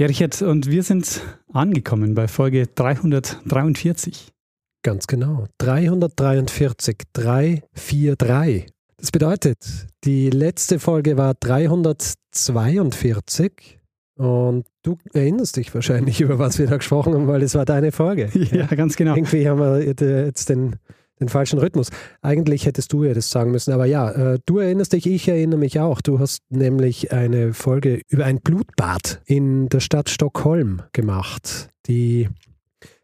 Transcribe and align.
Ja, 0.00 0.06
Richard, 0.06 0.40
und 0.40 0.70
wir 0.70 0.82
sind 0.82 1.20
angekommen 1.52 2.14
bei 2.14 2.26
Folge 2.26 2.66
343. 2.74 4.32
Ganz 4.82 5.06
genau. 5.06 5.44
343. 5.58 6.96
343. 7.12 8.72
Das 8.96 9.10
bedeutet, 9.10 9.58
die 10.04 10.30
letzte 10.30 10.78
Folge 10.78 11.18
war 11.18 11.34
342 11.34 13.78
und 14.16 14.64
du 14.82 14.96
erinnerst 15.12 15.58
dich 15.58 15.74
wahrscheinlich, 15.74 16.18
über 16.22 16.38
was 16.38 16.58
wir 16.58 16.66
da 16.66 16.78
gesprochen 16.78 17.12
haben, 17.12 17.28
weil 17.28 17.42
es 17.42 17.54
war 17.54 17.66
deine 17.66 17.92
Folge. 17.92 18.30
Ja, 18.32 18.68
ganz 18.68 18.96
genau. 18.96 19.14
Irgendwie 19.14 19.46
haben 19.46 19.60
wir 19.60 19.84
jetzt 19.84 20.48
den, 20.48 20.76
den 21.20 21.28
falschen 21.28 21.58
Rhythmus. 21.58 21.90
Eigentlich 22.22 22.66
hättest 22.66 22.92
du 22.92 23.04
ja 23.04 23.14
das 23.14 23.30
sagen 23.30 23.50
müssen, 23.50 23.72
aber 23.72 23.86
ja, 23.86 24.10
äh, 24.10 24.38
du 24.46 24.58
erinnerst 24.58 24.92
dich, 24.92 25.06
ich 25.06 25.28
erinnere 25.28 25.58
mich 25.58 25.78
auch. 25.78 26.00
Du 26.00 26.18
hast 26.18 26.42
nämlich 26.48 27.12
eine 27.12 27.52
Folge 27.54 28.02
über 28.08 28.24
ein 28.24 28.40
Blutbad 28.40 29.20
in 29.26 29.68
der 29.68 29.80
Stadt 29.80 30.08
Stockholm 30.08 30.82
gemacht, 30.92 31.68
die 31.86 32.28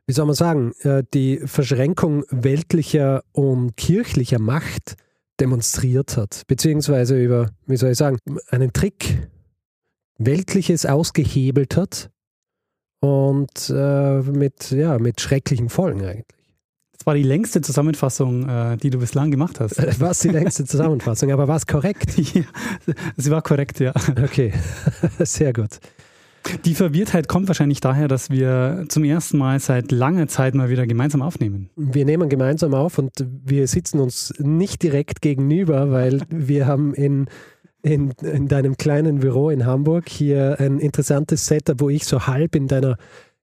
wie 0.09 0.13
soll 0.13 0.27
man 0.27 0.37
sagen, 0.37 0.73
äh, 0.83 1.03
die 1.13 1.41
Verschränkung 1.45 2.25
weltlicher 2.31 3.25
und 3.33 3.77
kirchlicher 3.77 4.39
Macht 4.39 4.95
demonstriert 5.41 6.17
hat, 6.17 6.43
beziehungsweise 6.47 7.21
über, 7.21 7.51
wie 7.67 7.77
soll 7.77 7.91
ich 7.91 7.99
sagen, 7.99 8.19
einen 8.51 8.73
Trick 8.73 9.29
Weltliches 10.19 10.87
ausgehebelt 10.87 11.77
hat 11.77 12.11
und 13.01 13.69
äh, 13.69 14.21
mit, 14.23 14.71
ja, 14.71 14.99
mit 14.99 15.21
schrecklichen 15.21 15.69
Folgen 15.69 16.05
eigentlich. 16.05 16.36
Das 16.99 17.07
war 17.07 17.15
die 17.15 17.23
längste 17.23 17.61
Zusammenfassung, 17.61 18.49
äh, 18.49 18.77
die 18.77 18.91
du 18.91 18.99
bislang 18.99 19.31
gemacht 19.31 19.61
hast. 19.61 20.01
War 20.01 20.11
es 20.11 20.21
die 20.21 20.29
längste 20.29 20.65
Zusammenfassung, 20.67 21.31
aber 21.31 21.47
war 21.49 21.57
es 21.57 21.67
korrekt? 21.67 22.17
ja, 22.35 22.43
sie 23.17 23.31
war 23.31 23.43
korrekt, 23.43 23.81
ja. 23.81 23.93
Okay, 24.23 24.53
sehr 25.19 25.53
gut. 25.53 25.79
Die 26.65 26.75
Verwirrtheit 26.75 27.29
kommt 27.29 27.49
wahrscheinlich 27.49 27.81
daher, 27.81 28.07
dass 28.07 28.31
wir 28.31 28.85
zum 28.89 29.05
ersten 29.05 29.37
Mal 29.37 29.59
seit 29.59 29.91
langer 29.91 30.29
Zeit 30.29 30.55
mal 30.55 30.71
wieder 30.71 30.87
gemeinsam 30.87 31.21
aufnehmen. 31.21 31.71
Wir 31.77 32.05
nehmen 32.05 32.29
gemeinsam 32.29 32.73
auf 32.73 32.99
und 32.99 33.13
wir 33.45 33.67
sitzen 33.67 33.99
uns 33.99 34.33
nicht 34.39 34.83
direkt 34.83 35.23
gegenüber, 35.23 35.91
weil 35.91 36.23
wir 36.29 36.67
haben 36.67 36.95
in, 36.95 37.27
in, 37.83 38.11
in 38.23 38.47
deinem 38.47 38.77
kleinen 38.77 39.19
Büro 39.19 39.51
in 39.51 39.67
Hamburg 39.67 40.09
hier 40.09 40.57
ein 40.61 40.79
interessantes 40.79 41.47
Setup, 41.47 41.81
wo 41.81 41.91
ich 41.91 42.05
so 42.05 42.29
halb 42.29 42.55
in 42.55 42.69
deiner 42.69 42.97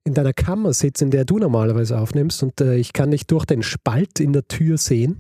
in 0.06 0.14
deiner 0.14 0.34
Kammer 0.34 0.74
sitze, 0.74 1.06
in 1.06 1.12
der 1.12 1.26
du 1.26 1.40
normalerweise 1.40 1.98
aufnimmst 1.98 2.44
und 2.44 2.60
äh, 2.62 2.76
ich 2.76 2.94
kann 2.94 3.12
dich 3.12 3.26
durch 3.28 3.46
den 3.46 3.64
Spalt 3.64 4.20
in 4.20 4.34
der 4.34 4.48
Tür 4.48 4.78
sehen. 4.78 5.18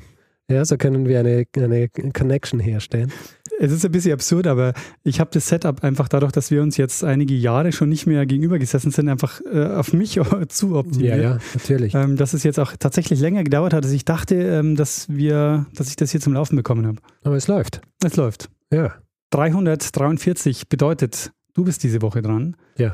Ja, 0.49 0.65
so 0.65 0.75
können 0.75 1.07
wir 1.07 1.19
eine, 1.19 1.45
eine 1.55 1.87
Connection 1.89 2.59
herstellen. 2.59 3.11
Es 3.59 3.71
ist 3.71 3.85
ein 3.85 3.91
bisschen 3.91 4.11
absurd, 4.11 4.45
aber 4.45 4.73
ich 5.03 5.21
habe 5.21 5.29
das 5.33 5.47
Setup 5.47 5.83
einfach 5.83 6.09
dadurch, 6.09 6.33
dass 6.33 6.51
wir 6.51 6.61
uns 6.61 6.75
jetzt 6.75 7.03
einige 7.03 7.33
Jahre 7.33 7.71
schon 7.71 7.87
nicht 7.87 8.07
mehr 8.07 8.25
gegenüber 8.25 8.59
gesessen 8.59 8.91
sind, 8.91 9.07
einfach 9.07 9.39
äh, 9.51 9.67
auf 9.67 9.93
mich 9.93 10.19
zu 10.49 10.75
optimiert. 10.75 11.17
Ja, 11.17 11.23
ja, 11.23 11.37
natürlich. 11.53 11.95
Ähm, 11.95 12.17
dass 12.17 12.33
es 12.33 12.43
jetzt 12.43 12.59
auch 12.59 12.73
tatsächlich 12.77 13.21
länger 13.21 13.43
gedauert 13.43 13.73
hat, 13.73 13.85
als 13.85 13.93
ich 13.93 14.03
dachte, 14.03 14.35
ähm, 14.35 14.75
dass 14.75 15.07
wir, 15.07 15.65
dass 15.75 15.87
ich 15.87 15.95
das 15.95 16.11
hier 16.11 16.19
zum 16.19 16.33
Laufen 16.33 16.57
bekommen 16.57 16.85
habe. 16.85 16.97
Aber 17.23 17.35
es 17.35 17.47
läuft. 17.47 17.81
Es 18.03 18.17
läuft. 18.17 18.49
Ja. 18.69 18.95
343 19.29 20.67
bedeutet, 20.67 21.31
du 21.53 21.63
bist 21.63 21.83
diese 21.83 22.01
Woche 22.01 22.21
dran. 22.21 22.57
Ja. 22.77 22.93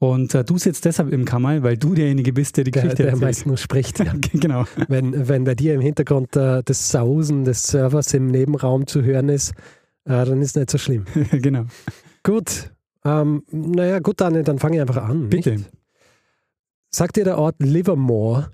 Und 0.00 0.32
äh, 0.34 0.44
du 0.44 0.58
sitzt 0.58 0.84
deshalb 0.84 1.12
im 1.12 1.24
Kammer, 1.24 1.62
weil 1.64 1.76
du 1.76 1.94
derjenige 1.94 2.32
bist, 2.32 2.56
der 2.56 2.64
die 2.64 2.70
Der, 2.70 2.82
Geschichte 2.82 3.02
der 3.02 3.12
erzählt. 3.12 3.24
meist 3.24 3.46
nur 3.46 3.56
spricht. 3.56 3.98
Ja. 3.98 4.12
genau. 4.32 4.64
wenn, 4.86 5.28
wenn 5.28 5.44
bei 5.44 5.54
dir 5.56 5.74
im 5.74 5.80
Hintergrund 5.80 6.36
äh, 6.36 6.62
das 6.64 6.90
Sausen 6.90 7.44
des 7.44 7.64
Servers 7.66 8.14
im 8.14 8.28
Nebenraum 8.28 8.86
zu 8.86 9.02
hören 9.02 9.28
ist, 9.28 9.50
äh, 10.04 10.24
dann 10.24 10.40
ist 10.40 10.56
nicht 10.56 10.70
so 10.70 10.78
schlimm. 10.78 11.04
genau. 11.32 11.64
Gut. 12.22 12.70
Ähm, 13.04 13.42
naja, 13.50 13.98
gut, 13.98 14.20
Daniel, 14.20 14.44
dann 14.44 14.58
fange 14.58 14.76
ich 14.76 14.80
einfach 14.82 15.02
an. 15.02 15.28
Bitte. 15.28 15.52
Nicht? 15.56 15.70
Sagt 16.90 17.16
dir 17.16 17.24
der 17.24 17.38
Ort 17.38 17.56
Livermore 17.58 18.50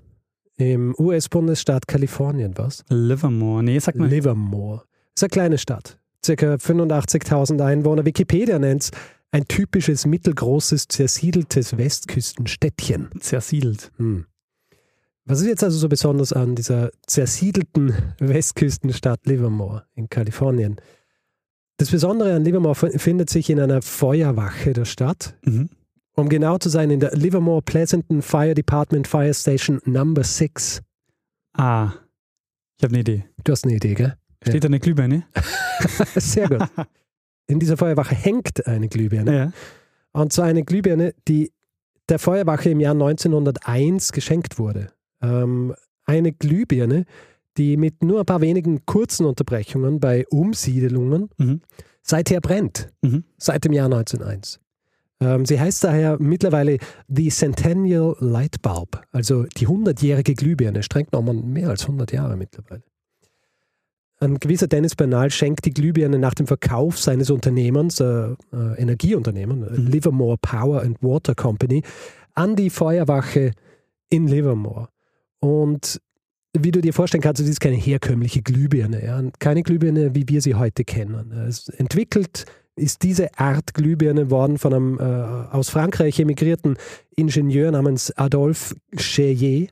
im 0.57 0.95
US-Bundesstaat 0.97 1.87
Kalifornien 1.87 2.53
was? 2.57 2.83
Livermore. 2.89 3.63
Nee, 3.63 3.79
sag 3.79 3.95
mal. 3.95 4.09
Livermore. 4.09 4.83
Ist 5.15 5.23
eine 5.23 5.29
kleine 5.29 5.57
Stadt. 5.57 5.99
Circa 6.23 6.55
85.000 6.55 7.63
Einwohner. 7.63 8.03
Wikipedia 8.03 8.57
nennt 8.57 8.83
es 8.83 8.91
ein 9.31 9.47
typisches 9.47 10.05
mittelgroßes, 10.05 10.87
zersiedeltes 10.87 11.77
Westküstenstädtchen. 11.77 13.09
Zersiedelt. 13.19 13.91
Hm. 13.97 14.25
Was 15.25 15.41
ist 15.41 15.47
jetzt 15.47 15.63
also 15.63 15.77
so 15.77 15.89
besonders 15.89 16.33
an 16.33 16.55
dieser 16.55 16.91
zersiedelten 17.07 17.93
Westküstenstadt 18.19 19.25
Livermore 19.25 19.85
in 19.95 20.07
Kalifornien? 20.07 20.79
Das 21.77 21.89
Besondere 21.89 22.35
an 22.35 22.45
Livermore 22.45 22.75
findet 22.97 23.29
sich 23.29 23.49
in 23.49 23.59
einer 23.59 23.81
Feuerwache 23.81 24.73
der 24.73 24.85
Stadt. 24.85 25.35
Mhm. 25.43 25.69
Um 26.15 26.29
genau 26.29 26.57
zu 26.57 26.69
sein, 26.69 26.91
in 26.91 27.01
der 27.01 27.11
Livermore 27.11 27.61
Pleasanton 27.61 28.21
Fire 28.21 28.53
Department 28.53 29.07
Fire 29.07 29.33
Station 29.33 29.81
Number 29.83 30.23
6. 30.23 30.81
Ah, 31.57 31.91
ich 32.77 32.83
habe 32.83 32.93
eine 32.93 32.99
Idee. 32.99 33.25
Du 33.43 33.51
hast 33.51 33.65
eine 33.65 33.75
Idee, 33.75 33.93
gell? 33.93 34.15
Steht 34.43 34.63
da 34.63 34.67
eine 34.67 34.79
Glühbirne? 34.79 35.25
Sehr 36.15 36.47
gut. 36.47 36.69
In 37.47 37.59
dieser 37.59 37.77
Feuerwache 37.77 38.15
hängt 38.15 38.65
eine 38.67 38.87
Glühbirne. 38.87 39.35
Ja. 39.35 39.51
Und 40.11 40.33
zwar 40.33 40.45
eine 40.45 40.63
Glühbirne, 40.63 41.13
die 41.27 41.51
der 42.09 42.19
Feuerwache 42.19 42.69
im 42.69 42.79
Jahr 42.79 42.93
1901 42.93 44.11
geschenkt 44.11 44.59
wurde. 44.59 44.89
Ähm, 45.21 45.73
eine 46.05 46.31
Glühbirne, 46.31 47.05
die 47.57 47.77
mit 47.77 48.03
nur 48.03 48.19
ein 48.19 48.25
paar 48.25 48.41
wenigen 48.41 48.85
kurzen 48.85 49.25
Unterbrechungen 49.25 49.99
bei 49.99 50.25
Umsiedelungen 50.29 51.29
Mhm. 51.37 51.61
seither 52.01 52.41
brennt. 52.41 52.89
Mhm. 53.01 53.23
Seit 53.37 53.65
dem 53.65 53.73
Jahr 53.73 53.85
1901. 53.87 54.59
Ähm, 55.21 55.45
sie 55.45 55.59
heißt 55.59 55.83
daher 55.83 56.17
mittlerweile 56.19 56.77
die 57.07 57.29
Centennial 57.29 58.15
Light 58.19 58.61
Bulb, 58.61 59.01
also 59.11 59.43
die 59.43 59.67
100-jährige 59.67 60.33
Glühbirne, 60.35 60.83
streng 60.83 61.07
genommen 61.09 61.53
mehr 61.53 61.69
als 61.69 61.83
100 61.83 62.11
Jahre 62.11 62.35
mittlerweile. 62.35 62.83
Ein 64.25 64.39
gewisser 64.39 64.67
Dennis 64.67 64.95
Bernal 64.95 65.29
schenkt 65.29 65.65
die 65.65 65.73
Glühbirne 65.73 66.17
nach 66.17 66.33
dem 66.33 66.47
Verkauf 66.47 66.99
seines 66.99 67.29
Unternehmens, 67.29 67.99
äh, 67.99 68.05
äh, 68.05 68.35
Energieunternehmen, 68.77 69.63
äh, 69.63 69.79
Mhm. 69.79 69.87
Livermore 69.87 70.37
Power 70.41 70.81
and 70.81 71.01
Water 71.01 71.35
Company, 71.35 71.83
an 72.33 72.55
die 72.55 72.69
Feuerwache 72.69 73.51
in 74.09 74.27
Livermore. 74.27 74.89
Und 75.39 76.01
wie 76.57 76.71
du 76.71 76.81
dir 76.81 76.93
vorstellen 76.93 77.21
kannst, 77.21 77.41
das 77.41 77.49
ist 77.49 77.59
keine 77.59 77.75
herkömmliche 77.75 78.41
Glühbirne, 78.41 79.05
ja? 79.05 79.21
keine 79.39 79.61
Glühbirne, 79.61 80.15
wie 80.15 80.27
wir 80.27 80.41
sie 80.41 80.55
heute 80.55 80.83
kennen. 80.83 81.31
Es 81.47 81.69
entwickelt 81.69 82.45
ist 82.77 83.03
diese 83.03 83.37
Art 83.37 83.73
Glühbirne 83.73 84.29
worden 84.31 84.57
von 84.57 84.73
einem 84.73 84.99
äh, 84.99 85.03
aus 85.03 85.69
Frankreich 85.69 86.19
emigrierten 86.19 86.75
Ingenieur 87.15 87.71
namens 87.71 88.11
Adolphe 88.17 88.75
Cheyer 88.97 89.67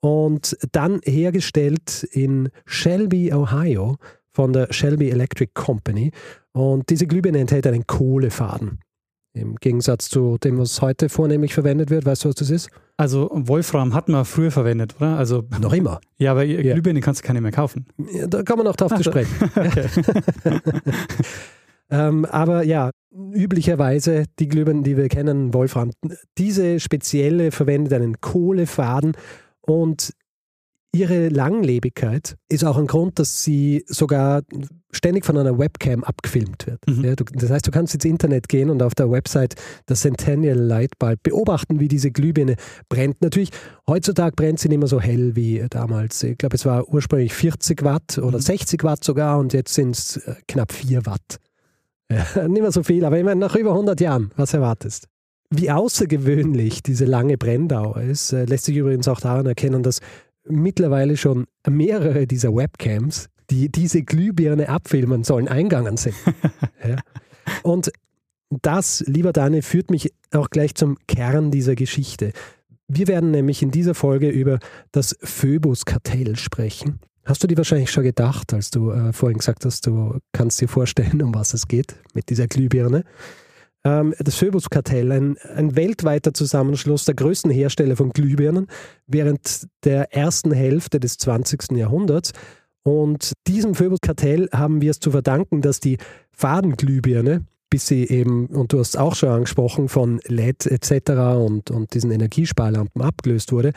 und 0.00 0.56
dann 0.72 1.00
hergestellt 1.04 2.04
in 2.12 2.48
Shelby, 2.64 3.32
Ohio 3.32 3.96
von 4.32 4.52
der 4.52 4.72
Shelby 4.72 5.10
Electric 5.10 5.52
Company. 5.54 6.12
Und 6.52 6.90
diese 6.90 7.06
Glühbirne 7.06 7.38
enthält 7.38 7.66
einen 7.66 7.86
Kohlefaden. 7.86 8.80
Im 9.34 9.56
Gegensatz 9.56 10.08
zu 10.08 10.38
dem, 10.42 10.58
was 10.58 10.80
heute 10.80 11.08
vornehmlich 11.10 11.52
verwendet 11.52 11.90
wird. 11.90 12.06
Weißt 12.06 12.24
du, 12.24 12.28
was 12.30 12.36
das 12.36 12.48
ist? 12.50 12.70
Also 12.96 13.28
Wolfram 13.32 13.92
hat 13.92 14.08
man 14.08 14.24
früher 14.24 14.50
verwendet, 14.50 14.94
oder? 14.98 15.18
Also 15.18 15.44
Noch 15.60 15.74
immer. 15.74 16.00
ja, 16.16 16.30
aber 16.32 16.44
Ja. 16.44 16.72
Glühbirne 16.72 17.00
kannst 17.00 17.22
du 17.22 17.26
keine 17.26 17.42
mehr 17.42 17.52
kaufen. 17.52 17.86
Ja, 18.12 18.26
Da 18.26 18.42
kommen 18.42 18.60
wir 18.60 18.64
noch 18.64 18.76
drauf 18.76 18.92
Ach 18.92 18.96
zu 18.96 19.04
sprechen. 19.04 19.34
Ähm, 21.88 22.24
aber 22.24 22.64
ja, 22.64 22.90
üblicherweise 23.14 24.24
die 24.40 24.48
Glühbirnen, 24.48 24.82
die 24.82 24.96
wir 24.96 25.08
kennen, 25.08 25.54
Wolfram, 25.54 25.92
diese 26.36 26.80
spezielle 26.80 27.52
verwendet 27.52 27.92
einen 27.92 28.20
Kohlefaden 28.20 29.12
und 29.66 30.12
ihre 30.92 31.28
Langlebigkeit 31.28 32.36
ist 32.48 32.64
auch 32.64 32.78
ein 32.78 32.86
Grund, 32.86 33.18
dass 33.18 33.42
sie 33.44 33.84
sogar 33.86 34.42
ständig 34.92 35.26
von 35.26 35.36
einer 35.36 35.58
Webcam 35.58 36.02
abgefilmt 36.04 36.66
wird. 36.66 36.80
Mhm. 36.88 37.04
Ja, 37.04 37.14
du, 37.14 37.24
das 37.24 37.50
heißt, 37.50 37.66
du 37.66 37.70
kannst 37.70 37.92
ins 37.94 38.06
Internet 38.06 38.48
gehen 38.48 38.70
und 38.70 38.82
auf 38.82 38.94
der 38.94 39.10
Website 39.10 39.56
der 39.90 39.96
Centennial 39.96 40.56
Light 40.56 40.98
Bulb 40.98 41.22
beobachten, 41.22 41.80
wie 41.80 41.88
diese 41.88 42.10
Glühbirne 42.10 42.56
brennt. 42.88 43.20
Natürlich, 43.20 43.50
heutzutage 43.86 44.34
brennt 44.36 44.58
sie 44.58 44.70
nicht 44.70 44.78
mehr 44.78 44.88
so 44.88 44.98
hell 44.98 45.36
wie 45.36 45.66
damals. 45.68 46.22
Ich 46.22 46.38
glaube, 46.38 46.56
es 46.56 46.64
war 46.64 46.88
ursprünglich 46.88 47.34
40 47.34 47.82
Watt 47.82 48.16
oder 48.16 48.38
Mhm. 48.38 48.42
60 48.42 48.82
Watt 48.84 49.04
sogar 49.04 49.38
und 49.38 49.52
jetzt 49.52 49.74
sind 49.74 49.96
es 49.96 50.16
äh, 50.16 50.34
knapp 50.48 50.72
4 50.72 51.04
Watt. 51.04 51.40
Ja, 52.10 52.24
nicht 52.48 52.62
mehr 52.62 52.72
so 52.72 52.82
viel, 52.82 53.04
aber 53.04 53.18
ich 53.18 53.24
meine, 53.24 53.40
nach 53.40 53.54
über 53.54 53.72
100 53.72 54.00
Jahren, 54.00 54.30
was 54.36 54.54
erwartest? 54.54 55.08
Wie 55.50 55.70
außergewöhnlich 55.70 56.82
diese 56.82 57.04
lange 57.04 57.38
Brenndauer 57.38 58.00
ist, 58.00 58.32
äh, 58.32 58.44
lässt 58.44 58.64
sich 58.64 58.76
übrigens 58.76 59.08
auch 59.08 59.20
daran 59.20 59.46
erkennen, 59.46 59.82
dass 59.82 60.00
mittlerweile 60.48 61.16
schon 61.16 61.46
mehrere 61.68 62.26
dieser 62.26 62.54
Webcams, 62.54 63.28
die 63.50 63.70
diese 63.70 64.02
Glühbirne 64.02 64.68
abfilmen 64.68 65.24
sollen, 65.24 65.48
eingegangen 65.48 65.96
sind. 65.96 66.14
ja. 66.86 66.96
Und 67.62 67.92
das, 68.50 69.04
lieber 69.06 69.32
Daniel, 69.32 69.62
führt 69.62 69.90
mich 69.90 70.12
auch 70.32 70.50
gleich 70.50 70.74
zum 70.74 70.96
Kern 71.06 71.50
dieser 71.50 71.74
Geschichte. 71.74 72.32
Wir 72.88 73.08
werden 73.08 73.30
nämlich 73.30 73.62
in 73.62 73.70
dieser 73.70 73.94
Folge 73.94 74.28
über 74.28 74.58
das 74.92 75.16
Phoebus-Kartell 75.22 76.36
sprechen. 76.36 77.00
Hast 77.24 77.42
du 77.42 77.48
dir 77.48 77.56
wahrscheinlich 77.56 77.90
schon 77.90 78.04
gedacht, 78.04 78.54
als 78.54 78.70
du 78.70 78.92
äh, 78.92 79.12
vorhin 79.12 79.38
gesagt 79.38 79.64
hast, 79.64 79.86
du 79.86 80.18
kannst 80.32 80.60
dir 80.60 80.68
vorstellen, 80.68 81.20
um 81.22 81.34
was 81.34 81.54
es 81.54 81.66
geht 81.66 81.96
mit 82.14 82.28
dieser 82.28 82.46
Glühbirne? 82.46 83.02
Ähm, 83.86 84.14
das 84.18 84.34
Phoebus-Kartell, 84.36 85.12
ein, 85.12 85.38
ein 85.54 85.76
weltweiter 85.76 86.34
Zusammenschluss 86.34 87.04
der 87.04 87.14
größten 87.14 87.52
Hersteller 87.52 87.94
von 87.94 88.10
Glühbirnen 88.10 88.66
während 89.06 89.68
der 89.84 90.12
ersten 90.12 90.50
Hälfte 90.52 90.98
des 90.98 91.18
20. 91.18 91.72
Jahrhunderts. 91.72 92.32
Und 92.82 93.32
diesem 93.46 93.76
Phoebus-Kartell 93.76 94.48
haben 94.52 94.80
wir 94.80 94.90
es 94.90 94.98
zu 94.98 95.12
verdanken, 95.12 95.60
dass 95.60 95.78
die 95.78 95.98
Fadenglühbirne, 96.32 97.44
bis 97.70 97.86
sie 97.86 98.04
eben, 98.08 98.46
und 98.46 98.72
du 98.72 98.80
hast 98.80 98.90
es 98.90 98.96
auch 98.96 99.14
schon 99.14 99.28
angesprochen, 99.28 99.88
von 99.88 100.20
LED 100.26 100.66
etc. 100.66 101.10
Und, 101.36 101.70
und 101.70 101.94
diesen 101.94 102.10
Energiesparlampen 102.10 103.02
abgelöst 103.02 103.52
wurde, 103.52 103.72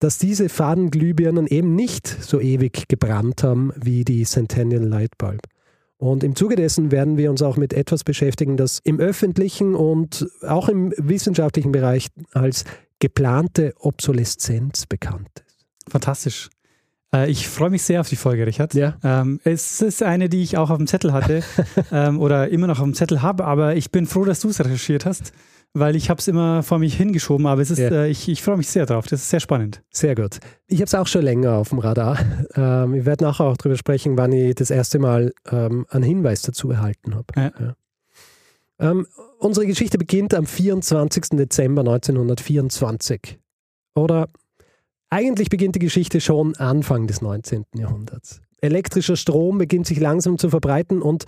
dass 0.00 0.18
diese 0.18 0.48
Fadenglühbirnen 0.48 1.46
eben 1.46 1.76
nicht 1.76 2.08
so 2.08 2.40
ewig 2.40 2.88
gebrannt 2.88 3.44
haben 3.44 3.72
wie 3.76 4.04
die 4.04 4.24
Centennial 4.24 4.84
Light 4.84 5.16
Bulb. 5.18 5.42
Und 6.02 6.24
im 6.24 6.34
Zuge 6.34 6.56
dessen 6.56 6.90
werden 6.90 7.16
wir 7.16 7.30
uns 7.30 7.42
auch 7.42 7.56
mit 7.56 7.72
etwas 7.72 8.02
beschäftigen, 8.02 8.56
das 8.56 8.80
im 8.82 8.98
öffentlichen 8.98 9.76
und 9.76 10.26
auch 10.42 10.68
im 10.68 10.92
wissenschaftlichen 10.96 11.70
Bereich 11.70 12.08
als 12.32 12.64
geplante 12.98 13.72
Obsoleszenz 13.78 14.86
bekannt 14.86 15.28
ist. 15.46 15.64
Fantastisch. 15.88 16.50
Äh, 17.14 17.30
ich 17.30 17.46
freue 17.46 17.70
mich 17.70 17.84
sehr 17.84 18.00
auf 18.00 18.08
die 18.08 18.16
Folge, 18.16 18.48
Richard. 18.48 18.74
Ja. 18.74 18.96
Ähm, 19.04 19.38
es 19.44 19.80
ist 19.80 20.02
eine, 20.02 20.28
die 20.28 20.42
ich 20.42 20.56
auch 20.56 20.70
auf 20.70 20.78
dem 20.78 20.88
Zettel 20.88 21.12
hatte 21.12 21.44
ähm, 21.92 22.18
oder 22.18 22.48
immer 22.48 22.66
noch 22.66 22.80
auf 22.80 22.84
dem 22.84 22.94
Zettel 22.94 23.22
habe, 23.22 23.44
aber 23.44 23.76
ich 23.76 23.92
bin 23.92 24.06
froh, 24.06 24.24
dass 24.24 24.40
du 24.40 24.48
es 24.48 24.58
recherchiert 24.58 25.06
hast, 25.06 25.32
weil 25.74 25.96
ich 25.96 26.10
habe 26.10 26.18
es 26.20 26.28
immer 26.28 26.62
vor 26.62 26.78
mich 26.78 26.94
hingeschoben, 26.96 27.46
aber 27.46 27.62
es 27.62 27.70
ist, 27.70 27.78
Ja. 27.78 27.90
äh, 27.90 28.08
ich, 28.10 28.28
ich 28.28 28.42
freue 28.42 28.56
mich 28.58 28.68
sehr 28.68 28.84
drauf. 28.86 29.06
Das 29.06 29.22
ist 29.22 29.30
sehr 29.30 29.40
spannend. 29.40 29.82
Sehr 29.90 30.14
gut. 30.14 30.38
Ich 30.66 30.76
habe 30.78 30.84
es 30.84 30.94
auch 30.94 31.06
schon 31.06 31.22
länger 31.22 31.54
auf 31.54 31.70
dem 31.70 31.78
Radar. 31.78 32.18
Ähm, 32.54 32.92
ich 32.94 33.06
werde 33.06 33.24
nachher 33.24 33.46
auch 33.46 33.56
darüber 33.56 33.76
sprechen, 33.78 34.18
wann 34.18 34.30
ich 34.32 34.54
das 34.54 34.70
erste 34.70 34.98
Mal 34.98 35.32
ähm, 35.50 35.86
einen 35.88 36.04
Hinweis 36.04 36.42
dazu 36.42 36.70
erhalten 36.70 37.14
habe. 37.14 37.26
Ja. 37.36 37.74
Ähm, 38.78 39.06
unsere 39.38 39.66
Geschichte 39.66 39.96
beginnt 39.96 40.34
am 40.34 40.44
24. 40.44 41.30
Dezember 41.30 41.80
1924. 41.80 43.38
Oder 43.94 44.28
eigentlich 45.08 45.48
beginnt 45.48 45.76
die 45.76 45.80
Geschichte 45.80 46.20
schon 46.20 46.54
Anfang 46.56 47.06
des 47.06 47.22
19. 47.22 47.64
Jahrhunderts. 47.76 48.42
Elektrischer 48.60 49.16
Strom 49.16 49.56
beginnt 49.58 49.86
sich 49.86 49.98
langsam 49.98 50.36
zu 50.36 50.50
verbreiten 50.50 51.00
und 51.00 51.24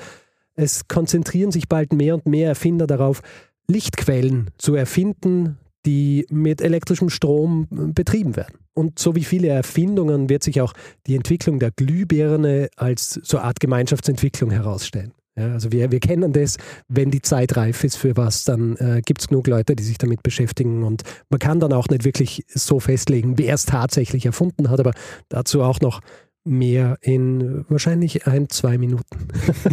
es 0.54 0.86
konzentrieren 0.86 1.50
sich 1.52 1.68
bald 1.68 1.92
mehr 1.92 2.14
und 2.14 2.26
mehr 2.26 2.48
Erfinder 2.48 2.86
darauf, 2.86 3.22
Lichtquellen 3.68 4.50
zu 4.58 4.74
erfinden, 4.74 5.58
die 5.86 6.26
mit 6.30 6.60
elektrischem 6.60 7.10
Strom 7.10 7.68
äh, 7.70 7.92
betrieben 7.92 8.36
werden. 8.36 8.58
Und 8.74 8.98
so 8.98 9.14
wie 9.14 9.24
viele 9.24 9.48
Erfindungen 9.48 10.28
wird 10.28 10.42
sich 10.42 10.60
auch 10.60 10.72
die 11.06 11.14
Entwicklung 11.14 11.60
der 11.60 11.70
Glühbirne 11.70 12.68
als 12.76 13.20
so 13.22 13.36
eine 13.36 13.46
Art 13.46 13.60
Gemeinschaftsentwicklung 13.60 14.50
herausstellen. 14.50 15.12
Ja, 15.36 15.52
also 15.52 15.72
wir, 15.72 15.90
wir 15.90 16.00
kennen 16.00 16.32
das, 16.32 16.58
wenn 16.88 17.10
die 17.10 17.22
Zeit 17.22 17.56
reif 17.56 17.82
ist 17.82 17.96
für 17.96 18.16
was, 18.16 18.44
dann 18.44 18.76
äh, 18.76 19.02
gibt 19.04 19.20
es 19.20 19.28
genug 19.28 19.48
Leute, 19.48 19.74
die 19.74 19.82
sich 19.82 19.98
damit 19.98 20.22
beschäftigen 20.22 20.84
und 20.84 21.02
man 21.28 21.40
kann 21.40 21.58
dann 21.58 21.72
auch 21.72 21.88
nicht 21.88 22.04
wirklich 22.04 22.44
so 22.48 22.78
festlegen, 22.78 23.36
wer 23.36 23.54
es 23.54 23.66
tatsächlich 23.66 24.26
erfunden 24.26 24.70
hat, 24.70 24.78
aber 24.78 24.92
dazu 25.28 25.62
auch 25.62 25.80
noch 25.80 26.00
mehr 26.44 26.98
in 27.00 27.64
wahrscheinlich 27.68 28.26
ein, 28.28 28.48
zwei 28.48 28.78
Minuten. 28.78 29.28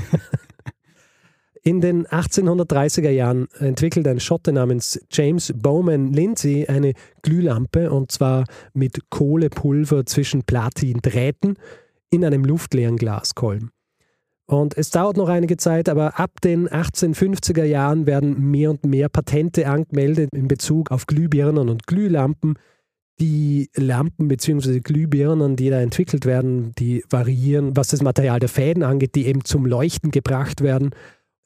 In 1.63 1.79
den 1.79 2.07
1830er 2.07 3.11
Jahren 3.11 3.47
entwickelt 3.59 4.07
ein 4.07 4.19
Schotte 4.19 4.51
namens 4.51 4.99
James 5.11 5.53
Bowman 5.55 6.11
Lindsay 6.11 6.65
eine 6.65 6.93
Glühlampe 7.21 7.91
und 7.91 8.11
zwar 8.11 8.45
mit 8.73 9.11
Kohlepulver 9.11 10.07
zwischen 10.07 10.41
Platindrähten 10.43 11.57
in 12.09 12.25
einem 12.25 12.45
luftleeren 12.45 12.97
Glaskolben. 12.97 13.69
Und 14.47 14.75
es 14.75 14.89
dauert 14.89 15.17
noch 15.17 15.29
einige 15.29 15.55
Zeit, 15.55 15.87
aber 15.87 16.19
ab 16.19 16.41
den 16.41 16.67
1850er 16.67 17.63
Jahren 17.63 18.07
werden 18.07 18.49
mehr 18.49 18.71
und 18.71 18.83
mehr 18.83 19.07
Patente 19.07 19.67
angemeldet 19.67 20.29
in 20.33 20.47
Bezug 20.47 20.89
auf 20.89 21.05
Glühbirnen 21.05 21.69
und 21.69 21.85
Glühlampen. 21.85 22.55
Die 23.19 23.69
Lampen 23.75 24.27
bzw. 24.27 24.79
Glühbirnen, 24.79 25.55
die 25.55 25.69
da 25.69 25.79
entwickelt 25.79 26.25
werden, 26.25 26.73
die 26.79 27.03
variieren, 27.07 27.77
was 27.77 27.89
das 27.89 28.01
Material 28.01 28.39
der 28.39 28.49
Fäden 28.49 28.81
angeht, 28.81 29.13
die 29.13 29.27
eben 29.27 29.45
zum 29.45 29.67
Leuchten 29.67 30.09
gebracht 30.09 30.61
werden. 30.61 30.89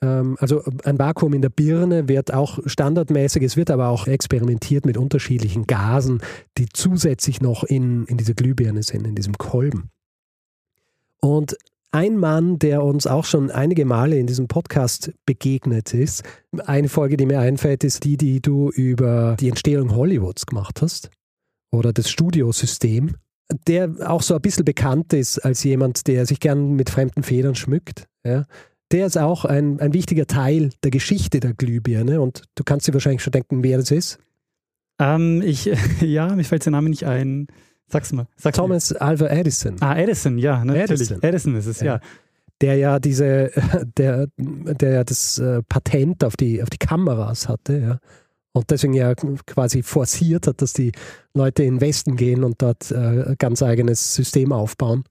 Ähm, 0.01 0.37
Also 0.39 0.63
ein 0.83 0.99
Vakuum 0.99 1.33
in 1.33 1.41
der 1.41 1.49
Birne 1.49 2.07
wird 2.07 2.33
auch 2.33 2.59
standardmäßig, 2.65 3.43
es 3.43 3.57
wird 3.57 3.71
aber 3.71 3.89
auch 3.89 4.07
experimentiert 4.07 4.85
mit 4.85 4.97
unterschiedlichen 4.97 5.67
Gasen, 5.67 6.21
die 6.57 6.67
zusätzlich 6.71 7.41
noch 7.41 7.63
in, 7.63 8.05
in 8.05 8.17
dieser 8.17 8.33
Glühbirne 8.33 8.83
sind, 8.83 9.07
in 9.07 9.15
diesem 9.15 9.37
Kolben. 9.37 9.89
Und 11.21 11.57
ein 11.91 12.17
Mann, 12.17 12.59
der 12.59 12.83
uns 12.83 13.07
auch 13.07 13.23
schon 13.23 13.49
einige 13.49 13.85
Male 13.85 14.19
in 14.19 14.27
diesem 14.27 14.49
Podcast 14.49 15.13
begegnet 15.25 15.93
ist, 15.93 16.23
eine 16.65 16.89
Folge, 16.89 17.15
die 17.15 17.25
mir 17.25 17.39
einfällt, 17.39 17.85
ist 17.85 18.03
die, 18.03 18.17
die 18.17 18.41
du 18.41 18.69
über 18.69 19.37
die 19.39 19.47
Entstehung 19.47 19.95
Hollywoods 19.95 20.45
gemacht 20.45 20.81
hast 20.81 21.09
oder 21.71 21.93
das 21.93 22.09
Studiosystem, 22.09 23.15
der 23.67 23.95
auch 24.05 24.21
so 24.21 24.35
ein 24.35 24.41
bisschen 24.41 24.65
bekannt 24.65 25.13
ist 25.13 25.39
als 25.39 25.63
jemand, 25.63 26.07
der 26.07 26.25
sich 26.25 26.41
gern 26.41 26.73
mit 26.73 26.89
fremden 26.89 27.23
Federn 27.23 27.55
schmückt. 27.55 28.07
Ja. 28.25 28.43
Der 28.91 29.07
ist 29.07 29.17
auch 29.17 29.45
ein, 29.45 29.79
ein 29.79 29.93
wichtiger 29.93 30.27
Teil 30.27 30.69
der 30.83 30.91
Geschichte 30.91 31.39
der 31.39 31.53
Glühbirne 31.53 32.21
und 32.21 32.43
du 32.55 32.63
kannst 32.63 32.87
dir 32.87 32.93
wahrscheinlich 32.93 33.23
schon 33.23 33.31
denken, 33.31 33.63
wer 33.63 33.77
das 33.77 33.91
ist. 33.91 34.19
Ähm, 34.99 35.41
ich, 35.43 35.65
ja, 36.01 36.27
mir 36.35 36.43
fällt 36.43 36.65
der 36.65 36.71
Name 36.71 36.89
nicht 36.89 37.05
ein. 37.05 37.47
Sag's 37.87 38.11
mal. 38.13 38.27
Sag's 38.35 38.57
Thomas 38.57 38.93
Alva 38.93 39.27
Edison. 39.27 39.75
Ah, 39.81 39.95
Edison, 39.95 40.37
ja, 40.37 40.63
natürlich. 40.63 41.01
Edison. 41.01 41.23
Edison, 41.23 41.55
ist 41.55 41.65
es, 41.67 41.79
Ja. 41.81 41.95
ja. 41.95 41.99
der 42.61 42.75
ja 42.77 42.99
diese, 42.99 43.51
der, 43.97 44.27
der 44.37 44.91
ja 44.91 45.03
das 45.03 45.37
äh, 45.39 45.61
Patent 45.63 46.23
auf 46.23 46.35
die, 46.35 46.61
auf 46.63 46.69
die 46.69 46.77
Kameras 46.77 47.47
hatte, 47.49 47.77
ja. 47.79 47.99
Und 48.53 48.71
deswegen 48.71 48.93
ja 48.93 49.13
quasi 49.15 49.83
forciert 49.83 50.47
hat, 50.47 50.61
dass 50.61 50.71
die 50.71 50.93
Leute 51.33 51.63
in 51.63 51.75
den 51.75 51.81
Westen 51.81 52.15
gehen 52.15 52.45
und 52.45 52.61
dort 52.61 52.89
äh, 52.89 52.95
ein 52.95 53.35
ganz 53.37 53.61
eigenes 53.61 54.15
System 54.15 54.53
aufbauen, 54.53 55.03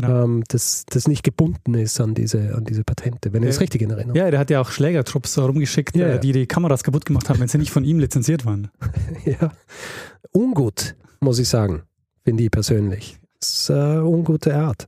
Genau. 0.00 0.24
ähm, 0.24 0.44
das, 0.48 0.84
das 0.88 1.08
nicht 1.08 1.22
gebunden 1.22 1.74
ist 1.74 2.00
an 2.00 2.14
diese, 2.14 2.54
an 2.54 2.64
diese 2.64 2.84
Patente, 2.84 3.32
wenn 3.32 3.42
ich 3.42 3.48
das 3.48 3.60
richtig 3.60 3.82
in 3.82 3.90
Erinnerung 3.90 4.16
Ja, 4.16 4.30
der 4.30 4.40
hat 4.40 4.50
ja 4.50 4.60
auch 4.60 4.70
Schlägertrupps 4.70 5.38
rumgeschickt, 5.38 5.96
äh, 5.96 6.00
ja. 6.00 6.18
die 6.18 6.32
die 6.32 6.46
Kameras 6.46 6.84
kaputt 6.84 7.04
gemacht 7.04 7.28
haben, 7.28 7.40
wenn 7.40 7.48
sie 7.48 7.58
nicht 7.58 7.70
von 7.70 7.84
ihm 7.84 7.98
lizenziert 7.98 8.44
waren. 8.44 8.70
ja. 9.24 9.52
Ungut, 10.32 10.94
muss 11.20 11.38
ich 11.38 11.48
sagen, 11.48 11.82
finde 12.24 12.44
ich 12.44 12.50
persönlich. 12.50 13.18
Das 13.40 13.52
ist 13.52 13.70
eine 13.70 14.04
ungute 14.04 14.54
Art. 14.54 14.86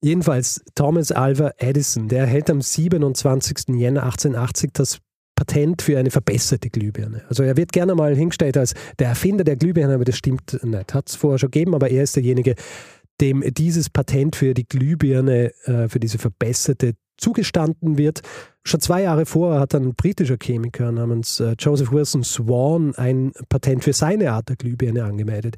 Jedenfalls 0.00 0.62
Thomas 0.74 1.12
Alva 1.12 1.52
Edison, 1.56 2.08
der 2.08 2.20
erhält 2.20 2.50
am 2.50 2.60
27. 2.60 3.74
Jänner 3.74 4.02
1880 4.02 4.70
das 4.74 4.98
Patent 5.34 5.82
für 5.82 5.98
eine 5.98 6.10
verbesserte 6.10 6.70
Glühbirne. 6.70 7.22
Also 7.28 7.42
er 7.42 7.56
wird 7.56 7.72
gerne 7.72 7.94
mal 7.94 8.14
hingestellt 8.14 8.56
als 8.56 8.74
der 8.98 9.08
Erfinder 9.08 9.44
der 9.44 9.56
Glühbirne, 9.56 9.94
aber 9.94 10.04
das 10.04 10.16
stimmt 10.16 10.62
nicht. 10.62 10.94
Hat 10.94 11.08
es 11.08 11.16
vorher 11.16 11.38
schon 11.38 11.50
gegeben, 11.50 11.74
aber 11.74 11.90
er 11.90 12.02
ist 12.02 12.16
derjenige, 12.16 12.54
dem 13.20 13.42
dieses 13.54 13.90
Patent 13.90 14.36
für 14.36 14.54
die 14.54 14.66
Glühbirne, 14.66 15.52
äh, 15.64 15.88
für 15.88 16.00
diese 16.00 16.18
verbesserte 16.18 16.94
zugestanden 17.16 17.96
wird. 17.96 18.22
Schon 18.64 18.80
zwei 18.80 19.02
Jahre 19.02 19.26
vorher 19.26 19.60
hat 19.60 19.74
ein 19.74 19.94
britischer 19.94 20.36
Chemiker 20.40 20.90
namens 20.90 21.40
äh, 21.40 21.54
Joseph 21.58 21.92
Wilson 21.92 22.24
Swan 22.24 22.94
ein 22.96 23.32
Patent 23.48 23.84
für 23.84 23.92
seine 23.92 24.32
Art 24.32 24.48
der 24.48 24.56
Glühbirne 24.56 25.04
angemeldet. 25.04 25.56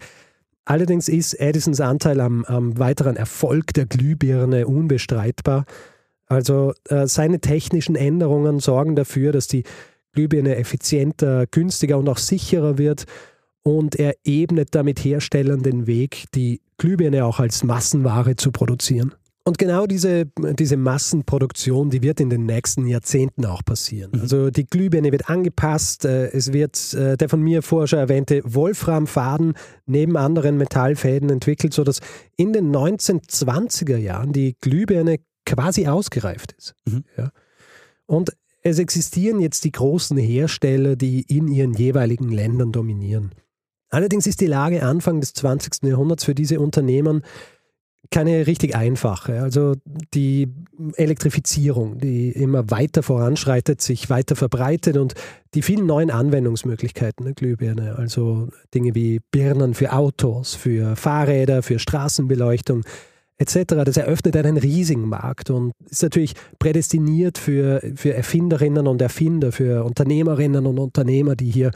Allerdings 0.64 1.08
ist 1.08 1.34
Edisons 1.34 1.80
Anteil 1.80 2.20
am, 2.20 2.44
am 2.44 2.78
weiteren 2.78 3.16
Erfolg 3.16 3.72
der 3.74 3.86
Glühbirne 3.86 4.66
unbestreitbar. 4.66 5.64
Also 6.26 6.74
äh, 6.88 7.06
seine 7.06 7.40
technischen 7.40 7.94
Änderungen 7.94 8.58
sorgen 8.58 8.96
dafür, 8.96 9.30
dass 9.30 9.46
die 9.46 9.62
Glühbirne 10.12 10.56
effizienter, 10.56 11.46
günstiger 11.46 11.98
und 11.98 12.08
auch 12.08 12.18
sicherer 12.18 12.78
wird. 12.78 13.06
Und 13.66 13.96
er 13.96 14.14
ebnet 14.22 14.76
damit 14.76 15.00
Herstellern 15.00 15.64
den 15.64 15.88
Weg, 15.88 16.26
die 16.36 16.60
Glühbirne 16.78 17.24
auch 17.24 17.40
als 17.40 17.64
Massenware 17.64 18.36
zu 18.36 18.52
produzieren. 18.52 19.12
Und 19.42 19.58
genau 19.58 19.88
diese, 19.88 20.26
diese 20.36 20.76
Massenproduktion, 20.76 21.90
die 21.90 22.00
wird 22.00 22.20
in 22.20 22.30
den 22.30 22.46
nächsten 22.46 22.86
Jahrzehnten 22.86 23.44
auch 23.44 23.64
passieren. 23.64 24.12
Mhm. 24.14 24.20
Also 24.20 24.50
die 24.50 24.66
Glühbirne 24.66 25.10
wird 25.10 25.28
angepasst, 25.28 26.04
äh, 26.04 26.28
es 26.28 26.52
wird 26.52 26.94
äh, 26.94 27.16
der 27.16 27.28
von 27.28 27.42
mir 27.42 27.60
vorher 27.60 27.88
schon 27.88 27.98
erwähnte 27.98 28.40
Wolframfaden 28.44 29.54
neben 29.84 30.16
anderen 30.16 30.58
Metallfäden 30.58 31.28
entwickelt, 31.28 31.74
sodass 31.74 31.98
in 32.36 32.52
den 32.52 32.70
1920er 32.72 33.96
Jahren 33.96 34.32
die 34.32 34.54
Glühbirne 34.60 35.18
quasi 35.44 35.88
ausgereift 35.88 36.52
ist. 36.56 36.76
Mhm. 36.86 37.02
Ja. 37.16 37.30
Und 38.06 38.30
es 38.62 38.78
existieren 38.78 39.40
jetzt 39.40 39.64
die 39.64 39.72
großen 39.72 40.16
Hersteller, 40.18 40.94
die 40.94 41.22
in 41.22 41.48
ihren 41.48 41.74
jeweiligen 41.74 42.30
Ländern 42.30 42.70
dominieren. 42.70 43.32
Allerdings 43.90 44.26
ist 44.26 44.40
die 44.40 44.46
Lage 44.46 44.82
Anfang 44.82 45.20
des 45.20 45.32
20. 45.34 45.84
Jahrhunderts 45.84 46.24
für 46.24 46.34
diese 46.34 46.60
Unternehmen 46.60 47.22
keine 48.10 48.46
richtig 48.46 48.74
einfache. 48.74 49.40
Also 49.40 49.74
die 50.14 50.48
Elektrifizierung, 50.94 51.98
die 51.98 52.30
immer 52.30 52.70
weiter 52.70 53.02
voranschreitet, 53.02 53.80
sich 53.80 54.10
weiter 54.10 54.36
verbreitet 54.36 54.96
und 54.96 55.14
die 55.54 55.62
vielen 55.62 55.86
neuen 55.86 56.10
Anwendungsmöglichkeiten 56.10 57.24
der 57.24 57.34
Glühbirne, 57.34 57.96
also 57.96 58.48
Dinge 58.74 58.94
wie 58.94 59.20
Birnen 59.30 59.74
für 59.74 59.92
Autos, 59.92 60.54
für 60.54 60.96
Fahrräder, 60.96 61.62
für 61.62 61.78
Straßenbeleuchtung 61.78 62.84
etc., 63.38 63.84
das 63.84 63.96
eröffnet 63.96 64.36
einen 64.36 64.56
riesigen 64.56 65.08
Markt 65.08 65.50
und 65.50 65.72
ist 65.90 66.02
natürlich 66.02 66.34
prädestiniert 66.58 67.38
für, 67.38 67.82
für 67.94 68.14
Erfinderinnen 68.14 68.86
und 68.86 69.02
Erfinder, 69.02 69.52
für 69.52 69.84
Unternehmerinnen 69.84 70.66
und 70.66 70.78
Unternehmer, 70.78 71.36
die 71.36 71.50
hier 71.50 71.70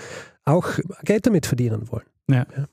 auch 0.50 0.78
Geld 1.04 1.26
damit 1.26 1.47
verdienen 1.47 1.90
wollen. 1.90 2.07
Ja. 2.28 2.47
Ja. 2.57 2.66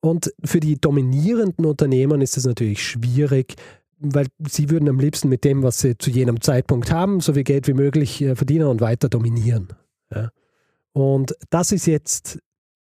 Und 0.00 0.32
für 0.44 0.60
die 0.60 0.80
dominierenden 0.80 1.64
Unternehmen 1.64 2.20
ist 2.20 2.36
es 2.36 2.44
natürlich 2.44 2.82
schwierig, 2.84 3.56
weil 3.98 4.26
sie 4.46 4.70
würden 4.70 4.88
am 4.88 5.00
liebsten 5.00 5.28
mit 5.28 5.44
dem, 5.44 5.62
was 5.62 5.80
sie 5.80 5.96
zu 5.98 6.10
jenem 6.10 6.40
Zeitpunkt 6.40 6.92
haben, 6.92 7.20
so 7.20 7.32
viel 7.32 7.44
Geld 7.44 7.66
wie 7.66 7.74
möglich 7.74 8.22
äh, 8.22 8.36
verdienen 8.36 8.66
und 8.66 8.80
weiter 8.80 9.08
dominieren. 9.08 9.68
Ja. 10.14 10.30
Und 10.92 11.34
das 11.50 11.72
ist 11.72 11.86
jetzt 11.86 12.38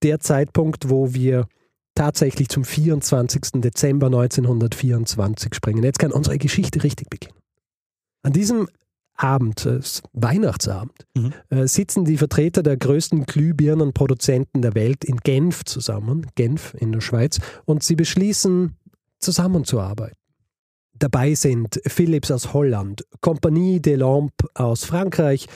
der 0.02 0.20
Zeitpunkt, 0.20 0.88
wo 0.88 1.12
wir 1.12 1.47
tatsächlich 1.94 2.49
zum 2.49 2.64
24. 2.64 3.61
Dezember 3.61 4.06
1924 4.06 5.54
springen. 5.54 5.85
Jetzt 5.85 5.99
kann 5.99 6.12
unsere 6.12 6.38
Geschichte 6.38 6.82
richtig 6.82 7.11
beginnen. 7.11 7.37
An 8.23 8.32
diesem 8.32 8.68
Abend, 9.22 9.66
äh, 9.66 9.80
Weihnachtsabend, 10.12 11.06
Mhm. 11.16 11.32
äh, 11.50 11.66
sitzen 11.66 12.04
die 12.04 12.16
Vertreter 12.16 12.62
der 12.62 12.76
größten 12.76 13.26
Glühbirnenproduzenten 13.26 14.62
der 14.62 14.74
Welt 14.74 15.04
in 15.04 15.18
Genf 15.18 15.64
zusammen, 15.64 16.26
Genf 16.34 16.74
in 16.78 16.92
der 16.92 17.00
Schweiz, 17.00 17.38
und 17.64 17.82
sie 17.82 17.96
beschließen, 17.96 18.76
zusammenzuarbeiten. 19.18 20.16
Dabei 20.98 21.34
sind 21.34 21.80
Philips 21.86 22.30
aus 22.30 22.52
Holland, 22.52 23.04
Compagnie 23.20 23.80
des 23.80 23.98
Lampes 23.98 24.48
aus 24.54 24.84
Frankreich, 24.84 25.46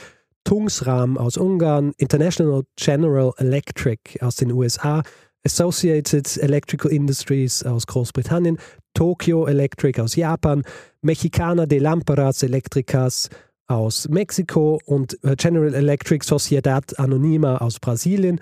Tungsram 0.43 1.17
aus 1.17 1.37
Ungarn, 1.37 1.93
International 1.97 2.63
General 2.75 3.31
Electric 3.37 4.21
aus 4.21 4.35
den 4.35 4.51
USA, 4.51 5.01
Associated 5.43 6.37
Electrical 6.37 6.91
Industries 6.91 7.63
aus 7.63 7.85
Großbritannien, 7.85 8.57
Tokyo 8.95 9.45
Electric 9.45 10.01
aus 10.01 10.15
Japan, 10.15 10.63
Mexicana 11.01 11.65
de 11.67 11.79
Lámparas 11.79 12.41
Eléctricas 12.43 13.29
aus 13.67 14.07
Mexiko 14.09 14.79
und 14.85 15.17
äh, 15.23 15.35
General 15.35 15.73
Electric 15.73 16.25
Sociedad 16.25 16.97
Anonima 16.99 17.57
aus 17.57 17.79
Brasilien. 17.79 18.39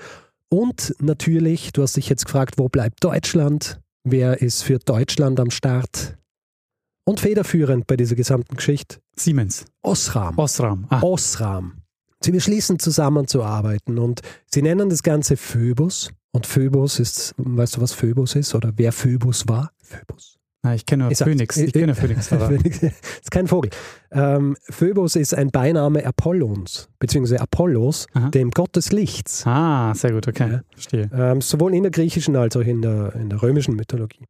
Und 0.50 0.96
natürlich, 1.00 1.72
du 1.74 1.82
hast 1.82 1.98
dich 1.98 2.10
jetzt 2.10 2.26
gefragt, 2.26 2.56
wo 2.58 2.70
bleibt 2.70 3.04
Deutschland? 3.04 3.80
Wer 4.04 4.42
ist 4.42 4.64
für 4.64 4.80
Deutschland 4.80 5.40
am 5.40 5.50
Start? 5.50 6.18
Und 7.06 7.20
federführend 7.20 7.88
bei 7.88 7.98
dieser 7.98 8.16
gesamten 8.16 8.56
Geschichte? 8.56 8.98
Siemens. 9.16 9.66
Osram. 9.82 10.38
Osram. 10.38 10.88
Ah, 10.90 11.02
Osram. 11.02 11.84
Sie 12.24 12.32
beschließen 12.32 12.80
zusammenzuarbeiten 12.80 14.00
und 14.00 14.22
sie 14.46 14.62
nennen 14.62 14.90
das 14.90 15.04
Ganze 15.04 15.36
Phoebus. 15.36 16.12
Und 16.32 16.48
Phoebus 16.48 17.00
ist, 17.00 17.36
weißt 17.38 17.78
du, 17.78 17.82
was 17.82 17.94
Phoebus 17.94 18.36
ist 18.36 18.56
oder 18.56 18.72
wer 18.76 18.92
Phoebus 18.92 19.48
war? 19.48 19.72
Phoebus. 19.82 20.38
Na, 20.64 20.76
ich 20.76 20.86
kenne 20.86 21.04
nur 21.04 21.12
Ich 21.12 21.18
Phoenix. 21.18 21.58
Ich 21.58 21.74
kenne 21.74 21.94
Phoenix. 21.96 22.30
Phoenix 22.30 22.82
ist 22.82 23.32
kein 23.32 23.48
Vogel. 23.48 23.70
Ähm, 24.12 24.56
Phoebus 24.70 25.18
ist 25.18 25.34
ein 25.36 25.52
Beiname 25.52 26.06
Apollons, 26.06 26.90
beziehungsweise 27.00 27.42
Apollos, 27.42 28.08
Aha. 28.14 28.30
dem 28.30 28.52
Gott 28.52 28.76
des 28.76 28.94
Lichts. 28.94 29.46
ah, 29.46 29.94
sehr 29.94 30.14
gut, 30.14 30.28
okay. 30.28 30.52
Ja. 30.52 30.62
Verstehe. 30.72 31.10
Ähm, 31.14 31.42
sowohl 31.42 31.76
in 31.76 31.84
der 31.84 31.92
griechischen 31.92 32.36
als 32.38 32.56
auch 32.56 32.62
in 32.62 32.82
der, 32.82 33.14
in 33.16 33.30
der 33.30 33.42
römischen 33.42 33.76
Mythologie. 33.76 34.26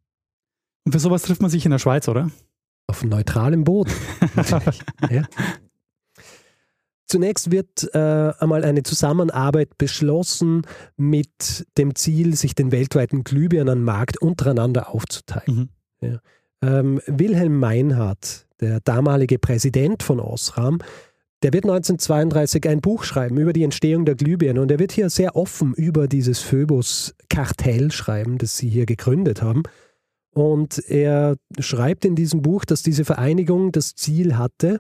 Und 0.86 0.92
für 0.92 1.00
sowas 1.00 1.22
trifft 1.22 1.42
man 1.42 1.52
sich 1.52 1.66
in 1.66 1.72
der 1.72 1.80
Schweiz, 1.80 2.08
oder? 2.08 2.30
Auf 2.88 3.04
neutralem 3.04 3.64
Boden. 3.64 3.92
Ja. 5.10 5.24
Zunächst 7.06 7.52
wird 7.52 7.94
äh, 7.94 8.32
einmal 8.40 8.64
eine 8.64 8.82
Zusammenarbeit 8.82 9.78
beschlossen 9.78 10.64
mit 10.98 11.68
dem 11.78 11.94
Ziel, 11.94 12.36
sich 12.36 12.56
den 12.56 12.72
weltweiten 12.72 13.24
Glühbirnenmarkt 13.24 14.20
untereinander 14.20 14.90
aufzuteilen. 14.90 15.56
Mhm. 15.56 15.70
Ähm, 16.62 17.02
Wilhelm 17.08 17.60
Meinhardt, 17.60 18.48
der 18.62 18.80
damalige 18.80 19.40
Präsident 19.40 20.04
von 20.04 20.20
Osram, 20.20 20.80
der 21.44 21.52
wird 21.52 21.66
1932 21.66 22.70
ein 22.70 22.80
Buch 22.80 23.04
schreiben 23.04 23.38
über 23.38 23.52
die 23.52 23.64
Entstehung 23.64 24.06
der 24.06 24.16
Glühbirne 24.16 24.62
und 24.62 24.72
er 24.72 24.80
wird 24.80 24.94
hier 24.94 25.10
sehr 25.10 25.36
offen 25.36 25.74
über 25.74 26.08
dieses 26.08 26.40
Phoebus-Kartell 26.40 27.92
schreiben, 27.92 28.38
das 28.38 28.56
sie 28.56 28.70
hier 28.70 28.86
gegründet 28.86 29.42
haben. 29.42 29.64
Und 30.34 30.80
er 30.90 31.36
schreibt 31.60 32.06
in 32.06 32.16
diesem 32.16 32.42
Buch, 32.42 32.64
dass 32.66 32.82
diese 32.82 33.04
Vereinigung 33.06 33.72
das 33.72 33.94
Ziel 33.94 34.38
hatte, 34.38 34.80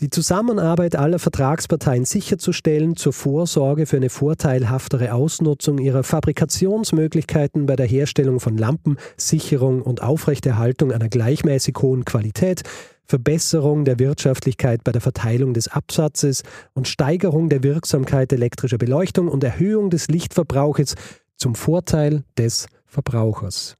die 0.00 0.10
Zusammenarbeit 0.10 0.94
aller 0.94 1.18
Vertragsparteien 1.18 2.04
sicherzustellen 2.04 2.94
zur 2.94 3.12
Vorsorge 3.12 3.86
für 3.86 3.96
eine 3.96 4.10
vorteilhaftere 4.10 5.12
Ausnutzung 5.12 5.78
ihrer 5.78 6.04
Fabrikationsmöglichkeiten 6.04 7.66
bei 7.66 7.74
der 7.74 7.86
Herstellung 7.86 8.38
von 8.38 8.56
Lampen, 8.56 8.96
Sicherung 9.16 9.82
und 9.82 10.00
Aufrechterhaltung 10.02 10.92
einer 10.92 11.08
gleichmäßig 11.08 11.74
hohen 11.82 12.04
Qualität, 12.04 12.62
Verbesserung 13.06 13.84
der 13.84 13.98
Wirtschaftlichkeit 13.98 14.84
bei 14.84 14.92
der 14.92 15.00
Verteilung 15.00 15.52
des 15.52 15.66
Absatzes 15.66 16.42
und 16.74 16.86
Steigerung 16.86 17.48
der 17.48 17.64
Wirksamkeit 17.64 18.32
elektrischer 18.32 18.78
Beleuchtung 18.78 19.28
und 19.28 19.42
Erhöhung 19.42 19.90
des 19.90 20.08
Lichtverbrauches 20.08 20.94
zum 21.36 21.56
Vorteil 21.56 22.22
des 22.36 22.68
Verbrauchers. 22.86 23.74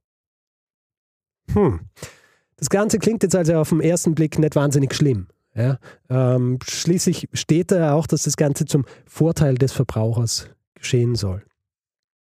Hm. 1.53 1.79
Das 2.57 2.69
Ganze 2.69 2.99
klingt 2.99 3.23
jetzt 3.23 3.35
also 3.35 3.53
auf 3.55 3.69
den 3.69 3.79
ersten 3.79 4.15
Blick 4.15 4.37
nicht 4.37 4.55
wahnsinnig 4.55 4.93
schlimm. 4.93 5.27
Ja, 5.59 5.77
ähm, 6.09 6.59
schließlich 6.63 7.27
steht 7.33 7.71
da 7.71 7.93
auch, 7.93 8.07
dass 8.07 8.23
das 8.23 8.37
Ganze 8.37 8.65
zum 8.65 8.85
Vorteil 9.05 9.55
des 9.55 9.73
Verbrauchers 9.73 10.49
geschehen 10.73 11.15
soll. 11.15 11.43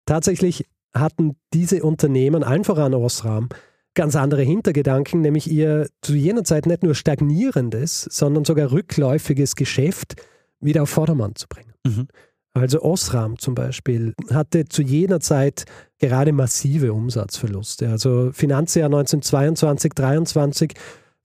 Tatsächlich 0.06 0.66
hatten 0.94 1.36
diese 1.54 1.84
Unternehmen, 1.84 2.44
allen 2.44 2.64
voran 2.64 2.94
Osram, 2.94 3.50
ganz 3.96 4.16
andere 4.16 4.44
Hintergedanken, 4.44 5.22
nämlich 5.22 5.50
ihr 5.50 5.88
zu 6.02 6.14
jener 6.14 6.44
Zeit 6.44 6.66
nicht 6.66 6.84
nur 6.84 6.96
stagnierendes, 6.96 8.04
sondern 8.12 8.46
sogar 8.46 8.72
rückläufiges 8.72 9.56
Geschäft 9.56 10.16
wieder 10.60 10.84
auf 10.84 10.90
Vordermann 10.90 11.36
zu 11.36 11.48
bringen. 11.48 11.74
Mhm. 11.86 12.08
Also 12.54 12.82
Osram 12.84 13.40
zum 13.40 13.56
Beispiel 13.56 14.14
hatte 14.30 14.66
zu 14.66 14.84
jener 14.84 15.20
Zeit 15.20 15.66
gerade 15.98 16.32
massive 16.32 16.94
Umsatzverluste. 16.94 17.90
Also 17.90 18.30
Finanzjahr 18.32 18.86
1922, 18.86 19.94
23 19.94 20.74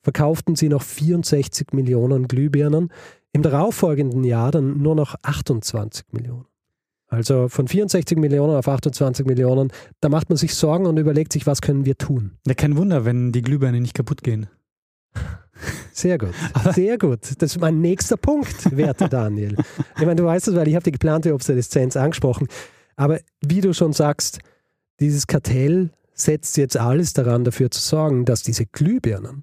verkauften 0.08 0.56
sie 0.56 0.70
noch 0.70 0.80
64 0.80 1.74
Millionen 1.74 2.28
Glühbirnen, 2.28 2.90
im 3.32 3.42
darauffolgenden 3.42 4.24
Jahr 4.24 4.50
dann 4.50 4.80
nur 4.80 4.94
noch 4.94 5.16
28 5.22 6.06
Millionen. 6.12 6.46
Also 7.08 7.50
von 7.50 7.68
64 7.68 8.16
Millionen 8.16 8.56
auf 8.56 8.68
28 8.68 9.26
Millionen, 9.26 9.70
da 10.00 10.08
macht 10.08 10.30
man 10.30 10.38
sich 10.38 10.54
Sorgen 10.54 10.86
und 10.86 10.96
überlegt 10.96 11.34
sich, 11.34 11.46
was 11.46 11.60
können 11.60 11.84
wir 11.84 11.98
tun. 11.98 12.38
Ja, 12.46 12.54
kein 12.54 12.78
Wunder, 12.78 13.04
wenn 13.04 13.32
die 13.32 13.42
Glühbirnen 13.42 13.82
nicht 13.82 13.92
kaputt 13.92 14.22
gehen. 14.22 14.46
Sehr 15.92 16.16
gut, 16.16 16.32
sehr 16.74 16.96
gut. 16.96 17.20
Das 17.38 17.54
ist 17.54 17.60
mein 17.60 17.82
nächster 17.82 18.16
Punkt, 18.16 18.74
werter 18.74 19.08
Daniel. 19.10 19.58
Ich 19.96 20.06
meine, 20.06 20.16
du 20.16 20.24
weißt 20.24 20.48
es, 20.48 20.54
weil 20.54 20.68
ich 20.68 20.74
habe 20.74 20.84
die 20.84 20.92
geplante 20.92 21.34
Obsoleszenz 21.34 21.98
angesprochen. 21.98 22.48
Aber 22.96 23.20
wie 23.42 23.60
du 23.60 23.74
schon 23.74 23.92
sagst, 23.92 24.38
dieses 25.00 25.26
Kartell 25.26 25.90
setzt 26.14 26.56
jetzt 26.56 26.78
alles 26.78 27.12
daran, 27.12 27.44
dafür 27.44 27.70
zu 27.70 27.82
sorgen, 27.82 28.24
dass 28.24 28.42
diese 28.42 28.64
Glühbirnen 28.64 29.42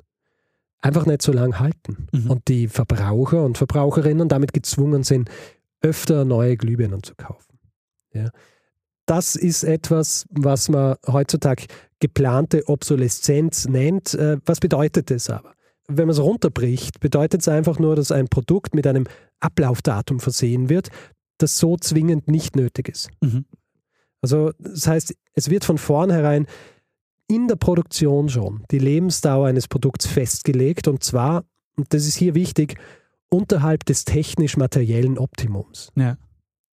einfach 0.86 1.06
nicht 1.06 1.22
so 1.22 1.32
lang 1.32 1.60
halten 1.60 2.08
Mhm. 2.12 2.32
und 2.32 2.48
die 2.48 2.68
Verbraucher 2.68 3.44
und 3.44 3.58
Verbraucherinnen 3.58 4.30
damit 4.30 4.54
gezwungen 4.54 5.04
sind, 5.04 5.30
öfter 5.82 6.26
neue 6.26 6.58
Glühbirnen 6.58 7.04
zu 7.04 7.16
kaufen. 7.16 7.60
Ja. 8.14 8.30
Das 9.06 9.36
ist 9.36 9.64
etwas, 9.64 10.26
was 10.32 10.70
man 10.70 10.96
heutzutage 11.08 11.66
geplante 12.00 12.68
Obsoleszenz 12.68 13.68
nennt. 13.68 14.14
Äh, 14.14 14.38
Was 14.46 14.60
bedeutet 14.60 15.12
das 15.12 15.30
aber? 15.30 15.54
Wenn 15.88 16.08
man 16.08 16.14
es 16.14 16.20
runterbricht, 16.22 17.00
bedeutet 17.00 17.42
es 17.42 17.48
einfach 17.48 17.78
nur, 17.78 17.96
dass 17.96 18.12
ein 18.12 18.28
Produkt 18.28 18.74
mit 18.74 18.88
einem 18.88 19.06
Ablaufdatum 19.40 20.20
versehen 20.20 20.70
wird, 20.70 20.90
das 21.38 21.58
so 21.58 21.78
zwingend 21.78 22.28
nicht 22.28 22.56
nötig 22.56 22.90
ist. 22.90 23.10
Mhm. 23.22 23.46
Also 24.22 24.52
das 24.58 24.88
heißt, 24.88 25.14
es 25.34 25.50
wird 25.52 25.66
von 25.66 25.78
vornherein 25.78 26.48
in 27.28 27.48
der 27.48 27.56
Produktion 27.56 28.30
schon 28.30 28.64
die 28.72 28.80
Lebensdauer 28.80 29.48
eines 29.48 29.68
Produkts 29.68 30.06
festgelegt 30.06 30.88
und 30.88 31.04
zwar, 31.04 31.44
und 31.76 31.94
das 31.94 32.06
ist 32.06 32.16
hier 32.16 32.36
wichtig, 32.36 32.76
unterhalb 33.30 33.86
des 33.86 34.06
technisch-materiellen 34.06 35.18
Optimums. 35.18 35.92
Ja. 35.96 36.18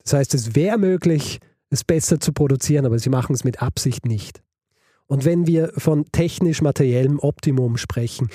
Das 0.03 0.13
heißt, 0.13 0.35
es 0.35 0.55
wäre 0.55 0.79
möglich, 0.79 1.39
es 1.71 1.85
besser 1.85 2.21
zu 2.21 2.33
produzieren, 2.33 2.85
aber 2.87 2.99
sie 2.99 3.11
machen 3.11 3.35
es 3.35 3.45
mit 3.45 3.63
Absicht 3.63 4.05
nicht. 4.05 4.43
Und 5.07 5.25
wenn 5.25 5.47
wir 5.47 5.73
von 5.77 6.05
technisch-materiellem 6.13 7.19
Optimum 7.19 7.77
sprechen, 7.77 8.29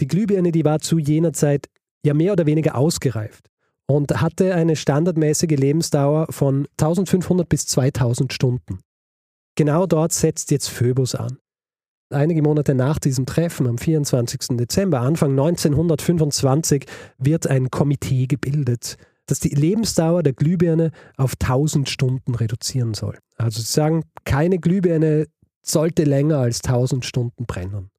die 0.00 0.06
Glühbirne, 0.08 0.52
die 0.52 0.64
war 0.64 0.80
zu 0.80 0.98
jener 0.98 1.32
Zeit 1.32 1.68
ja 2.04 2.14
mehr 2.14 2.32
oder 2.32 2.46
weniger 2.46 2.76
ausgereift. 2.76 3.50
und 3.90 4.20
hatte 4.20 4.54
eine 4.54 4.76
standardmäßige 4.76 5.58
Lebensdauer 5.58 6.28
von 6.30 6.68
1500 6.78 7.48
bis 7.48 7.66
2000 7.66 8.32
Stunden. 8.32 8.78
Genau 9.56 9.84
dort 9.86 10.12
setzt 10.12 10.52
jetzt 10.52 10.68
Phoebus 10.68 11.16
an. 11.16 11.38
Einige 12.12 12.42
Monate 12.42 12.74
nach 12.74 12.98
diesem 12.98 13.24
Treffen, 13.24 13.68
am 13.68 13.78
24. 13.78 14.56
Dezember, 14.56 15.00
Anfang 15.00 15.30
1925, 15.30 16.86
wird 17.18 17.46
ein 17.46 17.70
Komitee 17.70 18.26
gebildet, 18.26 18.96
das 19.26 19.38
die 19.38 19.50
Lebensdauer 19.50 20.24
der 20.24 20.32
Glühbirne 20.32 20.90
auf 21.16 21.34
1000 21.40 21.88
Stunden 21.88 22.34
reduzieren 22.34 22.94
soll. 22.94 23.16
Also 23.36 23.60
sie 23.60 23.72
sagen, 23.72 24.02
keine 24.24 24.58
Glühbirne 24.58 25.28
sollte 25.62 26.02
länger 26.02 26.38
als 26.38 26.64
1000 26.64 27.04
Stunden 27.04 27.46
brennen. 27.46 27.90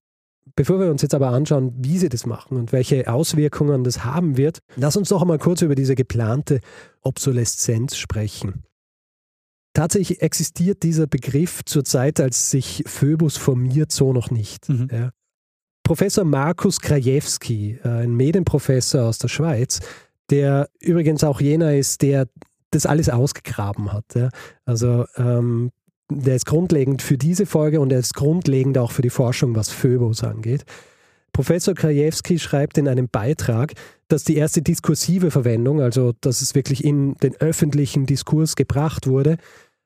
Bevor 0.58 0.82
wir 0.82 0.92
uns 0.92 1.04
jetzt 1.04 1.16
aber 1.16 1.30
anschauen, 1.30 1.74
wie 1.78 1.98
sie 1.98 2.10
das 2.10 2.26
machen 2.26 2.58
und 2.58 2.74
welche 2.74 3.10
Auswirkungen 3.10 3.86
das 3.86 4.04
haben 4.04 4.36
wird, 4.36 4.60
lass 4.76 4.98
uns 4.98 5.08
doch 5.08 5.22
einmal 5.22 5.40
kurz 5.40 5.62
über 5.62 5.76
diese 5.76 5.96
geplante 5.96 6.60
Obsoleszenz 7.02 7.96
sprechen. 7.96 8.66
Tatsächlich 9.74 10.22
existiert 10.22 10.84
dieser 10.84 11.08
Begriff 11.08 11.62
zur 11.66 11.86
Zeit, 11.86 12.20
als 12.20 12.52
sich 12.52 12.84
Phoebus 12.86 13.38
formiert, 13.38 13.92
so 13.92 14.12
noch 14.12 14.30
nicht. 14.30 14.68
Mhm. 14.68 14.88
Ja. 14.92 15.12
Professor 15.84 16.26
Markus 16.26 16.80
Krajewski, 16.80 17.80
äh, 17.84 17.88
ein 17.88 18.16
Medienprofessor 18.16 19.04
aus 19.04 19.18
der 19.18 19.30
Schweiz, 19.30 19.80
der 20.30 20.70
übrigens 20.80 21.24
auch 21.24 21.42
jener 21.42 21.76
ist, 21.76 22.02
der 22.02 22.28
das 22.72 22.86
alles 22.86 23.10
ausgegraben 23.10 23.92
hat. 23.94 24.06
Ja. 24.16 24.30
Also 24.66 25.06
ähm, 25.16 25.72
der 26.10 26.36
ist 26.36 26.46
grundlegend 26.46 27.02
für 27.02 27.18
diese 27.18 27.46
Folge 27.46 27.80
und 27.80 27.92
er 27.92 28.00
ist 28.00 28.14
grundlegend 28.14 28.78
auch 28.78 28.92
für 28.92 29.02
die 29.02 29.10
Forschung, 29.10 29.56
was 29.56 29.70
Phoebus 29.70 30.24
angeht. 30.24 30.66
Professor 31.34 31.74
Krajewski 31.74 32.40
schreibt 32.40 32.78
in 32.78 32.90
einem 32.90 33.08
Beitrag, 33.10 33.74
dass 34.12 34.24
die 34.24 34.36
erste 34.36 34.62
diskursive 34.62 35.32
Verwendung, 35.32 35.82
also 35.82 36.14
dass 36.22 36.42
es 36.42 36.56
wirklich 36.56 36.84
in 36.84 37.16
den 37.16 37.36
öffentlichen 37.38 38.06
Diskurs 38.06 38.56
gebracht 38.56 39.08
wurde, 39.08 39.38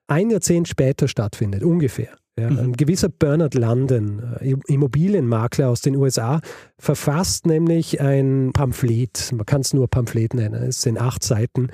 ein 0.07 0.29
Jahrzehnt 0.29 0.67
später 0.67 1.07
stattfindet, 1.07 1.63
ungefähr. 1.63 2.17
Ja, 2.37 2.49
mhm. 2.49 2.59
Ein 2.59 2.73
gewisser 2.73 3.09
Bernard 3.09 3.53
London, 3.53 4.35
äh, 4.39 4.55
Immobilienmakler 4.67 5.69
aus 5.69 5.81
den 5.81 5.95
USA, 5.95 6.41
verfasst 6.77 7.45
nämlich 7.45 8.01
ein 8.01 8.51
Pamphlet, 8.53 9.31
man 9.31 9.45
kann 9.45 9.61
es 9.61 9.73
nur 9.73 9.87
Pamphlet 9.87 10.33
nennen, 10.33 10.63
es 10.63 10.81
sind 10.81 10.99
acht 10.99 11.23
Seiten, 11.23 11.69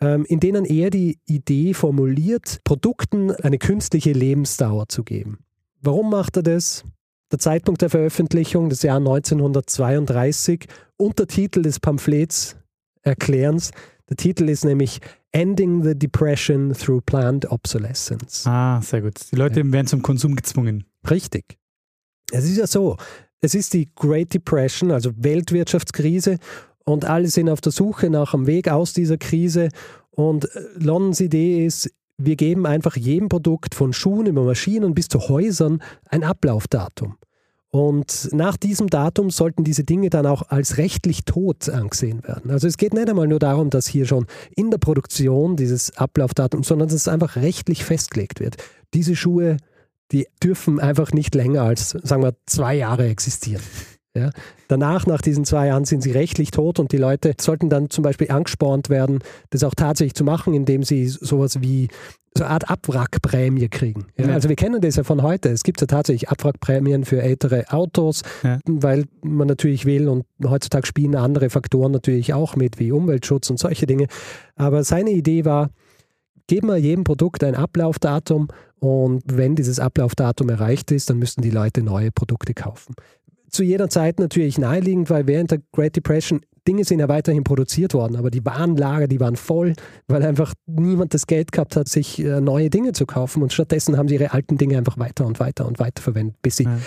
ähm, 0.00 0.24
in 0.24 0.40
denen 0.40 0.64
er 0.64 0.88
die 0.88 1.18
Idee 1.26 1.74
formuliert, 1.74 2.60
Produkten 2.64 3.30
eine 3.30 3.58
künstliche 3.58 4.12
Lebensdauer 4.12 4.88
zu 4.88 5.04
geben. 5.04 5.40
Warum 5.82 6.10
macht 6.10 6.36
er 6.36 6.42
das? 6.42 6.84
Der 7.30 7.38
Zeitpunkt 7.38 7.82
der 7.82 7.90
Veröffentlichung, 7.90 8.70
das 8.70 8.82
Jahr 8.82 8.96
1932, 8.96 10.66
Untertitel 10.96 11.62
des 11.62 11.78
Pamphlets 11.78 12.56
erklärens. 13.02 13.70
Der 14.08 14.16
Titel 14.16 14.48
ist 14.48 14.64
nämlich 14.64 15.00
Ending 15.32 15.84
the 15.84 15.96
Depression 15.96 16.72
Through 16.72 17.02
Planned 17.02 17.50
Obsolescence. 17.50 18.46
Ah, 18.46 18.80
sehr 18.82 19.02
gut. 19.02 19.14
Die 19.30 19.36
Leute 19.36 19.60
ja. 19.60 19.72
werden 19.72 19.86
zum 19.86 20.02
Konsum 20.02 20.34
gezwungen. 20.34 20.84
Richtig. 21.08 21.56
Es 22.32 22.44
ist 22.44 22.56
ja 22.56 22.66
so, 22.66 22.96
es 23.40 23.54
ist 23.54 23.72
die 23.74 23.90
Great 23.94 24.34
Depression, 24.34 24.90
also 24.90 25.12
Weltwirtschaftskrise 25.16 26.38
und 26.84 27.04
alle 27.04 27.28
sind 27.28 27.48
auf 27.48 27.60
der 27.60 27.72
Suche 27.72 28.10
nach 28.10 28.34
einem 28.34 28.46
Weg 28.46 28.68
aus 28.68 28.92
dieser 28.92 29.16
Krise. 29.16 29.68
Und 30.10 30.44
äh, 30.54 30.62
Londons 30.74 31.20
Idee 31.20 31.64
ist, 31.64 31.90
wir 32.22 32.36
geben 32.36 32.66
einfach 32.66 32.96
jedem 32.96 33.28
Produkt 33.28 33.74
von 33.74 33.92
Schuhen 33.92 34.26
über 34.26 34.44
Maschinen 34.44 34.94
bis 34.94 35.08
zu 35.08 35.28
Häusern 35.28 35.82
ein 36.08 36.22
Ablaufdatum. 36.24 37.16
Und 37.72 38.30
nach 38.32 38.56
diesem 38.56 38.88
Datum 38.88 39.30
sollten 39.30 39.62
diese 39.62 39.84
Dinge 39.84 40.10
dann 40.10 40.26
auch 40.26 40.42
als 40.48 40.76
rechtlich 40.76 41.24
tot 41.24 41.68
angesehen 41.68 42.24
werden. 42.24 42.50
Also 42.50 42.66
es 42.66 42.76
geht 42.76 42.94
nicht 42.94 43.08
einmal 43.08 43.28
nur 43.28 43.38
darum, 43.38 43.70
dass 43.70 43.86
hier 43.86 44.06
schon 44.06 44.26
in 44.56 44.70
der 44.72 44.78
Produktion 44.78 45.56
dieses 45.56 45.96
Ablaufdatum, 45.96 46.64
sondern 46.64 46.88
dass 46.88 46.96
es 46.96 47.06
einfach 47.06 47.36
rechtlich 47.36 47.84
festgelegt 47.84 48.40
wird. 48.40 48.56
Diese 48.92 49.14
Schuhe, 49.14 49.56
die 50.10 50.26
dürfen 50.42 50.80
einfach 50.80 51.12
nicht 51.12 51.36
länger 51.36 51.62
als, 51.62 51.90
sagen 51.90 52.24
wir, 52.24 52.34
zwei 52.46 52.74
Jahre 52.74 53.08
existieren. 53.08 53.62
Ja. 54.16 54.30
Danach, 54.66 55.06
nach 55.06 55.20
diesen 55.20 55.44
zwei 55.44 55.68
Jahren, 55.68 55.84
sind 55.84 56.02
sie 56.02 56.10
rechtlich 56.10 56.50
tot 56.50 56.80
und 56.80 56.90
die 56.90 56.96
Leute 56.96 57.34
sollten 57.40 57.68
dann 57.68 57.90
zum 57.90 58.02
Beispiel 58.02 58.30
angespornt 58.30 58.90
werden, 58.90 59.20
das 59.50 59.62
auch 59.62 59.74
tatsächlich 59.74 60.14
zu 60.14 60.24
machen, 60.24 60.52
indem 60.52 60.82
sie 60.82 61.06
sowas 61.06 61.60
wie 61.60 61.88
so 62.36 62.44
eine 62.44 62.52
Art 62.52 62.70
Abwrackprämie 62.70 63.68
kriegen. 63.68 64.06
Ja. 64.16 64.28
Also 64.28 64.48
wir 64.48 64.56
kennen 64.56 64.80
das 64.80 64.96
ja 64.96 65.04
von 65.04 65.22
heute. 65.22 65.48
Es 65.50 65.62
gibt 65.62 65.80
ja 65.80 65.86
tatsächlich 65.86 66.28
Abwrackprämien 66.28 67.04
für 67.04 67.22
ältere 67.22 67.70
Autos, 67.70 68.22
ja. 68.42 68.58
weil 68.66 69.04
man 69.22 69.48
natürlich 69.48 69.84
will 69.84 70.08
und 70.08 70.24
heutzutage 70.44 70.86
spielen 70.86 71.16
andere 71.16 71.50
Faktoren 71.50 71.92
natürlich 71.92 72.32
auch 72.34 72.56
mit, 72.56 72.78
wie 72.78 72.92
Umweltschutz 72.92 73.50
und 73.50 73.58
solche 73.58 73.86
Dinge. 73.86 74.06
Aber 74.56 74.84
seine 74.84 75.10
Idee 75.10 75.44
war, 75.44 75.70
geben 76.46 76.68
wir 76.68 76.76
jedem 76.76 77.04
Produkt 77.04 77.44
ein 77.44 77.54
Ablaufdatum 77.54 78.48
und 78.80 79.22
wenn 79.26 79.56
dieses 79.56 79.78
Ablaufdatum 79.78 80.48
erreicht 80.48 80.90
ist, 80.90 81.10
dann 81.10 81.18
müssen 81.18 81.42
die 81.42 81.50
Leute 81.50 81.82
neue 81.82 82.10
Produkte 82.10 82.54
kaufen 82.54 82.94
zu 83.50 83.62
jeder 83.62 83.88
Zeit 83.88 84.18
natürlich 84.18 84.58
naheliegend, 84.58 85.10
weil 85.10 85.26
während 85.26 85.50
der 85.50 85.60
Great 85.72 85.96
Depression 85.96 86.40
Dinge 86.68 86.84
sind 86.84 87.00
ja 87.00 87.08
weiterhin 87.08 87.42
produziert 87.42 87.94
worden, 87.94 88.16
aber 88.16 88.30
die 88.30 88.44
Warenlager, 88.44 89.08
die 89.08 89.18
waren 89.18 89.36
voll, 89.36 89.74
weil 90.08 90.22
einfach 90.22 90.54
niemand 90.66 91.14
das 91.14 91.26
Geld 91.26 91.52
gehabt 91.52 91.74
hat, 91.74 91.88
sich 91.88 92.22
äh, 92.22 92.40
neue 92.40 92.70
Dinge 92.70 92.92
zu 92.92 93.06
kaufen 93.06 93.42
und 93.42 93.52
stattdessen 93.52 93.96
haben 93.96 94.08
sie 94.08 94.16
ihre 94.16 94.32
alten 94.32 94.58
Dinge 94.58 94.76
einfach 94.76 94.98
weiter 94.98 95.26
und 95.26 95.40
weiter 95.40 95.66
und 95.66 95.78
weiter 95.78 96.02
verwendet, 96.02 96.36
bis 96.42 96.56
sie 96.56 96.64
ja. 96.64 96.78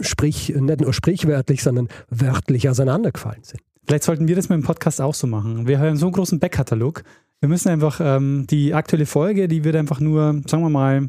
sprich, 0.00 0.54
nicht 0.54 0.80
nur 0.80 0.92
sprichwörtlich, 0.92 1.62
sondern 1.62 1.88
wörtlich 2.10 2.68
auseinandergefallen 2.68 3.42
sind. 3.42 3.60
Vielleicht 3.86 4.04
sollten 4.04 4.28
wir 4.28 4.36
das 4.36 4.48
mit 4.48 4.58
dem 4.58 4.64
Podcast 4.64 5.00
auch 5.00 5.14
so 5.14 5.26
machen. 5.26 5.66
Wir 5.66 5.80
haben 5.80 5.96
so 5.96 6.06
einen 6.06 6.12
großen 6.12 6.38
Backkatalog. 6.38 7.02
Wir 7.40 7.48
müssen 7.48 7.70
einfach 7.70 8.00
ähm, 8.00 8.46
die 8.48 8.74
aktuelle 8.74 9.06
Folge, 9.06 9.48
die 9.48 9.64
wird 9.64 9.74
einfach 9.74 9.98
nur, 9.98 10.42
sagen 10.46 10.62
wir 10.62 10.68
mal, 10.68 11.08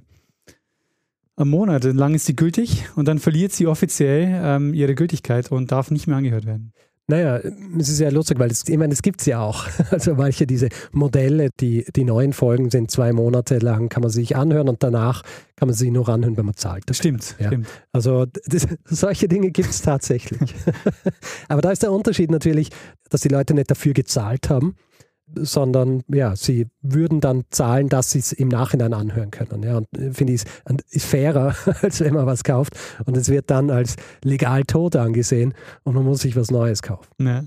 einen 1.38 1.50
Monat 1.50 1.84
lang 1.84 2.14
ist 2.14 2.26
sie 2.26 2.36
gültig 2.36 2.86
und 2.96 3.08
dann 3.08 3.20
verliert 3.20 3.52
sie 3.52 3.68
offiziell 3.68 4.42
ähm, 4.44 4.74
ihre 4.74 4.96
Gültigkeit 4.96 5.52
und 5.52 5.72
darf 5.72 5.92
nicht 5.92 6.08
mehr 6.08 6.18
angehört 6.18 6.46
werden. 6.46 6.74
Naja, 7.08 7.42
es 7.78 7.90
ist 7.90 8.00
ja 8.00 8.10
lustig, 8.10 8.40
weil 8.40 8.50
es, 8.52 8.66
ich 8.70 8.78
meine, 8.78 8.94
es 8.94 9.02
gibt 9.02 9.20
es 9.20 9.28
ja 9.28 9.42
auch. 9.42 9.68
Also 9.92 10.16
manche 10.16 10.48
diese 10.48 10.70
Modelle, 10.94 11.50
die, 11.60 11.86
die 11.94 12.06
neuen 12.06 12.32
Folgen 12.32 12.70
sind 12.70 12.90
zwei 12.90 13.12
Monate 13.12 13.58
lang, 13.58 13.90
kann 13.90 14.02
man 14.02 14.10
sich 14.10 14.38
anhören 14.38 14.70
und 14.70 14.82
danach 14.82 15.24
kann 15.58 15.68
man 15.68 15.76
sie 15.76 15.92
nur 15.92 16.08
anhören, 16.08 16.38
wenn 16.38 16.46
man 16.46 16.56
zahlt. 16.56 16.84
Das 16.86 16.98
stimmt, 16.98 17.36
ja. 17.40 17.48
stimmt. 17.48 17.68
Also 17.92 18.26
das, 18.46 18.68
solche 18.86 19.28
Dinge 19.28 19.52
gibt 19.52 19.70
es 19.70 19.82
tatsächlich. 19.82 20.56
Aber 21.50 21.62
da 21.62 21.72
ist 21.72 21.84
der 21.84 21.92
Unterschied 21.92 22.32
natürlich, 22.32 22.70
dass 23.10 23.22
die 23.22 23.28
Leute 23.28 23.54
nicht 23.54 23.70
dafür 23.70 23.94
gezahlt 23.94 24.50
haben, 24.50 24.76
sondern 25.36 26.04
ja, 26.08 26.36
sie 26.36 26.68
würden 26.82 27.20
dann 27.20 27.44
zahlen, 27.50 27.90
dass 27.90 28.12
sie 28.12 28.20
es 28.20 28.32
im 28.32 28.48
Nachhinein 28.48 28.94
anhören 28.94 29.32
können. 29.32 29.64
Ja, 29.64 29.78
und 29.78 29.88
äh, 29.98 30.12
finde 30.12 30.34
ich, 30.34 30.44
ist 30.90 31.06
fairer, 31.06 31.56
als 31.82 32.02
wenn 32.02 32.14
man 32.14 32.26
was 32.26 32.44
kauft 32.44 32.78
und 33.06 33.18
es 33.18 33.30
wird 33.30 33.50
dann 33.50 33.70
als 33.70 33.96
legal 34.24 34.64
tot 34.64 34.96
angesehen 34.96 35.54
und 35.84 35.96
man 35.96 36.04
muss 36.04 36.22
sich 36.22 36.36
was 36.36 36.52
Neues 36.52 36.82
kaufen. 36.82 37.10
Ja. 37.20 37.44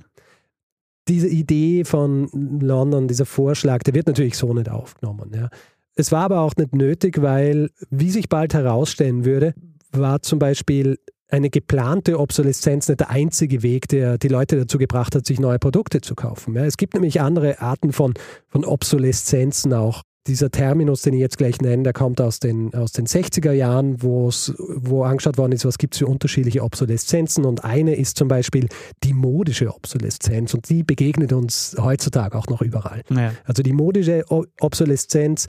Diese 1.09 1.29
Idee 1.29 1.85
von 1.85 2.29
London, 2.61 3.09
dieser 3.09 3.27
Vorschlag, 3.27 3.83
der 3.83 3.95
wird 3.95 4.07
natürlich 4.07 4.37
so 4.37 4.55
nicht 4.55 4.71
aufgenommen. 4.71 5.33
Ja. 5.35 5.51
Es 5.97 6.11
war 6.13 6.25
aber 6.25 6.41
auch 6.41 6.57
nicht 6.57 6.75
nötig, 6.75 7.21
weil, 7.21 7.71
wie 7.91 8.11
sich 8.11 8.29
bald 8.29 8.55
herausstellen 8.55 9.25
würde, 9.25 9.55
war 9.93 10.23
zum 10.23 10.39
Beispiel 10.39 10.99
eine 11.35 11.51
geplante 11.51 12.21
Obsoleszenz 12.21 12.89
nicht 12.89 13.01
der 13.01 13.11
einzige 13.11 13.65
Weg, 13.65 13.89
der 13.89 14.19
die 14.19 14.29
Leute 14.29 14.57
dazu 14.57 14.79
gebracht 14.79 15.17
hat, 15.17 15.27
sich 15.27 15.41
neue 15.41 15.59
Produkte 15.59 16.01
zu 16.01 16.15
kaufen. 16.15 16.55
Ja, 16.55 16.65
es 16.65 16.77
gibt 16.77 16.95
nämlich 16.95 17.21
andere 17.21 17.61
Arten 17.61 17.93
von, 17.93 18.15
von 18.49 18.65
Obsoleszenzen 18.65 19.73
auch. 19.73 20.03
Dieser 20.27 20.51
Terminus, 20.51 21.03
den 21.03 21.13
ich 21.13 21.21
jetzt 21.21 21.37
gleich 21.37 21.61
nenne, 21.61 21.83
der 21.83 21.93
kommt 21.93 22.19
aus 22.19 22.39
den, 22.39 22.73
aus 22.73 22.93
den 22.93 23.07
60er 23.07 23.53
Jahren, 23.53 24.03
wo 24.03 25.03
angeschaut 25.03 25.37
worden 25.37 25.53
ist, 25.53 25.67
was 25.67 25.77
gibt 25.77 25.95
es 25.95 25.99
für 25.99 26.07
unterschiedliche 26.07 26.63
Obsoleszenzen. 26.63 27.45
Und 27.45 27.63
eine 27.63 27.95
ist 27.95 28.17
zum 28.17 28.29
Beispiel 28.29 28.69
die 29.03 29.13
modische 29.13 29.75
Obsoleszenz 29.75 30.55
und 30.55 30.71
die 30.71 30.83
begegnet 30.83 31.35
uns 31.35 31.77
heutzutage 31.79 32.39
auch 32.39 32.47
noch 32.47 32.63
überall. 32.63 33.03
Ja. 33.11 33.35
Also 33.45 33.63
die 33.63 33.75
modische 33.75 34.25
Obsoleszenz 34.61 35.47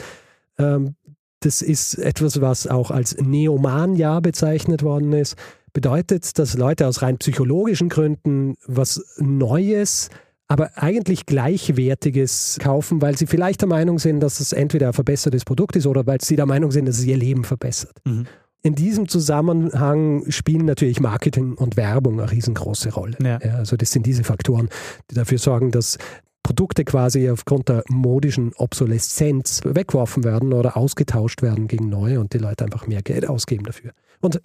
ähm, 0.57 0.95
das 1.41 1.61
ist 1.61 1.99
etwas, 1.99 2.41
was 2.41 2.65
auch 2.65 2.89
als 2.89 3.15
Neomania 3.17 4.19
bezeichnet 4.19 4.81
worden 4.81 5.13
ist 5.13 5.35
bedeutet, 5.75 6.39
dass 6.39 6.57
Leute 6.57 6.87
aus 6.87 7.01
rein 7.01 7.17
psychologischen 7.17 7.89
Gründen 7.89 8.55
was 8.65 9.03
Neues, 9.17 10.09
aber 10.47 10.71
eigentlich 10.75 11.25
Gleichwertiges 11.25 12.57
kaufen, 12.61 13.01
weil 13.01 13.17
sie 13.17 13.27
vielleicht 13.27 13.61
der 13.61 13.67
Meinung 13.67 13.99
sind, 13.99 14.21
dass 14.21 14.39
es 14.39 14.53
entweder 14.53 14.87
ein 14.87 14.93
verbessertes 14.93 15.43
Produkt 15.43 15.75
ist 15.75 15.85
oder 15.85 16.07
weil 16.07 16.21
sie 16.21 16.37
der 16.37 16.45
Meinung 16.45 16.71
sind, 16.71 16.87
dass 16.87 16.97
es 16.97 17.05
ihr 17.05 17.17
Leben 17.17 17.43
verbessert. 17.43 17.97
Mhm. 18.05 18.25
In 18.63 18.73
diesem 18.73 19.09
Zusammenhang 19.09 20.23
spielen 20.31 20.65
natürlich 20.65 20.99
Marketing 20.99 21.53
und 21.53 21.77
Werbung 21.77 22.19
eine 22.19 22.31
riesengroße 22.31 22.93
Rolle. 22.93 23.17
Ja. 23.21 23.39
Ja, 23.43 23.55
also 23.55 23.75
das 23.75 23.91
sind 23.91 24.05
diese 24.05 24.23
Faktoren, 24.23 24.69
die 25.11 25.15
dafür 25.15 25.37
sorgen, 25.37 25.71
dass 25.71 25.97
Produkte 26.41 26.85
quasi 26.85 27.29
aufgrund 27.29 27.69
der 27.69 27.83
modischen 27.89 28.53
Obsoleszenz 28.55 29.61
weggeworfen 29.65 30.23
werden 30.23 30.53
oder 30.53 30.77
ausgetauscht 30.77 31.41
werden 31.41 31.67
gegen 31.67 31.89
neue 31.89 32.19
und 32.19 32.33
die 32.33 32.37
Leute 32.37 32.63
einfach 32.63 32.87
mehr 32.87 33.01
Geld 33.01 33.27
ausgeben 33.27 33.65
dafür. 33.65 33.91
Und 34.21 34.41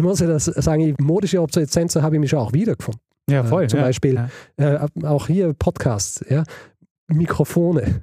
ich 0.00 0.04
muss 0.04 0.20
ja 0.20 0.26
das 0.26 0.46
sagen, 0.46 0.94
modische 0.98 1.42
Obsoleszenz 1.42 1.94
habe 1.96 2.16
ich 2.16 2.20
mich 2.20 2.34
auch 2.34 2.54
wiedergefunden. 2.54 3.02
Ja, 3.28 3.44
voll. 3.44 3.64
Äh, 3.64 3.68
zum 3.68 3.80
ja, 3.80 3.84
Beispiel 3.84 4.28
ja. 4.58 4.86
Äh, 4.86 5.06
auch 5.06 5.26
hier 5.26 5.52
Podcasts. 5.52 6.24
Ja. 6.26 6.42
Mikrofone. 7.08 7.82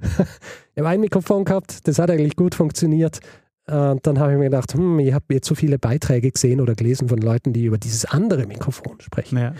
ich 0.74 0.78
habe 0.78 0.90
ein 0.90 1.00
Mikrofon 1.00 1.44
gehabt, 1.44 1.88
das 1.88 1.98
hat 1.98 2.08
eigentlich 2.12 2.36
gut 2.36 2.54
funktioniert. 2.54 3.18
Und 3.66 4.06
dann 4.06 4.20
habe 4.20 4.30
ich 4.32 4.38
mir 4.38 4.44
gedacht, 4.44 4.74
hm, 4.74 5.00
ich 5.00 5.12
habe 5.12 5.24
jetzt 5.30 5.48
so 5.48 5.56
viele 5.56 5.76
Beiträge 5.78 6.30
gesehen 6.30 6.60
oder 6.60 6.74
gelesen 6.74 7.08
von 7.08 7.18
Leuten, 7.18 7.52
die 7.52 7.64
über 7.64 7.78
dieses 7.78 8.04
andere 8.04 8.46
Mikrofon 8.46 9.00
sprechen. 9.00 9.38
Ja. 9.38 9.54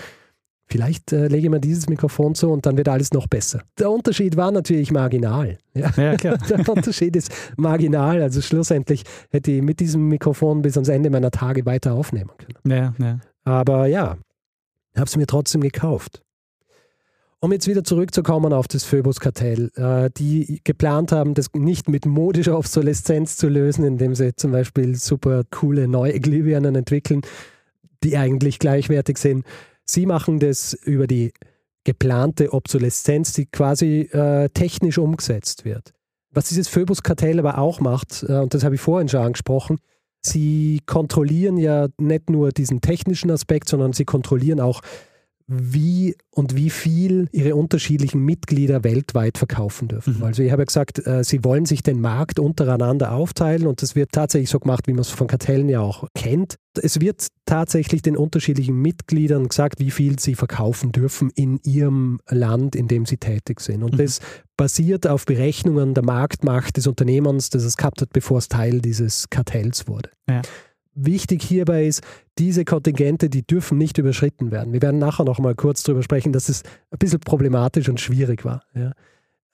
Vielleicht 0.70 1.12
äh, 1.12 1.28
lege 1.28 1.46
ich 1.46 1.50
mir 1.50 1.61
dieses 1.61 1.88
Mikrofon 1.88 2.35
zu 2.35 2.50
und 2.50 2.66
dann 2.66 2.76
wird 2.76 2.88
alles 2.88 3.12
noch 3.12 3.26
besser. 3.26 3.62
Der 3.78 3.90
Unterschied 3.90 4.37
war 4.37 4.50
natürlich 4.50 4.92
marginal. 4.92 5.57
Ja, 5.74 5.90
ja 5.96 6.16
klar. 6.16 6.37
Der 6.48 6.68
Unterschied 6.68 7.16
ist 7.16 7.31
marginal. 7.57 8.20
Also 8.20 8.42
schlussendlich 8.42 9.04
hätte 9.31 9.50
ich 9.50 9.62
mit 9.62 9.81
diesem 9.81 10.09
Mikrofon 10.09 10.61
bis 10.61 10.76
ans 10.76 10.88
Ende 10.88 11.09
meiner 11.09 11.31
Tage 11.31 11.64
weiter 11.64 11.94
aufnehmen 11.94 12.31
können. 12.37 12.78
Ja, 12.78 12.94
ja. 13.04 13.18
Aber 13.44 13.87
ja, 13.87 14.18
habe 14.94 15.07
es 15.07 15.16
mir 15.16 15.26
trotzdem 15.26 15.62
gekauft. 15.62 16.22
Um 17.40 17.52
jetzt 17.52 17.68
wieder 17.68 17.85
zurückzukommen 17.85 18.52
auf 18.52 18.66
das 18.66 18.83
Phoebus-Kartell, 18.85 19.70
äh, 19.76 20.11
die 20.16 20.61
geplant 20.64 21.12
haben, 21.12 21.35
das 21.35 21.46
nicht 21.54 21.88
mit 21.88 22.04
modischer 22.04 22.59
Obsoleszenz 22.59 23.37
zu 23.37 23.48
lösen, 23.48 23.85
indem 23.85 24.16
sie 24.16 24.35
zum 24.35 24.50
Beispiel 24.50 24.96
super 24.96 25.44
coole 25.50 25.87
neue 25.87 26.18
Glühbirnen 26.18 26.74
entwickeln, 26.74 27.22
die 28.02 28.16
eigentlich 28.16 28.59
gleichwertig 28.59 29.18
sind. 29.18 29.46
Sie 29.90 30.05
machen 30.05 30.38
das 30.38 30.74
über 30.74 31.07
die 31.07 31.33
geplante 31.85 32.53
Obsoleszenz, 32.53 33.33
die 33.33 33.46
quasi 33.46 34.03
äh, 34.12 34.51
technisch 34.51 34.98
umgesetzt 34.98 35.64
wird. 35.64 35.94
Was 36.31 36.48
dieses 36.48 36.68
Phoebus-Kartell 36.68 37.38
aber 37.38 37.57
auch 37.57 37.81
macht, 37.81 38.22
äh, 38.29 38.35
und 38.40 38.53
das 38.53 38.64
habe 38.64 38.74
ich 38.74 38.81
vorhin 38.83 39.09
schon 39.09 39.22
angesprochen, 39.22 39.79
sie 40.20 40.81
kontrollieren 40.85 41.57
ja 41.57 41.88
nicht 41.98 42.29
nur 42.29 42.51
diesen 42.51 42.83
technischen 42.83 43.31
Aspekt, 43.31 43.68
sondern 43.68 43.94
sie 43.94 44.05
kontrollieren 44.05 44.61
auch 44.61 44.83
wie 45.48 46.14
und 46.30 46.54
wie 46.54 46.68
viel 46.68 47.28
ihre 47.32 47.56
unterschiedlichen 47.56 48.22
Mitglieder 48.22 48.84
weltweit 48.84 49.38
verkaufen 49.38 49.88
dürfen. 49.88 50.18
Mhm. 50.18 50.24
Also 50.24 50.42
ich 50.42 50.52
habe 50.52 50.62
ja 50.62 50.66
gesagt, 50.66 51.04
äh, 51.06 51.24
sie 51.24 51.42
wollen 51.42 51.64
sich 51.64 51.82
den 51.82 52.00
Markt 52.00 52.38
untereinander 52.38 53.12
aufteilen 53.12 53.66
und 53.66 53.80
das 53.80 53.96
wird 53.96 54.12
tatsächlich 54.12 54.50
so 54.50 54.61
gemacht, 54.61 54.87
wie 54.87 54.92
man 54.92 55.00
es 55.00 55.08
von 55.08 55.26
Kartellen 55.26 55.70
ja 55.70 55.80
auch 55.80 56.06
kennt. 56.14 56.56
Es 56.80 57.00
wird 57.00 57.26
tatsächlich 57.46 58.02
den 58.02 58.16
unterschiedlichen 58.16 58.76
Mitgliedern 58.76 59.48
gesagt, 59.48 59.80
wie 59.80 59.90
viel 59.90 60.18
sie 60.18 60.34
verkaufen 60.34 60.92
dürfen 60.92 61.30
in 61.34 61.58
ihrem 61.64 62.20
Land, 62.28 62.76
in 62.76 62.87
dem 62.87 63.06
sie 63.06 63.16
tätig 63.16 63.61
sind. 63.61 63.82
Und 63.82 63.94
mhm. 63.94 63.98
das 63.98 64.20
basiert 64.58 65.06
auf 65.06 65.24
Berechnungen 65.24 65.94
der 65.94 66.04
Marktmacht 66.04 66.76
des 66.76 66.87
Unternehmens, 66.87 67.48
das 67.48 67.64
es 67.64 67.78
gehabt 67.78 68.02
hat, 68.02 68.11
bevor 68.12 68.38
es 68.38 68.48
Teil 68.48 68.82
dieses 68.82 69.30
Kartells 69.30 69.88
wurde. 69.88 70.11
Ja. 70.28 70.42
Wichtig 71.00 71.44
hierbei 71.44 71.87
ist, 71.87 72.02
diese 72.38 72.64
Kontingente, 72.64 73.30
die 73.30 73.46
dürfen 73.46 73.78
nicht 73.78 73.98
überschritten 73.98 74.50
werden. 74.50 74.72
Wir 74.72 74.82
werden 74.82 74.98
nachher 74.98 75.24
noch 75.24 75.38
mal 75.38 75.54
kurz 75.54 75.84
darüber 75.84 76.02
sprechen, 76.02 76.32
dass 76.32 76.48
es 76.48 76.64
ein 76.90 76.98
bisschen 76.98 77.20
problematisch 77.20 77.88
und 77.88 78.00
schwierig 78.00 78.44
war. 78.44 78.64
Ja. 78.74 78.92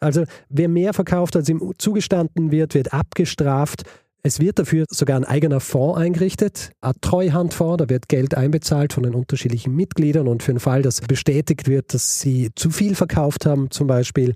Also 0.01 0.25
wer 0.49 0.69
mehr 0.69 0.95
verkauft, 0.95 1.37
als 1.37 1.51
ihm 1.51 1.61
zugestanden 1.77 2.51
wird, 2.51 2.75
wird 2.75 2.95
abgestraft. 2.95 3.83
Es 4.23 4.41
wird 4.41 4.59
dafür 4.59 4.87
sogar 4.89 5.19
ein 5.19 5.27
eigener 5.27 5.61
Fonds 5.61 5.99
eingerichtet, 5.99 6.73
ein 6.81 6.95
Treuhandfonds, 7.03 7.77
da 7.77 7.91
wird 7.91 8.09
Geld 8.09 8.35
einbezahlt 8.35 8.95
von 8.95 9.03
den 9.03 9.15
unterschiedlichen 9.15 9.77
Mitgliedern 9.77 10.29
und 10.29 10.43
für 10.43 10.55
den 10.55 10.61
Fall, 10.61 10.81
dass 10.81 11.03
bestätigt 11.03 11.69
wird, 11.69 11.93
dass 11.93 12.21
sie 12.21 12.51
zu 12.55 12.71
viel 12.71 12.95
verkauft 12.95 13.45
haben, 13.45 13.71
zum 13.71 13.87
Beispiel, 13.87 14.33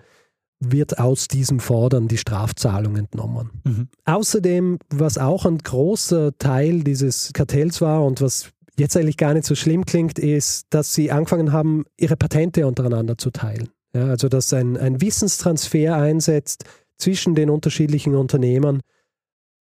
wird 0.60 0.98
aus 0.98 1.28
diesem 1.28 1.60
Fordern 1.60 2.08
die 2.08 2.18
Strafzahlung 2.18 2.96
entnommen. 2.96 3.50
Mhm. 3.64 3.88
Außerdem, 4.04 4.78
was 4.90 5.18
auch 5.18 5.44
ein 5.46 5.58
großer 5.58 6.36
Teil 6.38 6.82
dieses 6.82 7.32
Kartells 7.32 7.80
war 7.80 8.04
und 8.04 8.20
was 8.20 8.50
jetzt 8.76 8.96
eigentlich 8.96 9.16
gar 9.16 9.34
nicht 9.34 9.46
so 9.46 9.54
schlimm 9.54 9.84
klingt, 9.84 10.18
ist, 10.18 10.66
dass 10.70 10.94
sie 10.94 11.10
angefangen 11.10 11.52
haben, 11.52 11.84
ihre 11.96 12.16
Patente 12.16 12.66
untereinander 12.66 13.18
zu 13.18 13.30
teilen. 13.30 13.68
Ja, 13.94 14.06
also 14.06 14.28
dass 14.28 14.52
ein, 14.52 14.76
ein 14.76 15.00
Wissenstransfer 15.00 15.96
einsetzt 15.96 16.64
zwischen 16.96 17.34
den 17.34 17.50
unterschiedlichen 17.50 18.14
Unternehmen. 18.14 18.80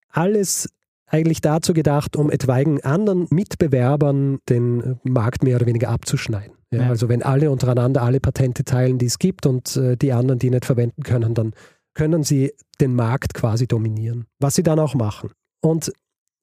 Alles 0.09 0.69
eigentlich 1.05 1.41
dazu 1.41 1.73
gedacht, 1.73 2.15
um 2.15 2.29
etwaigen 2.29 2.81
anderen 2.83 3.27
Mitbewerbern 3.29 4.39
den 4.49 4.99
Markt 5.03 5.43
mehr 5.43 5.55
oder 5.55 5.65
weniger 5.65 5.89
abzuschneiden. 5.89 6.56
Ja, 6.71 6.81
ja. 6.81 6.89
Also 6.89 7.09
wenn 7.09 7.23
alle 7.23 7.49
untereinander 7.51 8.01
alle 8.01 8.19
Patente 8.19 8.63
teilen, 8.63 8.97
die 8.97 9.05
es 9.05 9.19
gibt 9.19 9.45
und 9.45 9.75
äh, 9.77 9.95
die 9.95 10.11
anderen 10.11 10.39
die 10.39 10.49
nicht 10.49 10.65
verwenden 10.65 11.03
können, 11.03 11.33
dann 11.33 11.53
können 11.93 12.23
sie 12.23 12.53
den 12.79 12.93
Markt 12.93 13.33
quasi 13.33 13.67
dominieren, 13.67 14.25
was 14.39 14.55
sie 14.55 14.63
dann 14.63 14.79
auch 14.79 14.93
machen. 14.93 15.31
Und 15.61 15.91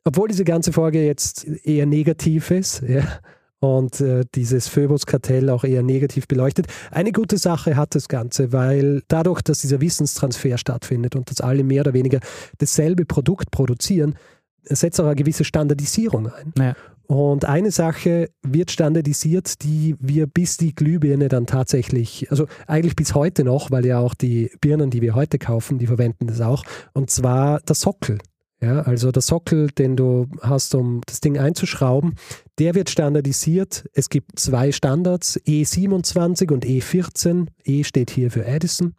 obwohl 0.04 0.28
diese 0.28 0.44
ganze 0.44 0.72
Folge 0.72 1.04
jetzt 1.04 1.44
eher 1.44 1.86
negativ 1.86 2.50
ist 2.50 2.82
ja, 2.82 3.04
und 3.60 4.00
äh, 4.00 4.24
dieses 4.34 4.68
Phoebus-Kartell 4.68 5.48
auch 5.48 5.64
eher 5.64 5.82
negativ 5.82 6.28
beleuchtet, 6.28 6.66
eine 6.90 7.12
gute 7.12 7.38
Sache 7.38 7.76
hat 7.76 7.94
das 7.94 8.08
Ganze, 8.08 8.52
weil 8.52 9.02
dadurch, 9.08 9.40
dass 9.42 9.60
dieser 9.60 9.80
Wissenstransfer 9.80 10.58
stattfindet 10.58 11.16
und 11.16 11.30
dass 11.30 11.40
alle 11.40 11.64
mehr 11.64 11.80
oder 11.80 11.94
weniger 11.94 12.20
dasselbe 12.58 13.06
Produkt 13.06 13.50
produzieren, 13.50 14.16
setzt 14.64 15.00
auch 15.00 15.06
eine 15.06 15.14
gewisse 15.14 15.44
Standardisierung 15.44 16.30
ein. 16.30 16.52
Ja. 16.58 16.76
Und 17.06 17.44
eine 17.44 17.70
Sache 17.70 18.30
wird 18.42 18.70
standardisiert, 18.70 19.62
die 19.62 19.94
wir 19.98 20.26
bis 20.26 20.56
die 20.56 20.74
Glühbirne 20.74 21.28
dann 21.28 21.46
tatsächlich, 21.46 22.30
also 22.30 22.46
eigentlich 22.66 22.96
bis 22.96 23.14
heute 23.14 23.44
noch, 23.44 23.70
weil 23.70 23.84
ja 23.84 23.98
auch 23.98 24.14
die 24.14 24.50
Birnen, 24.60 24.90
die 24.90 25.02
wir 25.02 25.14
heute 25.14 25.38
kaufen, 25.38 25.78
die 25.78 25.86
verwenden 25.86 26.26
das 26.26 26.40
auch, 26.40 26.64
und 26.92 27.10
zwar 27.10 27.60
der 27.60 27.74
Sockel. 27.74 28.18
Ja, 28.60 28.80
also 28.82 29.12
der 29.12 29.20
Sockel, 29.20 29.70
den 29.72 29.94
du 29.94 30.26
hast, 30.40 30.74
um 30.74 31.02
das 31.06 31.20
Ding 31.20 31.36
einzuschrauben, 31.36 32.14
der 32.58 32.74
wird 32.74 32.88
standardisiert. 32.88 33.86
Es 33.92 34.08
gibt 34.08 34.38
zwei 34.38 34.72
Standards, 34.72 35.38
E27 35.46 36.50
und 36.50 36.64
E14. 36.64 37.48
E 37.64 37.84
steht 37.84 38.10
hier 38.10 38.30
für 38.30 38.46
Edison 38.46 38.94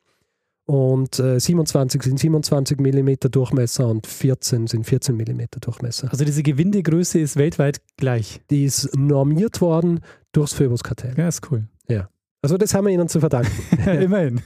und 0.65 1.19
äh, 1.19 1.39
27 1.39 2.01
sind 2.01 2.19
27 2.19 2.79
mm 2.79 3.13
Durchmesser 3.31 3.87
und 3.87 4.07
14 4.07 4.65
sind 4.67 4.83
14 4.83 5.15
mm 5.15 5.41
Durchmesser. 5.61 6.09
Also 6.11 6.25
diese 6.25 6.41
Gewindegröße 6.41 7.19
ist 7.19 7.37
weltweit 7.37 7.81
gleich. 7.97 8.41
Die 8.49 8.65
ist 8.65 8.95
normiert 8.97 9.61
worden 9.61 9.99
durchs 10.31 10.53
Phoebus-Kartell. 10.53 11.13
Ja, 11.17 11.27
ist 11.27 11.49
cool. 11.51 11.67
Ja. 11.87 12.09
Also 12.41 12.57
das 12.57 12.73
haben 12.73 12.85
wir 12.85 12.93
ihnen 12.93 13.07
zu 13.07 13.19
verdanken. 13.19 13.51
Immerhin. 14.01 14.41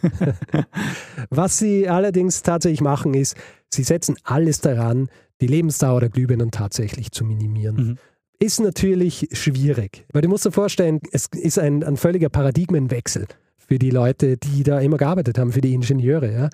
Was 1.30 1.58
sie 1.58 1.88
allerdings 1.88 2.44
tatsächlich 2.44 2.82
machen, 2.82 3.14
ist, 3.14 3.36
sie 3.70 3.84
setzen 3.84 4.16
alles 4.24 4.60
daran, 4.60 5.10
die 5.40 5.48
Lebensdauer 5.48 6.02
der 6.02 6.10
Glühbirnen 6.10 6.52
tatsächlich 6.52 7.12
zu 7.12 7.24
minimieren. 7.24 7.76
Mhm. 7.76 7.98
Ist 8.40 8.60
natürlich 8.60 9.30
schwierig, 9.34 10.06
weil 10.12 10.22
du 10.22 10.30
musst 10.30 10.46
dir 10.46 10.52
vorstellen, 10.52 11.00
es 11.12 11.28
ist 11.28 11.60
ein, 11.60 11.84
ein 11.84 11.98
völliger 11.98 12.30
Paradigmenwechsel 12.30 13.28
für 13.70 13.78
die 13.78 13.92
Leute, 13.92 14.36
die 14.36 14.64
da 14.64 14.80
immer 14.80 14.98
gearbeitet 14.98 15.38
haben, 15.38 15.52
für 15.52 15.62
die 15.62 15.76
Ingenieure. 15.76 16.32
Ja. 16.32 16.50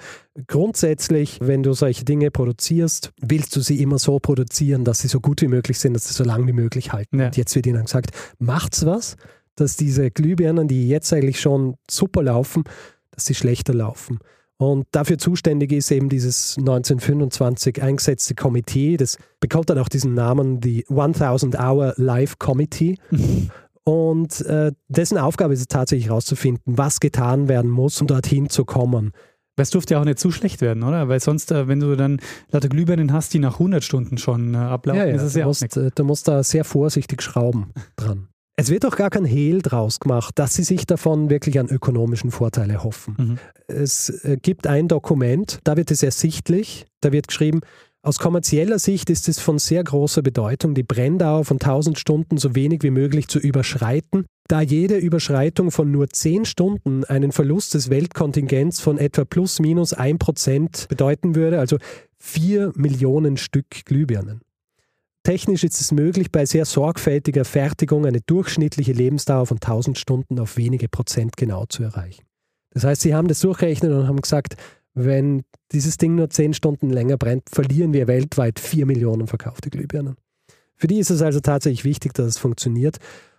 Grundsätzlich, 0.47 1.39
wenn 1.41 1.63
du 1.63 1.71
solche 1.71 2.03
Dinge 2.03 2.29
produzierst, 2.29 3.13
willst 3.21 3.55
du 3.55 3.61
sie 3.61 3.81
immer 3.81 3.99
so 3.99 4.19
produzieren, 4.19 4.83
dass 4.83 4.99
sie 4.99 5.07
so 5.07 5.21
gut 5.21 5.41
wie 5.41 5.47
möglich 5.47 5.79
sind, 5.79 5.93
dass 5.93 6.09
sie 6.09 6.13
so 6.13 6.25
lange 6.25 6.45
wie 6.45 6.53
möglich 6.53 6.91
halten. 6.91 7.19
Ja. 7.19 7.27
Und 7.27 7.37
jetzt 7.37 7.55
wird 7.55 7.67
ihnen 7.67 7.85
gesagt, 7.85 8.11
macht's 8.37 8.85
was, 8.85 9.15
dass 9.55 9.77
diese 9.77 10.11
Glühbirnen, 10.11 10.67
die 10.67 10.89
jetzt 10.89 11.13
eigentlich 11.13 11.39
schon 11.39 11.75
super 11.89 12.21
laufen, 12.21 12.65
dass 13.11 13.25
sie 13.25 13.33
schlechter 13.33 13.73
laufen. 13.73 14.19
Und 14.57 14.85
dafür 14.91 15.17
zuständig 15.17 15.71
ist 15.71 15.91
eben 15.91 16.09
dieses 16.09 16.57
1925 16.57 17.81
eingesetzte 17.81 18.35
Komitee. 18.35 18.97
Das 18.97 19.17
bekommt 19.39 19.69
dann 19.69 19.79
auch 19.79 19.89
diesen 19.89 20.13
Namen, 20.13 20.59
die 20.59 20.85
1000 20.89 21.57
Hour 21.57 21.93
Life 21.95 22.35
Committee. 22.39 22.97
Und 23.85 24.41
äh, 24.41 24.71
dessen 24.87 25.17
Aufgabe 25.17 25.53
ist 25.53 25.59
es 25.59 25.67
tatsächlich 25.67 26.07
herauszufinden, 26.07 26.77
was 26.77 26.99
getan 26.99 27.47
werden 27.47 27.69
muss, 27.69 28.01
um 28.01 28.07
dorthin 28.07 28.49
zu 28.49 28.65
kommen. 28.65 29.11
Es 29.57 29.69
durfte 29.69 29.93
ja 29.93 30.01
auch 30.01 30.05
nicht 30.05 30.19
zu 30.19 30.31
schlecht 30.31 30.59
werden, 30.59 30.83
oder? 30.83 31.07
Weil 31.07 31.19
sonst, 31.19 31.51
äh, 31.51 31.67
wenn 31.67 31.79
du 31.79 31.95
dann 31.95 32.19
lauter 32.51 32.67
Glühbirnen 32.67 33.13
hast, 33.13 33.33
die 33.33 33.39
nach 33.39 33.53
100 33.53 33.83
Stunden 33.83 34.17
schon 34.17 34.53
äh, 34.53 34.57
ablaufen, 34.57 34.99
ja, 34.99 35.07
ja, 35.07 35.15
ist 35.15 35.21
es 35.21 35.35
ja 35.35 35.45
musst, 35.45 35.63
auch 35.63 35.77
nichts. 35.77 35.95
Du 35.95 36.03
musst 36.03 36.27
da 36.27 36.43
sehr 36.43 36.65
vorsichtig 36.65 37.21
schrauben 37.21 37.71
dran. 37.95 38.27
Es 38.57 38.69
wird 38.69 38.85
auch 38.85 38.95
gar 38.95 39.09
kein 39.09 39.25
Hehl 39.25 39.61
draus 39.61 39.99
gemacht, 39.99 40.39
dass 40.39 40.55
sie 40.55 40.63
sich 40.63 40.87
davon 40.87 41.29
wirklich 41.29 41.59
einen 41.59 41.69
ökonomischen 41.69 42.31
Vorteil 42.31 42.69
erhoffen. 42.69 43.15
Mhm. 43.17 43.37
Es 43.67 44.09
äh, 44.23 44.37
gibt 44.41 44.65
ein 44.65 44.87
Dokument, 44.87 45.59
da 45.63 45.77
wird 45.77 45.91
es 45.91 46.03
ersichtlich, 46.03 46.87
da 47.01 47.11
wird 47.11 47.27
geschrieben, 47.27 47.61
aus 48.05 48.19
kommerzieller 48.19 48.77
Sicht 48.77 49.09
ist 49.09 49.27
es 49.27 49.39
von 49.39 49.57
sehr 49.57 49.83
großer 49.83 50.21
Bedeutung, 50.21 50.75
die 50.75 50.83
Brenndauer 50.83 51.43
von 51.43 51.55
1000 51.59 51.97
Stunden 51.97 52.37
so 52.37 52.53
wenig 52.53 52.83
wie 52.83 52.91
möglich 52.91 53.27
zu 53.27 53.39
überschreiten, 53.39 54.27
da 54.47 54.61
jede 54.61 54.97
Überschreitung 54.97 55.71
von 55.71 55.91
nur 55.91 56.07
10 56.07 56.45
Stunden 56.45 57.03
einen 57.03 57.31
Verlust 57.31 57.73
des 57.73 57.89
Weltkontingents 57.89 58.79
von 58.79 58.99
etwa 58.99 59.25
plus 59.25 59.59
minus 59.59 59.97
1% 59.97 60.87
bedeuten 60.87 61.33
würde, 61.33 61.59
also 61.59 61.77
4 62.19 62.73
Millionen 62.75 63.37
Stück 63.37 63.85
Glühbirnen. 63.85 64.41
Technisch 65.23 65.63
ist 65.63 65.81
es 65.81 65.91
möglich, 65.91 66.31
bei 66.31 66.45
sehr 66.45 66.65
sorgfältiger 66.65 67.43
Fertigung 67.43 68.05
eine 68.05 68.21
durchschnittliche 68.21 68.93
Lebensdauer 68.93 69.47
von 69.47 69.57
1000 69.57 69.97
Stunden 69.97 70.39
auf 70.39 70.57
wenige 70.57 70.89
Prozent 70.89 71.37
genau 71.37 71.65
zu 71.65 71.81
erreichen. 71.81 72.23
Das 72.69 72.83
heißt, 72.83 73.01
sie 73.01 73.15
haben 73.15 73.27
das 73.27 73.39
durchgerechnet 73.39 73.91
und 73.91 74.07
haben 74.07 74.21
gesagt, 74.21 74.57
wenn 74.95 75.43
dieses 75.71 75.97
Ding 75.97 76.15
nur 76.15 76.29
zehn 76.29 76.53
Stunden 76.53 76.89
länger 76.89 77.17
brennt, 77.17 77.49
verlieren 77.51 77.93
wir 77.93 78.07
weltweit 78.07 78.59
vier 78.59 78.85
Millionen 78.85 79.27
verkaufte 79.27 79.69
Glühbirnen. 79.69 80.15
Für 80.75 80.87
die 80.87 80.99
ist 80.99 81.11
es 81.11 81.21
also 81.21 81.39
tatsächlich 81.39 81.85
wichtig, 81.85 82.13
dass 82.13 82.25
es 82.25 82.37
funktioniert. 82.37 82.97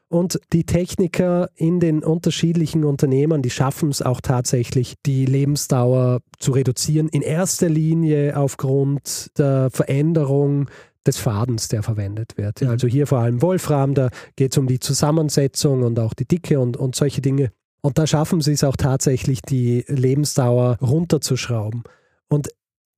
Und 0.08 0.38
die 0.52 0.64
Techniker 0.64 1.50
in 1.56 1.80
den 1.80 2.04
unterschiedlichen 2.04 2.84
Unternehmen, 2.84 3.42
die 3.42 3.50
schaffen 3.50 3.88
es 3.88 4.02
auch 4.02 4.20
tatsächlich, 4.20 4.94
die 5.04 5.26
Lebensdauer 5.26 6.20
zu 6.38 6.52
reduzieren. 6.52 7.08
In 7.08 7.22
erster 7.22 7.68
Linie 7.68 8.36
aufgrund 8.36 9.36
der 9.36 9.68
Veränderung 9.70 10.70
des 11.06 11.18
Fadens, 11.18 11.68
der 11.68 11.82
verwendet 11.82 12.36
wird. 12.36 12.62
Mhm. 12.62 12.68
Also 12.68 12.86
hier 12.86 13.06
vor 13.06 13.18
allem 13.18 13.42
Wolfram, 13.42 13.94
da 13.94 14.10
geht 14.36 14.52
es 14.52 14.58
um 14.58 14.68
die 14.68 14.78
Zusammensetzung 14.78 15.82
und 15.82 15.98
auch 15.98 16.14
die 16.14 16.26
Dicke 16.26 16.60
und, 16.60 16.76
und 16.76 16.94
solche 16.94 17.20
Dinge. 17.20 17.50
Und 17.86 17.98
da 17.98 18.06
schaffen 18.08 18.40
sie 18.40 18.50
es 18.50 18.64
auch 18.64 18.74
tatsächlich, 18.74 19.42
die 19.42 19.84
Lebensdauer 19.86 20.76
runterzuschrauben. 20.82 21.84
Und 22.28 22.48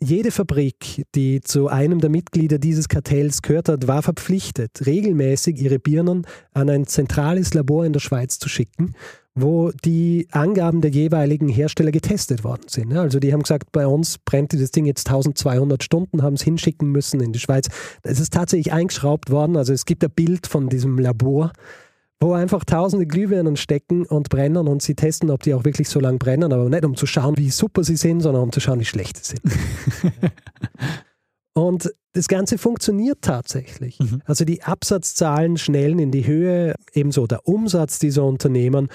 jede 0.01 0.31
Fabrik, 0.31 1.05
die 1.15 1.43
zu 1.43 1.69
einem 1.69 2.01
der 2.01 2.09
Mitglieder 2.09 2.59
dieses 2.59 2.89
Kartells 2.89 3.43
gehört 3.43 3.69
hat, 3.69 3.87
war 3.87 4.03
verpflichtet, 4.03 4.87
regelmäßig 4.87 5.61
ihre 5.61 5.79
Birnen 5.79 6.27
an 6.55 6.71
ein 6.71 6.87
zentrales 6.87 7.53
Labor 7.53 7.85
in 7.85 7.93
der 7.93 8.01
Schweiz 8.01 8.39
zu 8.39 8.49
schicken, 8.49 8.95
wo 9.35 9.73
die 9.85 10.27
Angaben 10.31 10.81
der 10.81 10.91
jeweiligen 10.91 11.51
Hersteller 11.51 11.91
getestet 11.91 12.43
worden 12.43 12.69
sind. 12.69 12.97
Also 12.97 13.19
die 13.19 13.35
haben 13.35 13.43
gesagt, 13.43 13.71
bei 13.73 13.87
uns 13.87 14.17
brennt 14.17 14.53
dieses 14.53 14.71
Ding 14.71 14.87
jetzt 14.87 15.07
1200 15.07 15.85
Stunden, 15.85 16.23
haben 16.23 16.33
es 16.33 16.43
hinschicken 16.43 16.91
müssen 16.91 17.21
in 17.21 17.35
die 17.35 17.41
Schweiz. 17.41 17.69
Es 18.05 18.21
ist 18.21 18.33
tatsächlich 18.33 18.73
eingeschraubt 18.73 19.29
worden. 19.29 19.59
Also 19.59 19.75
es 19.75 19.85
gibt 19.85 20.03
ein 20.03 20.11
Bild 20.11 20.47
von 20.47 20.71
diesem 20.71 20.99
Labor 20.99 21.53
wo 22.21 22.33
einfach 22.33 22.65
tausende 22.65 23.07
Glühbirnen 23.07 23.57
stecken 23.57 24.05
und 24.05 24.29
brennen 24.29 24.67
und 24.67 24.83
sie 24.83 24.95
testen, 24.95 25.31
ob 25.31 25.43
die 25.43 25.55
auch 25.55 25.65
wirklich 25.65 25.89
so 25.89 26.01
lange 26.01 26.19
brennen, 26.19 26.53
aber 26.53 26.69
nicht 26.69 26.85
um 26.85 26.97
zu 26.97 27.07
schauen, 27.07 27.37
wie 27.37 27.51
super 27.51 27.85
sie 27.85 27.97
sind, 27.97 28.21
sondern 28.21 28.43
um 28.43 28.53
zu 28.53 28.61
schauen, 28.61 28.81
wie 28.81 28.85
schlecht 28.85 29.25
sie 29.25 29.37
sind. 29.37 29.43
und 31.55 31.93
das 32.15 32.27
Ganze 32.27 32.59
funktioniert 32.59 33.19
tatsächlich. 33.23 34.01
Mhm. 34.01 34.23
Also 34.25 34.45
die 34.45 34.63
Absatzzahlen 34.63 35.57
schnellen 35.57 36.01
in 36.01 36.11
die 36.11 36.27
Höhe, 36.27 36.75
ebenso 36.93 37.29
der 37.29 37.47
Umsatz 37.47 38.01
dieser 38.01 38.25
Unternehmen 38.25 38.89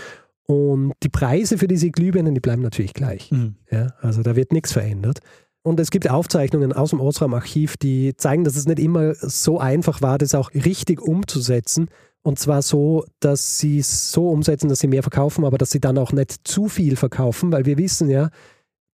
und 0.45 0.93
die 1.03 1.09
Preise 1.09 1.57
für 1.57 1.67
diese 1.67 1.89
Glühbirnen, 1.91 2.33
die 2.33 2.41
bleiben 2.41 2.61
natürlich 2.61 2.93
gleich. 2.93 3.31
Mhm. 3.31 3.55
Ja, 3.71 3.93
also 4.01 4.21
da 4.21 4.35
wird 4.35 4.51
nichts 4.51 4.73
verändert. 4.73 5.19
Und 5.65 5.79
es 5.79 5.91
gibt 5.91 6.09
Aufzeichnungen 6.09 6.73
aus 6.73 6.89
dem 6.89 6.99
Osram-Archiv, 6.99 7.77
die 7.77 8.17
zeigen, 8.17 8.43
dass 8.43 8.57
es 8.57 8.67
nicht 8.67 8.79
immer 8.79 9.13
so 9.15 9.59
einfach 9.59 10.01
war, 10.01 10.17
das 10.17 10.35
auch 10.35 10.53
richtig 10.53 11.01
umzusetzen. 11.01 11.87
Und 12.23 12.39
zwar 12.39 12.61
so, 12.61 13.05
dass 13.19 13.59
sie 13.59 13.79
es 13.79 14.11
so 14.11 14.29
umsetzen, 14.29 14.69
dass 14.69 14.79
sie 14.79 14.87
mehr 14.87 15.03
verkaufen, 15.03 15.43
aber 15.43 15.57
dass 15.57 15.71
sie 15.71 15.81
dann 15.81 15.97
auch 15.97 16.13
nicht 16.13 16.47
zu 16.47 16.69
viel 16.69 16.95
verkaufen, 16.95 17.51
weil 17.51 17.65
wir 17.65 17.77
wissen 17.77 18.09
ja, 18.09 18.29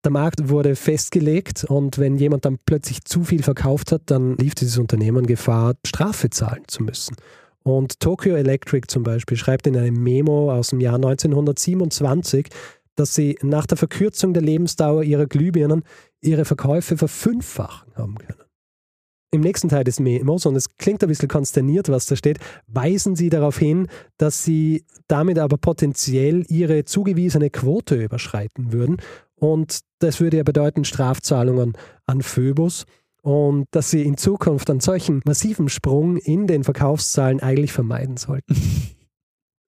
der 0.04 0.12
Markt 0.12 0.50
wurde 0.50 0.76
festgelegt 0.76 1.66
und 1.66 2.00
wenn 2.00 2.18
jemand 2.18 2.46
dann 2.46 2.58
plötzlich 2.66 3.04
zu 3.04 3.24
viel 3.24 3.44
verkauft 3.44 3.92
hat, 3.92 4.04
dann 4.06 4.36
lief 4.38 4.56
dieses 4.56 4.78
Unternehmen 4.78 5.28
Gefahr, 5.28 5.76
Strafe 5.86 6.30
zahlen 6.30 6.64
zu 6.68 6.84
müssen. 6.84 7.16
Und 7.64 8.00
Tokyo 8.00 8.36
Electric 8.36 8.88
zum 8.88 9.04
Beispiel 9.04 9.38
schreibt 9.38 9.68
in 9.68 9.78
einem 9.78 10.02
Memo 10.02 10.52
aus 10.52 10.70
dem 10.70 10.80
Jahr 10.80 10.96
1927, 10.96 12.48
dass 12.96 13.14
sie 13.14 13.38
nach 13.44 13.66
der 13.66 13.78
Verkürzung 13.78 14.34
der 14.34 14.42
Lebensdauer 14.42 15.04
ihrer 15.04 15.28
Glühbirnen 15.28 15.84
ihre 16.22 16.46
Verkäufe 16.46 16.98
verfünffachen 16.98 17.94
haben 17.96 18.18
können. 18.18 18.49
Im 19.32 19.42
nächsten 19.42 19.70
Teil 19.70 19.84
des 19.84 20.00
Memos, 20.00 20.46
und 20.46 20.56
es 20.56 20.78
klingt 20.78 21.04
ein 21.04 21.10
bisschen 21.10 21.28
konsterniert, 21.28 21.90
was 21.90 22.08
da 22.08 22.16
steht, 22.16 22.40
weisen 22.68 23.16
sie 23.16 23.30
darauf 23.30 23.60
hin, 23.60 23.88
dass 24.18 24.44
sie 24.44 24.86
damit 25.08 25.38
aber 25.38 25.58
potenziell 25.58 26.46
ihre 26.50 26.84
zugewiesene 26.84 27.52
Quote 27.52 27.96
überschreiten 27.96 28.74
würden. 28.74 28.98
Und 29.36 29.80
das 30.00 30.20
würde 30.20 30.38
ja 30.38 30.44
bedeuten 30.44 30.84
Strafzahlungen 30.84 31.74
an 32.08 32.22
Phoebus 32.22 32.86
und 33.22 33.66
dass 33.72 33.92
sie 33.92 34.04
in 34.04 34.18
Zukunft 34.18 34.70
einen 34.70 34.80
solchen 34.80 35.22
massiven 35.26 35.70
Sprung 35.70 36.18
in 36.18 36.48
den 36.48 36.64
Verkaufszahlen 36.64 37.40
eigentlich 37.40 37.72
vermeiden 37.72 38.18
sollten. 38.18 38.56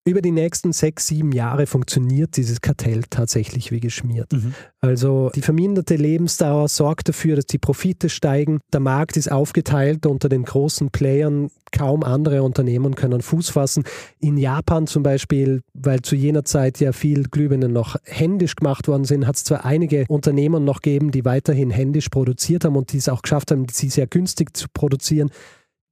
Über 0.03 0.21
die 0.21 0.31
nächsten 0.31 0.73
sechs, 0.73 1.05
sieben 1.05 1.31
Jahre 1.31 1.67
funktioniert 1.67 2.35
dieses 2.35 2.61
Kartell 2.61 3.03
tatsächlich 3.07 3.71
wie 3.71 3.79
geschmiert. 3.79 4.33
Mhm. 4.33 4.55
Also 4.79 5.29
die 5.35 5.43
verminderte 5.43 5.95
Lebensdauer 5.95 6.69
sorgt 6.69 7.09
dafür, 7.09 7.35
dass 7.35 7.45
die 7.45 7.59
Profite 7.59 8.09
steigen. 8.09 8.61
Der 8.73 8.79
Markt 8.79 9.15
ist 9.15 9.31
aufgeteilt 9.31 10.07
unter 10.07 10.27
den 10.27 10.43
großen 10.43 10.89
Playern. 10.89 11.51
Kaum 11.71 12.03
andere 12.03 12.41
Unternehmen 12.41 12.95
können 12.95 13.21
Fuß 13.21 13.51
fassen. 13.51 13.83
In 14.19 14.37
Japan 14.37 14.87
zum 14.87 15.03
Beispiel, 15.03 15.61
weil 15.75 16.01
zu 16.01 16.15
jener 16.15 16.45
Zeit 16.45 16.79
ja 16.79 16.93
viel 16.93 17.25
Glühbirnen 17.25 17.71
noch 17.71 17.95
händisch 18.03 18.55
gemacht 18.55 18.87
worden 18.87 19.05
sind, 19.05 19.27
hat 19.27 19.35
es 19.35 19.43
zwar 19.43 19.65
einige 19.65 20.05
Unternehmen 20.09 20.65
noch 20.65 20.81
gegeben, 20.81 21.11
die 21.11 21.25
weiterhin 21.25 21.69
händisch 21.69 22.09
produziert 22.09 22.65
haben 22.65 22.75
und 22.75 22.91
die 22.91 22.97
es 22.97 23.07
auch 23.07 23.21
geschafft 23.21 23.51
haben, 23.51 23.67
sie 23.71 23.89
sehr 23.89 24.07
günstig 24.07 24.57
zu 24.57 24.65
produzieren. 24.73 25.29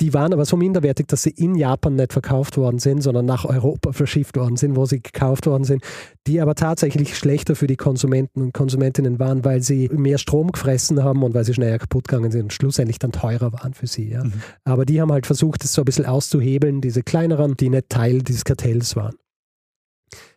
Die 0.01 0.13
waren 0.13 0.31
aber 0.31 0.45
so 0.45 0.55
minderwertig, 0.55 1.07
dass 1.07 1.23
sie 1.23 1.31
in 1.31 1.55
Japan 1.55 1.95
nicht 1.95 2.13
verkauft 2.13 2.55
worden 2.57 2.79
sind, 2.79 3.01
sondern 3.01 3.25
nach 3.25 3.43
Europa 3.43 3.91
verschifft 3.91 4.37
worden 4.37 4.55
sind, 4.55 4.77
wo 4.77 4.85
sie 4.85 5.01
gekauft 5.01 5.45
worden 5.45 5.65
sind, 5.65 5.83
die 6.25 6.39
aber 6.39 6.55
tatsächlich 6.55 7.17
schlechter 7.17 7.55
für 7.55 7.67
die 7.67 7.75
Konsumenten 7.75 8.41
und 8.41 8.53
Konsumentinnen 8.53 9.19
waren, 9.19 9.43
weil 9.43 9.61
sie 9.61 9.89
mehr 9.91 10.17
Strom 10.17 10.51
gefressen 10.51 11.03
haben 11.03 11.21
und 11.23 11.33
weil 11.33 11.43
sie 11.43 11.53
schneller 11.53 11.79
kaputt 11.79 12.07
gegangen 12.07 12.31
sind 12.31 12.43
und 12.43 12.53
schlussendlich 12.53 12.99
dann 12.99 13.11
teurer 13.11 13.51
waren 13.51 13.73
für 13.73 13.87
sie. 13.87 14.09
Ja. 14.09 14.23
Mhm. 14.23 14.33
Aber 14.63 14.85
die 14.85 15.01
haben 15.01 15.11
halt 15.11 15.25
versucht, 15.25 15.63
das 15.63 15.73
so 15.73 15.81
ein 15.81 15.85
bisschen 15.85 16.05
auszuhebeln, 16.05 16.79
diese 16.79 17.03
kleineren, 17.03 17.57
die 17.57 17.69
nicht 17.69 17.89
Teil 17.89 18.21
dieses 18.21 18.45
Kartells 18.45 18.95
waren. 18.95 19.15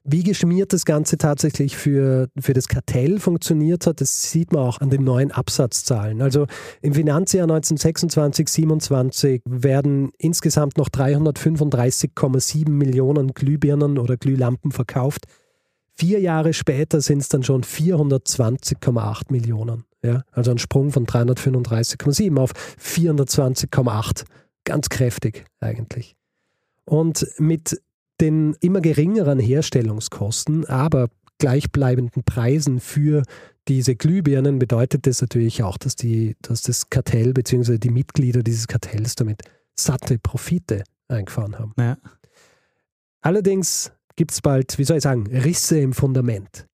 Wie 0.05 0.23
geschmiert 0.23 0.73
das 0.73 0.85
Ganze 0.85 1.19
tatsächlich 1.19 1.77
für, 1.77 2.29
für 2.39 2.53
das 2.53 2.69
Kartell 2.69 3.19
funktioniert 3.19 3.87
hat, 3.87 4.01
das 4.01 4.31
sieht 4.31 4.53
man 4.53 4.63
auch 4.63 4.81
an 4.81 4.91
den 4.91 5.05
neuen 5.05 5.31
Absatzzahlen. 5.31 6.23
Also 6.23 6.47
im 6.81 6.95
Finanzjahr 6.95 7.45
1926, 7.45 8.49
27 8.49 9.43
werden 9.45 10.11
insgesamt 10.19 10.77
noch 10.77 10.89
335,7 10.89 12.71
Millionen 12.71 13.35
Glühbirnen 13.35 13.99
oder 13.99 14.17
Glühlampen 14.17 14.73
verkauft. 14.73 15.27
Vier 15.95 16.21
Jahre 16.21 16.53
später 16.53 17.01
sind 17.01 17.21
es 17.21 17.29
dann 17.29 17.43
schon 17.43 17.63
420,8 17.63 19.31
Millionen. 19.31 19.85
Ja? 20.03 20.25
Also 20.33 20.51
ein 20.51 20.59
Sprung 20.59 20.91
von 20.91 21.07
335,7 21.07 22.39
auf 22.39 22.53
420,8. 22.81 24.25
Ganz 24.65 24.89
kräftig 24.89 25.45
eigentlich. 25.61 26.17
Und 26.85 27.27
mit 27.39 27.81
den 28.23 28.57
immer 28.61 28.81
geringeren 28.81 29.39
Herstellungskosten, 29.39 30.65
aber 30.67 31.11
gleichbleibenden 31.39 32.23
Preisen 32.23 32.79
für 32.79 33.25
diese 33.69 33.97
Glühbirnen 33.97 34.59
bedeutet 34.59 35.07
das 35.07 35.21
natürlich 35.21 35.63
auch, 35.63 35.77
dass, 35.77 35.97
die, 35.97 36.37
dass 36.41 36.63
das 36.63 36.89
Kartell 36.89 37.33
bzw. 37.33 37.79
die 37.79 37.91
Mitglieder 37.91 38.43
dieses 38.43 38.69
Kartells 38.69 39.17
damit 39.17 39.43
satte 39.75 40.19
Profite 40.19 40.85
eingefahren 41.09 41.59
haben. 41.59 41.73
Ja. 41.79 41.99
Allerdings 43.21 43.93
gibt 44.17 44.31
es 44.31 44.41
bald, 44.41 44.79
wie 44.79 44.85
soll 44.85 44.99
ich 44.99 45.03
sagen, 45.03 45.27
Risse 45.27 45.79
im 45.79 45.93
Fundament. 45.93 46.67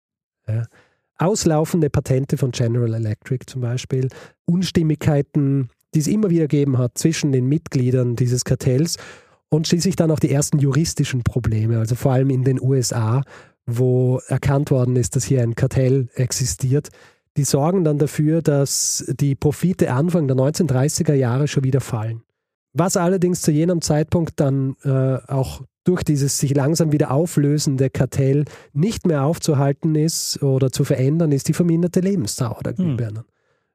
Ja. 0.47 0.67
Auslaufende 1.17 1.91
Patente 1.91 2.37
von 2.37 2.53
General 2.53 2.95
Electric 2.95 3.47
zum 3.47 3.63
Beispiel, 3.63 4.09
Unstimmigkeiten, 4.45 5.71
die 5.95 6.01
es 6.01 6.07
immer 6.07 6.31
wieder 6.31 6.47
gegeben 6.47 6.79
hat 6.79 6.97
zwischen 6.97 7.33
den 7.33 7.47
Mitgliedern 7.47 8.17
dieses 8.17 8.45
Kartells 8.45 8.99
und 9.51 9.67
schließlich 9.67 9.97
dann 9.97 10.11
auch 10.11 10.19
die 10.19 10.31
ersten 10.31 10.59
juristischen 10.59 11.23
Probleme, 11.23 11.79
also 11.79 11.95
vor 11.95 12.13
allem 12.13 12.31
in 12.31 12.45
den 12.45 12.61
USA, 12.61 13.23
wo 13.67 14.21
erkannt 14.29 14.71
worden 14.71 14.97
ist, 14.97 15.17
dass 15.17 15.25
hier 15.25 15.43
ein 15.43 15.55
Kartell 15.55 16.09
existiert. 16.15 16.89
Die 17.37 17.45
sorgen 17.45 17.85
dann 17.85 17.99
dafür, 17.99 18.43
dass 18.43 19.05
die 19.09 19.35
Profite 19.35 19.93
Anfang 19.93 20.27
der 20.27 20.37
1930er 20.37 21.15
Jahre 21.15 21.49
schon 21.49 21.65
wieder 21.65 21.81
fallen. 21.81 22.23
Was 22.73 22.97
allerdings 22.97 23.43
zu 23.43 23.51
jenem 23.51 23.81
Zeitpunkt 23.81 24.41
dann 24.41 24.77
äh, 24.85 25.19
auch 25.27 25.63
durch 25.85 26.03
dieses 26.03 26.39
sich 26.39 26.55
langsam 26.55 26.93
wieder 26.93 27.11
auflösende 27.11 27.89
Kartell 27.89 28.45
nicht 28.73 29.07
mehr 29.07 29.25
aufzuhalten 29.25 29.95
ist 29.95 30.43
oder 30.43 30.71
zu 30.71 30.85
verändern, 30.85 31.33
ist 31.33 31.49
die 31.49 31.55
verminderte 31.55 32.01
Lebensdauer 32.01 32.61
der 32.63 32.75
Glühbirnen. 32.75 33.25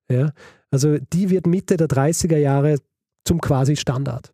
Hm. 0.09 0.17
Ja, 0.17 0.31
also 0.69 0.97
die 0.97 1.29
wird 1.29 1.47
Mitte 1.47 1.75
der 1.75 1.87
30er 1.87 2.37
Jahre 2.37 2.77
zum 3.25 3.41
quasi 3.41 3.75
Standard. 3.75 4.33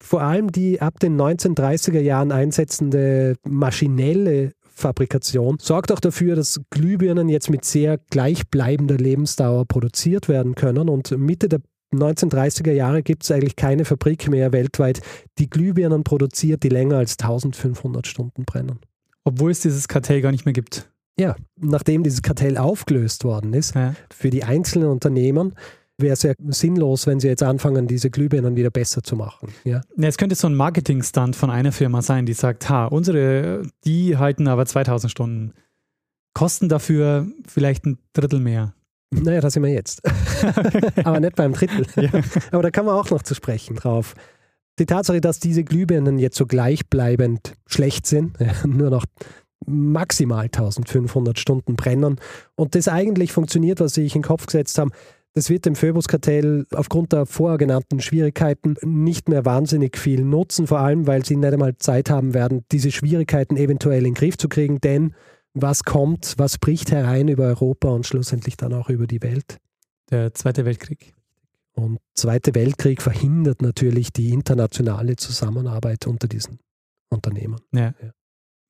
Vor 0.00 0.22
allem 0.22 0.52
die 0.52 0.80
ab 0.80 1.00
den 1.00 1.20
1930er 1.20 2.00
Jahren 2.00 2.32
einsetzende 2.32 3.36
maschinelle 3.46 4.52
Fabrikation 4.62 5.58
sorgt 5.60 5.90
auch 5.90 5.98
dafür, 6.00 6.36
dass 6.36 6.60
Glühbirnen 6.70 7.28
jetzt 7.28 7.50
mit 7.50 7.64
sehr 7.64 7.98
gleichbleibender 8.10 8.96
Lebensdauer 8.96 9.66
produziert 9.66 10.28
werden 10.28 10.54
können. 10.54 10.88
Und 10.88 11.10
Mitte 11.18 11.48
der 11.48 11.60
1930er 11.92 12.72
Jahre 12.72 13.02
gibt 13.02 13.24
es 13.24 13.30
eigentlich 13.32 13.56
keine 13.56 13.84
Fabrik 13.84 14.28
mehr 14.28 14.52
weltweit, 14.52 15.00
die 15.38 15.50
Glühbirnen 15.50 16.04
produziert, 16.04 16.62
die 16.62 16.68
länger 16.68 16.98
als 16.98 17.18
1500 17.18 18.06
Stunden 18.06 18.44
brennen. 18.44 18.78
Obwohl 19.24 19.50
es 19.50 19.60
dieses 19.60 19.88
Kartell 19.88 20.20
gar 20.20 20.30
nicht 20.30 20.44
mehr 20.44 20.52
gibt. 20.52 20.90
Ja, 21.18 21.34
nachdem 21.60 22.04
dieses 22.04 22.22
Kartell 22.22 22.56
aufgelöst 22.56 23.24
worden 23.24 23.52
ist, 23.54 23.74
Ja. 23.74 23.94
für 24.14 24.30
die 24.30 24.44
einzelnen 24.44 24.88
Unternehmen 24.88 25.54
wäre 25.98 26.12
es 26.12 26.22
ja 26.22 26.32
sinnlos, 26.48 27.06
wenn 27.06 27.20
sie 27.20 27.28
jetzt 27.28 27.42
anfangen, 27.42 27.86
diese 27.86 28.10
Glühbirnen 28.10 28.56
wieder 28.56 28.70
besser 28.70 29.02
zu 29.02 29.16
machen. 29.16 29.48
Ja, 29.64 29.80
Ja, 29.96 30.08
es 30.08 30.16
könnte 30.16 30.36
so 30.36 30.46
ein 30.46 30.54
Marketing-Stunt 30.54 31.36
von 31.36 31.50
einer 31.50 31.72
Firma 31.72 32.02
sein, 32.02 32.24
die 32.24 32.32
sagt, 32.32 32.68
ha, 32.70 32.86
unsere, 32.86 33.62
die 33.84 34.16
halten 34.16 34.48
aber 34.48 34.64
2000 34.64 35.10
Stunden, 35.10 35.52
kosten 36.34 36.68
dafür 36.68 37.26
vielleicht 37.46 37.84
ein 37.84 37.98
Drittel 38.12 38.38
mehr. 38.40 38.74
naja, 39.10 39.40
da 39.40 39.50
sind 39.50 39.64
wir 39.64 39.72
jetzt. 39.72 40.02
Aber 41.04 41.18
nicht 41.18 41.34
beim 41.34 41.54
Drittel. 41.54 41.86
Ja. 41.96 42.10
Aber 42.52 42.62
da 42.62 42.70
kann 42.70 42.84
man 42.84 42.94
auch 42.94 43.10
noch 43.10 43.22
zu 43.22 43.34
sprechen 43.34 43.74
drauf. 43.76 44.14
die 44.78 44.86
Tatsache, 44.86 45.20
dass 45.20 45.40
diese 45.40 45.64
Glühbirnen 45.64 46.18
jetzt 46.18 46.36
so 46.36 46.46
gleichbleibend 46.46 47.54
schlecht 47.66 48.06
sind, 48.06 48.38
ja, 48.38 48.52
nur 48.66 48.90
noch 48.90 49.06
maximal 49.66 50.44
1500 50.44 51.38
Stunden 51.38 51.74
brennen 51.74 52.20
und 52.54 52.74
das 52.74 52.86
eigentlich 52.86 53.32
funktioniert, 53.32 53.80
was 53.80 53.94
sie 53.94 54.02
sich 54.04 54.14
in 54.14 54.22
den 54.22 54.28
Kopf 54.28 54.46
gesetzt 54.46 54.78
haben, 54.78 54.92
das 55.38 55.50
wird 55.50 55.66
dem 55.66 55.76
Phoebus-Kartell 55.76 56.66
aufgrund 56.74 57.12
der 57.12 57.24
vorher 57.24 57.58
genannten 57.58 58.00
Schwierigkeiten 58.00 58.74
nicht 58.84 59.28
mehr 59.28 59.44
wahnsinnig 59.44 59.96
viel 59.96 60.24
nutzen, 60.24 60.66
vor 60.66 60.80
allem 60.80 61.06
weil 61.06 61.24
sie 61.24 61.36
nicht 61.36 61.52
einmal 61.52 61.76
Zeit 61.78 62.10
haben 62.10 62.34
werden, 62.34 62.64
diese 62.72 62.90
Schwierigkeiten 62.90 63.56
eventuell 63.56 64.00
in 64.00 64.12
den 64.12 64.14
Griff 64.14 64.36
zu 64.36 64.48
kriegen, 64.48 64.80
denn 64.80 65.14
was 65.54 65.84
kommt, 65.84 66.34
was 66.38 66.58
bricht 66.58 66.90
herein 66.90 67.28
über 67.28 67.44
Europa 67.44 67.88
und 67.88 68.04
schlussendlich 68.04 68.56
dann 68.56 68.74
auch 68.74 68.88
über 68.88 69.06
die 69.06 69.22
Welt? 69.22 69.58
Der 70.10 70.34
Zweite 70.34 70.64
Weltkrieg. 70.64 71.14
Und 71.72 71.98
Zweite 72.14 72.56
Weltkrieg 72.56 73.00
verhindert 73.00 73.62
natürlich 73.62 74.12
die 74.12 74.30
internationale 74.30 75.14
Zusammenarbeit 75.14 76.08
unter 76.08 76.26
diesen 76.26 76.58
Unternehmen. 77.10 77.60
Ja. 77.72 77.94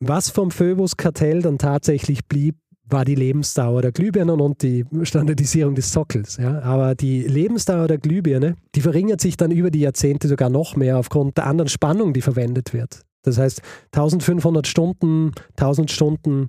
Was 0.01 0.29
vom 0.29 0.51
Phoebus-Kartell 0.51 1.41
dann 1.41 1.57
tatsächlich 1.57 2.27
blieb, 2.27 2.57
war 2.91 3.05
die 3.05 3.15
Lebensdauer 3.15 3.83
der 3.83 3.93
Glühbirnen 3.93 4.41
und 4.41 4.63
die 4.63 4.85
Standardisierung 5.03 5.75
des 5.75 5.93
Sockels. 5.93 6.37
Ja. 6.37 6.61
Aber 6.63 6.95
die 6.95 7.23
Lebensdauer 7.23 7.87
der 7.87 7.99
Glühbirne, 7.99 8.57
die 8.75 8.81
verringert 8.81 9.21
sich 9.21 9.37
dann 9.37 9.51
über 9.51 9.71
die 9.71 9.81
Jahrzehnte 9.81 10.29
sogar 10.29 10.51
noch 10.51 10.77
mehr 10.77 10.99
aufgrund 10.99 11.37
der 11.37 11.47
anderen 11.47 11.69
Spannung, 11.69 12.13
die 12.13 12.23
verwendet 12.23 12.73
wird. 12.73 13.03
Das 13.23 13.39
heißt, 13.39 13.63
1500 13.93 14.67
Stunden, 14.67 15.33
1000 15.57 15.91
Stunden 15.91 16.49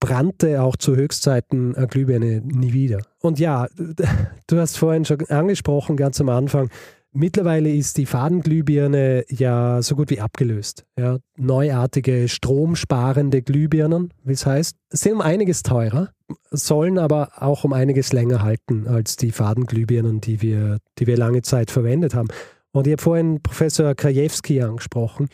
brannte 0.00 0.62
auch 0.62 0.76
zu 0.76 0.96
Höchstzeiten 0.96 1.74
eine 1.76 1.86
Glühbirne 1.86 2.42
nie 2.44 2.72
wieder. 2.72 3.02
Und 3.20 3.38
ja, 3.38 3.68
du 4.46 4.58
hast 4.58 4.78
vorhin 4.78 5.04
schon 5.04 5.20
angesprochen, 5.28 5.96
ganz 5.96 6.20
am 6.20 6.28
Anfang, 6.28 6.70
Mittlerweile 7.12 7.74
ist 7.74 7.96
die 7.96 8.06
Fadenglühbirne 8.06 9.24
ja 9.28 9.82
so 9.82 9.96
gut 9.96 10.10
wie 10.10 10.20
abgelöst. 10.20 10.84
Ja, 10.96 11.18
neuartige, 11.36 12.28
stromsparende 12.28 13.42
Glühbirnen, 13.42 14.12
wie 14.22 14.32
es 14.32 14.46
heißt, 14.46 14.76
sind 14.90 15.14
um 15.14 15.20
einiges 15.20 15.64
teurer, 15.64 16.10
sollen 16.52 16.98
aber 16.98 17.32
auch 17.42 17.64
um 17.64 17.72
einiges 17.72 18.12
länger 18.12 18.42
halten 18.42 18.86
als 18.86 19.16
die 19.16 19.32
Fadenglühbirnen, 19.32 20.20
die 20.20 20.40
wir, 20.40 20.78
die 21.00 21.08
wir 21.08 21.16
lange 21.16 21.42
Zeit 21.42 21.72
verwendet 21.72 22.14
haben. 22.14 22.28
Und 22.70 22.86
ich 22.86 22.92
habe 22.92 23.02
vorhin 23.02 23.42
Professor 23.42 23.94
Krajewski 23.96 24.62
angesprochen. 24.62 25.28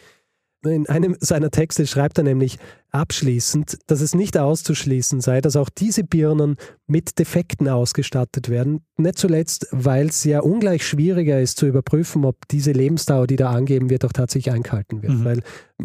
In 0.64 0.88
einem 0.88 1.16
seiner 1.20 1.50
Texte 1.50 1.86
schreibt 1.86 2.18
er 2.18 2.24
nämlich 2.24 2.58
abschließend, 2.90 3.78
dass 3.86 4.00
es 4.00 4.14
nicht 4.14 4.38
auszuschließen 4.38 5.20
sei, 5.20 5.40
dass 5.40 5.56
auch 5.56 5.68
diese 5.68 6.02
Birnen 6.02 6.56
mit 6.86 7.18
Defekten 7.18 7.68
ausgestattet 7.68 8.48
werden. 8.48 8.80
Nicht 8.96 9.18
zuletzt, 9.18 9.68
weil 9.70 10.06
es 10.06 10.24
ja 10.24 10.40
ungleich 10.40 10.86
schwieriger 10.86 11.40
ist 11.40 11.58
zu 11.58 11.66
überprüfen, 11.66 12.24
ob 12.24 12.48
diese 12.48 12.72
Lebensdauer, 12.72 13.26
die 13.26 13.36
da 13.36 13.50
angeben 13.50 13.90
wird, 13.90 14.04
auch 14.04 14.12
tatsächlich 14.12 14.54
eingehalten 14.54 15.02
wird. 15.02 15.12
Mhm. 15.12 15.24
Weil 15.24 15.42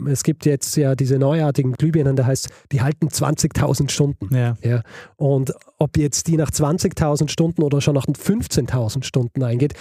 es 0.07 0.23
gibt 0.23 0.45
jetzt 0.45 0.75
ja 0.77 0.95
diese 0.95 1.19
neuartigen 1.19 1.73
Glühbirnen, 1.73 2.15
da 2.15 2.25
heißt, 2.25 2.49
die 2.71 2.81
halten 2.81 3.10
20.000 3.10 3.89
Stunden. 3.89 4.34
Ja. 4.34 4.57
ja. 4.63 4.81
Und 5.17 5.53
ob 5.79 5.97
jetzt 5.97 6.27
die 6.27 6.38
nach 6.38 6.49
20.000 6.49 7.29
Stunden 7.29 7.62
oder 7.62 7.81
schon 7.81 7.95
nach 7.95 8.05
15.000 8.05 9.03
Stunden 9.03 9.43
eingeht, 9.43 9.73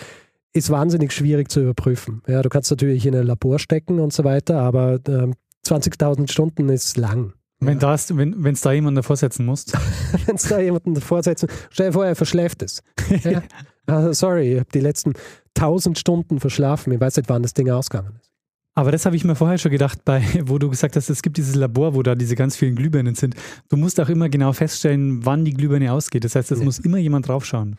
ist 0.52 0.70
wahnsinnig 0.70 1.12
schwierig 1.12 1.50
zu 1.50 1.60
überprüfen. 1.60 2.22
Ja, 2.26 2.42
du 2.42 2.48
kannst 2.48 2.70
natürlich 2.70 3.06
in 3.06 3.14
ein 3.14 3.26
Labor 3.26 3.58
stecken 3.58 4.00
und 4.00 4.12
so 4.12 4.24
weiter, 4.24 4.60
aber 4.60 4.94
äh, 4.94 5.32
20.000 5.66 6.30
Stunden 6.30 6.68
ist 6.68 6.96
lang. 6.96 7.34
Wenn 7.60 7.78
ja. 7.78 7.94
es 7.94 8.16
wenn, 8.16 8.56
da 8.62 8.72
jemanden 8.72 8.96
davor 8.96 9.16
setzen 9.16 9.44
muss. 9.44 9.66
wenn 10.26 10.36
es 10.36 10.44
da 10.44 10.58
jemanden 10.58 10.94
davor 10.94 11.22
setzen 11.22 11.48
stell 11.68 11.88
dir 11.88 11.92
vor, 11.92 12.06
er 12.06 12.16
verschläft 12.16 12.62
es. 12.62 12.82
ja? 13.24 13.42
also 13.86 14.12
sorry, 14.12 14.54
ich 14.54 14.60
habe 14.60 14.70
die 14.72 14.80
letzten 14.80 15.12
1000 15.56 15.98
Stunden 15.98 16.40
verschlafen. 16.40 16.92
Ich 16.92 17.00
weiß 17.00 17.16
nicht, 17.18 17.28
wann 17.28 17.42
das 17.42 17.52
Ding 17.52 17.70
ausgegangen 17.70 18.16
ist. 18.18 18.30
Aber 18.74 18.92
das 18.92 19.04
habe 19.04 19.14
ich 19.14 19.24
mir 19.24 19.34
vorher 19.34 19.58
schon 19.58 19.72
gedacht, 19.72 20.04
bei, 20.04 20.22
wo 20.44 20.58
du 20.58 20.70
gesagt 20.70 20.96
hast, 20.96 21.10
es 21.10 21.22
gibt 21.22 21.36
dieses 21.36 21.54
Labor, 21.54 21.94
wo 21.94 22.02
da 22.02 22.14
diese 22.14 22.34
ganz 22.34 22.56
vielen 22.56 22.76
Glühbirnen 22.76 23.14
sind. 23.14 23.34
Du 23.68 23.76
musst 23.76 24.00
auch 24.00 24.08
immer 24.08 24.30
genau 24.30 24.52
feststellen, 24.52 25.24
wann 25.26 25.44
die 25.44 25.52
Glühbirne 25.52 25.92
ausgeht. 25.92 26.24
Das 26.24 26.34
heißt, 26.34 26.50
es 26.52 26.60
ja. 26.60 26.64
muss 26.64 26.78
immer 26.78 26.98
jemand 26.98 27.28
draufschauen. 27.28 27.76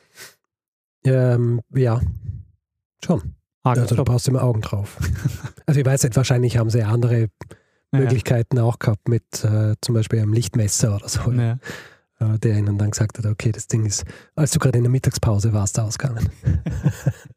Ähm, 1.04 1.62
ja, 1.74 2.02
Schon. 3.04 3.36
Ah, 3.64 3.72
also 3.72 3.96
da 3.96 4.04
brauchst 4.04 4.28
du 4.28 4.32
immer 4.32 4.44
Augen 4.44 4.62
drauf. 4.62 4.98
also 5.66 5.80
ich 5.80 5.86
weiß 5.86 6.04
nicht, 6.04 6.16
wahrscheinlich 6.16 6.58
haben 6.58 6.70
sie 6.70 6.84
andere 6.84 7.30
Möglichkeiten 7.92 8.58
ja. 8.58 8.64
auch 8.64 8.80
gehabt 8.80 9.08
mit 9.08 9.44
äh, 9.44 9.76
zum 9.82 9.96
Beispiel 9.96 10.20
einem 10.20 10.34
Lichtmesser 10.34 10.96
oder 10.96 11.10
so. 11.10 11.32
Ja. 11.32 11.60
Äh, 12.22 12.40
der 12.40 12.58
ihnen 12.58 12.78
dann 12.78 12.92
gesagt 12.92 13.18
hat, 13.18 13.26
okay, 13.26 13.52
das 13.52 13.68
Ding 13.68 13.86
ist, 13.86 14.04
als 14.36 14.52
du 14.52 14.60
gerade 14.60 14.78
in 14.78 14.84
der 14.84 14.92
Mittagspause 14.92 15.54
warst, 15.54 15.80
ausgegangen. 15.80 16.30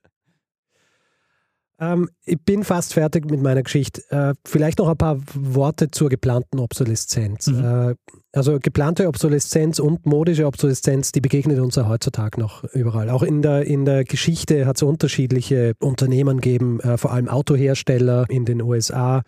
ähm, 1.81 2.09
ich 2.25 2.41
bin 2.41 2.65
fast 2.65 2.95
fertig 2.95 3.31
mit 3.31 3.43
meiner 3.43 3.63
Geschichte. 3.63 4.03
Äh, 4.11 4.35
vielleicht 4.47 4.79
noch 4.79 4.89
ein 4.89 4.97
paar 4.97 5.19
Worte 5.35 5.91
zur 5.91 6.09
geplanten 6.09 6.59
Obsoleszenz. 6.61 7.49
Mhm. 7.49 7.65
Äh, 7.65 7.95
also 8.33 8.59
geplante 8.61 9.07
Obsoleszenz 9.09 9.79
und 9.79 10.07
modische 10.07 10.47
Obsoleszenz, 10.47 11.13
die 11.13 11.21
begegnet 11.21 11.61
uns 11.61 11.77
ja 11.77 11.89
heutzutage 11.89 12.41
noch 12.41 12.65
überall. 12.65 13.11
Auch 13.11 13.23
in 13.23 13.43
der, 13.43 13.65
in 13.65 13.85
der 13.85 14.05
Geschichte 14.05 14.67
hat 14.67 14.77
es 14.77 14.83
unterschiedliche 14.83 15.75
Unternehmen 15.81 16.41
gegeben, 16.41 16.81
äh, 16.81 16.97
vor 16.97 17.13
allem 17.13 17.29
Autohersteller 17.29 18.27
in 18.29 18.45
den 18.45 18.63
USA. 18.63 19.23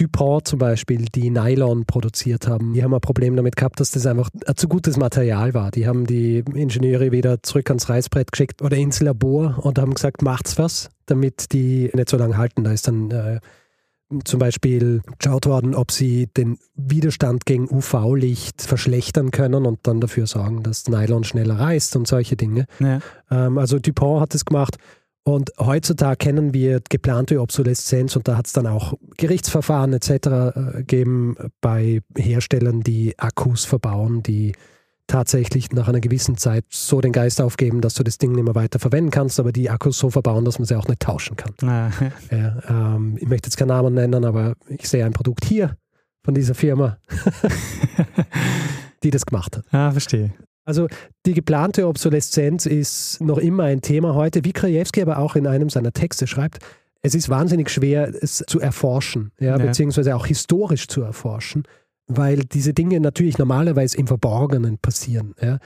DuPont 0.00 0.48
zum 0.48 0.58
Beispiel, 0.58 1.04
die 1.06 1.30
Nylon 1.30 1.84
produziert 1.84 2.48
haben, 2.48 2.72
die 2.72 2.82
haben 2.82 2.94
ein 2.94 3.00
Problem 3.00 3.36
damit 3.36 3.56
gehabt, 3.56 3.80
dass 3.80 3.90
das 3.90 4.06
einfach 4.06 4.30
ein 4.46 4.56
zu 4.56 4.68
gutes 4.68 4.96
Material 4.96 5.52
war. 5.54 5.70
Die 5.70 5.86
haben 5.86 6.06
die 6.06 6.38
Ingenieure 6.54 7.12
wieder 7.12 7.42
zurück 7.42 7.68
ans 7.70 7.88
Reißbrett 7.88 8.32
geschickt 8.32 8.62
oder 8.62 8.76
ins 8.76 9.00
Labor 9.00 9.58
und 9.62 9.78
haben 9.78 9.94
gesagt, 9.94 10.22
macht's 10.22 10.58
was, 10.58 10.88
damit 11.06 11.52
die 11.52 11.90
nicht 11.92 12.08
so 12.08 12.16
lange 12.16 12.36
halten. 12.38 12.64
Da 12.64 12.72
ist 12.72 12.88
dann 12.88 13.10
äh, 13.10 13.40
zum 14.24 14.40
Beispiel 14.40 15.02
geschaut 15.18 15.46
worden, 15.46 15.74
ob 15.74 15.92
sie 15.92 16.26
den 16.26 16.58
Widerstand 16.74 17.46
gegen 17.46 17.68
UV-Licht 17.70 18.62
verschlechtern 18.62 19.30
können 19.30 19.66
und 19.66 19.80
dann 19.84 20.00
dafür 20.00 20.26
sorgen, 20.26 20.62
dass 20.62 20.88
Nylon 20.88 21.24
schneller 21.24 21.58
reißt 21.58 21.94
und 21.96 22.08
solche 22.08 22.36
Dinge. 22.36 22.66
Ja. 22.80 23.00
Ähm, 23.30 23.58
also 23.58 23.78
Dupont 23.78 24.20
hat 24.20 24.34
es 24.34 24.44
gemacht. 24.44 24.78
Und 25.22 25.52
heutzutage 25.58 26.16
kennen 26.16 26.54
wir 26.54 26.80
geplante 26.88 27.40
Obsoleszenz 27.40 28.16
und 28.16 28.26
da 28.26 28.36
hat 28.36 28.46
es 28.46 28.52
dann 28.52 28.66
auch 28.66 28.94
Gerichtsverfahren 29.16 29.92
etc. 29.92 30.10
Äh, 30.10 30.52
gegeben 30.78 31.36
bei 31.60 32.00
Herstellern, 32.16 32.80
die 32.80 33.18
Akkus 33.18 33.64
verbauen, 33.64 34.22
die 34.22 34.52
tatsächlich 35.06 35.72
nach 35.72 35.88
einer 35.88 36.00
gewissen 36.00 36.36
Zeit 36.36 36.64
so 36.68 37.00
den 37.00 37.12
Geist 37.12 37.40
aufgeben, 37.40 37.80
dass 37.80 37.94
du 37.94 38.04
das 38.04 38.18
Ding 38.18 38.32
nicht 38.32 38.44
mehr 38.44 38.54
weiter 38.54 38.78
verwenden 38.78 39.10
kannst, 39.10 39.40
aber 39.40 39.52
die 39.52 39.68
Akkus 39.68 39.98
so 39.98 40.08
verbauen, 40.08 40.44
dass 40.44 40.58
man 40.58 40.66
sie 40.66 40.76
auch 40.76 40.86
nicht 40.86 41.00
tauschen 41.00 41.36
kann. 41.36 41.52
Ah. 41.68 41.90
Ja, 42.30 42.94
ähm, 42.94 43.16
ich 43.20 43.28
möchte 43.28 43.48
jetzt 43.48 43.56
keinen 43.56 43.68
Namen 43.68 43.94
nennen, 43.94 44.24
aber 44.24 44.54
ich 44.68 44.88
sehe 44.88 45.04
ein 45.04 45.12
Produkt 45.12 45.44
hier 45.44 45.76
von 46.22 46.34
dieser 46.34 46.54
Firma, 46.54 46.98
die 49.02 49.10
das 49.10 49.26
gemacht 49.26 49.56
hat. 49.56 49.64
Ah, 49.72 49.90
verstehe. 49.90 50.32
Also 50.70 50.86
die 51.26 51.34
geplante 51.34 51.88
Obsoleszenz 51.88 52.64
ist 52.64 53.20
noch 53.20 53.38
immer 53.38 53.64
ein 53.64 53.80
Thema 53.80 54.14
heute, 54.14 54.44
wie 54.44 54.52
Krajewski 54.52 55.02
aber 55.02 55.18
auch 55.18 55.34
in 55.34 55.48
einem 55.48 55.68
seiner 55.68 55.92
Texte 55.92 56.28
schreibt. 56.28 56.58
Es 57.02 57.16
ist 57.16 57.28
wahnsinnig 57.28 57.70
schwer, 57.70 58.12
es 58.22 58.44
zu 58.46 58.60
erforschen, 58.60 59.32
ja, 59.40 59.56
ja. 59.56 59.58
beziehungsweise 59.58 60.14
auch 60.14 60.26
historisch 60.26 60.86
zu 60.86 61.02
erforschen 61.02 61.64
weil 62.10 62.40
diese 62.44 62.74
Dinge 62.74 63.00
natürlich 63.00 63.38
normalerweise 63.38 63.96
im 63.96 64.06
Verborgenen 64.06 64.78
passieren. 64.78 65.34
Ja. 65.40 65.58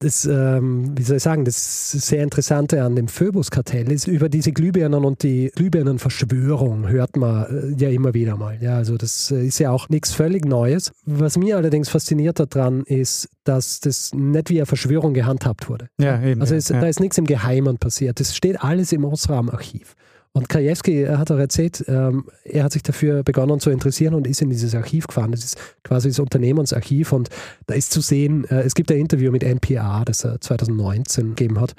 Das, 0.00 0.24
ähm, 0.26 0.96
wie 0.96 1.02
soll 1.02 1.16
ich 1.16 1.24
sagen, 1.24 1.44
das 1.44 1.90
sehr 1.90 2.22
Interessante 2.22 2.84
an 2.84 2.94
dem 2.94 3.08
Phoebus-Kartell 3.08 3.90
ist, 3.90 4.06
über 4.06 4.28
diese 4.28 4.52
Glühbirnen 4.52 5.04
und 5.04 5.24
die 5.24 5.50
Glühbirnenverschwörung 5.56 6.88
hört 6.88 7.16
man 7.16 7.74
äh, 7.76 7.82
ja 7.82 7.88
immer 7.88 8.14
wieder 8.14 8.36
mal. 8.36 8.58
Ja, 8.62 8.76
also 8.76 8.96
das 8.96 9.32
äh, 9.32 9.44
ist 9.44 9.58
ja 9.58 9.72
auch 9.72 9.88
nichts 9.88 10.12
völlig 10.12 10.44
Neues. 10.44 10.92
Was 11.04 11.36
mir 11.36 11.56
allerdings 11.56 11.88
fasziniert 11.88 12.38
daran 12.38 12.84
ist, 12.84 13.28
dass 13.42 13.80
das 13.80 14.12
nicht 14.14 14.50
wie 14.50 14.58
eine 14.58 14.66
Verschwörung 14.66 15.14
gehandhabt 15.14 15.68
wurde. 15.68 15.88
Ja, 15.98 16.22
eben, 16.22 16.40
also 16.42 16.54
es, 16.54 16.68
ja. 16.68 16.80
da 16.80 16.86
ist 16.86 17.00
nichts 17.00 17.18
im 17.18 17.26
Geheimen 17.26 17.78
passiert. 17.78 18.20
Das 18.20 18.36
steht 18.36 18.62
alles 18.62 18.92
im 18.92 19.04
Osram-Archiv. 19.04 19.96
Und 20.38 20.48
Krajewski 20.48 21.04
hat 21.04 21.32
auch 21.32 21.38
erzählt, 21.38 21.84
ähm, 21.88 22.26
er 22.44 22.62
hat 22.62 22.72
sich 22.72 22.84
dafür 22.84 23.24
begonnen 23.24 23.58
zu 23.58 23.70
interessieren 23.70 24.14
und 24.14 24.24
ist 24.24 24.40
in 24.40 24.50
dieses 24.50 24.72
Archiv 24.72 25.08
gefahren. 25.08 25.32
Das 25.32 25.42
ist 25.42 25.58
quasi 25.82 26.08
das 26.08 26.20
Unternehmensarchiv 26.20 27.12
und 27.12 27.28
da 27.66 27.74
ist 27.74 27.90
zu 27.90 28.00
sehen, 28.00 28.44
äh, 28.44 28.60
es 28.60 28.74
gibt 28.74 28.92
ein 28.92 28.98
Interview 28.98 29.32
mit 29.32 29.42
NPR, 29.42 30.04
das 30.04 30.24
er 30.24 30.40
2019 30.40 31.34
gegeben 31.34 31.60
hat, 31.60 31.74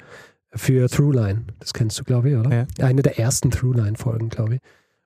für 0.52 0.90
Throughline. 0.90 1.44
Das 1.58 1.72
kennst 1.72 1.98
du, 1.98 2.04
glaube 2.04 2.30
ich, 2.30 2.36
oder? 2.36 2.66
Ja. 2.78 2.84
Eine 2.84 3.00
der 3.00 3.18
ersten 3.18 3.50
Throughline-Folgen, 3.50 4.28
glaube 4.28 4.56
ich. 4.56 4.60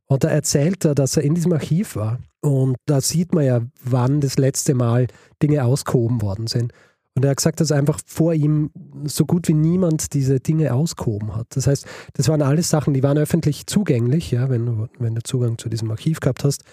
Und 0.07 0.25
da 0.25 0.29
erzählt 0.29 0.85
er, 0.85 0.97
dass 0.97 1.17
er 1.17 1.23
in 1.23 1.35
diesem 1.35 1.53
Archiv 1.53 1.95
war. 1.95 2.19
Und 2.41 2.77
da 2.87 3.01
sieht 3.01 3.35
man 3.35 3.45
ja, 3.45 3.61
wann 3.85 4.21
das 4.21 4.37
letzte 4.37 4.75
Mal 4.75 5.07
Dinge 5.41 5.65
ausgehoben 5.65 6.23
worden 6.23 6.49
sind. 6.49 6.73
Und 7.15 7.25
er 7.25 7.31
hat 7.31 7.37
gesagt, 7.37 7.61
dass 7.61 7.71
einfach 7.71 8.01
vor 8.07 8.35
ihm 8.35 8.71
so 9.05 9.25
gut 9.25 9.47
wie 9.47 9.55
niemand 9.55 10.15
diese 10.15 10.41
Dinge 10.41 10.75
ausgehoben 10.75 11.37
hat. 11.37 11.47
Das 11.51 11.69
heißt, 11.69 11.87
das 12.15 12.29
waren 12.29 12.43
alles 12.43 12.69
Sachen, 12.71 12.93
die 12.93 13.05
waren 13.05 13.19
öffentlich 13.19 13.67
zugänglich, 13.67 14.33
ja, 14.33 14.51
wenn 14.51 14.67
du, 14.67 14.89
wenn 14.99 15.15
du 15.15 15.23
Zugang 15.23 15.57
zu 15.57 15.69
diesem 15.69 15.91
Archiv 15.91 16.21
gehabt 16.21 16.43
hast. 16.45 16.65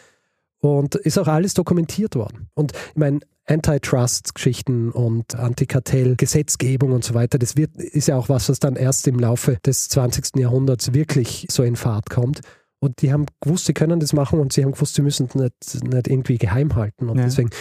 Und 0.59 0.95
ist 0.95 1.17
auch 1.17 1.27
alles 1.27 1.53
dokumentiert 1.53 2.15
worden. 2.15 2.49
Und 2.53 2.73
ich 2.73 2.95
meine, 2.95 3.19
Antitrust-Geschichten 3.47 4.91
und 4.91 5.35
Antikartell-Gesetzgebung 5.35 6.91
und 6.91 7.03
so 7.03 7.13
weiter, 7.13 7.39
das 7.39 7.57
wird, 7.57 7.75
ist 7.75 8.07
ja 8.07 8.15
auch 8.15 8.29
was, 8.29 8.49
was 8.49 8.59
dann 8.59 8.75
erst 8.75 9.07
im 9.07 9.19
Laufe 9.19 9.57
des 9.65 9.89
20. 9.89 10.37
Jahrhunderts 10.37 10.93
wirklich 10.93 11.47
so 11.49 11.63
in 11.63 11.75
Fahrt 11.75 12.09
kommt. 12.09 12.41
Und 12.83 13.03
die 13.03 13.13
haben 13.13 13.27
gewusst, 13.41 13.65
sie 13.65 13.73
können 13.73 13.99
das 13.99 14.11
machen 14.11 14.39
und 14.39 14.51
sie 14.53 14.63
haben 14.63 14.71
gewusst, 14.71 14.95
sie 14.95 15.03
müssen 15.03 15.27
es 15.27 15.35
nicht, 15.35 15.83
nicht 15.83 16.07
irgendwie 16.07 16.39
geheim 16.39 16.75
halten. 16.75 17.09
Und 17.09 17.19
Ja. 17.19 17.25
deswegen 17.25 17.51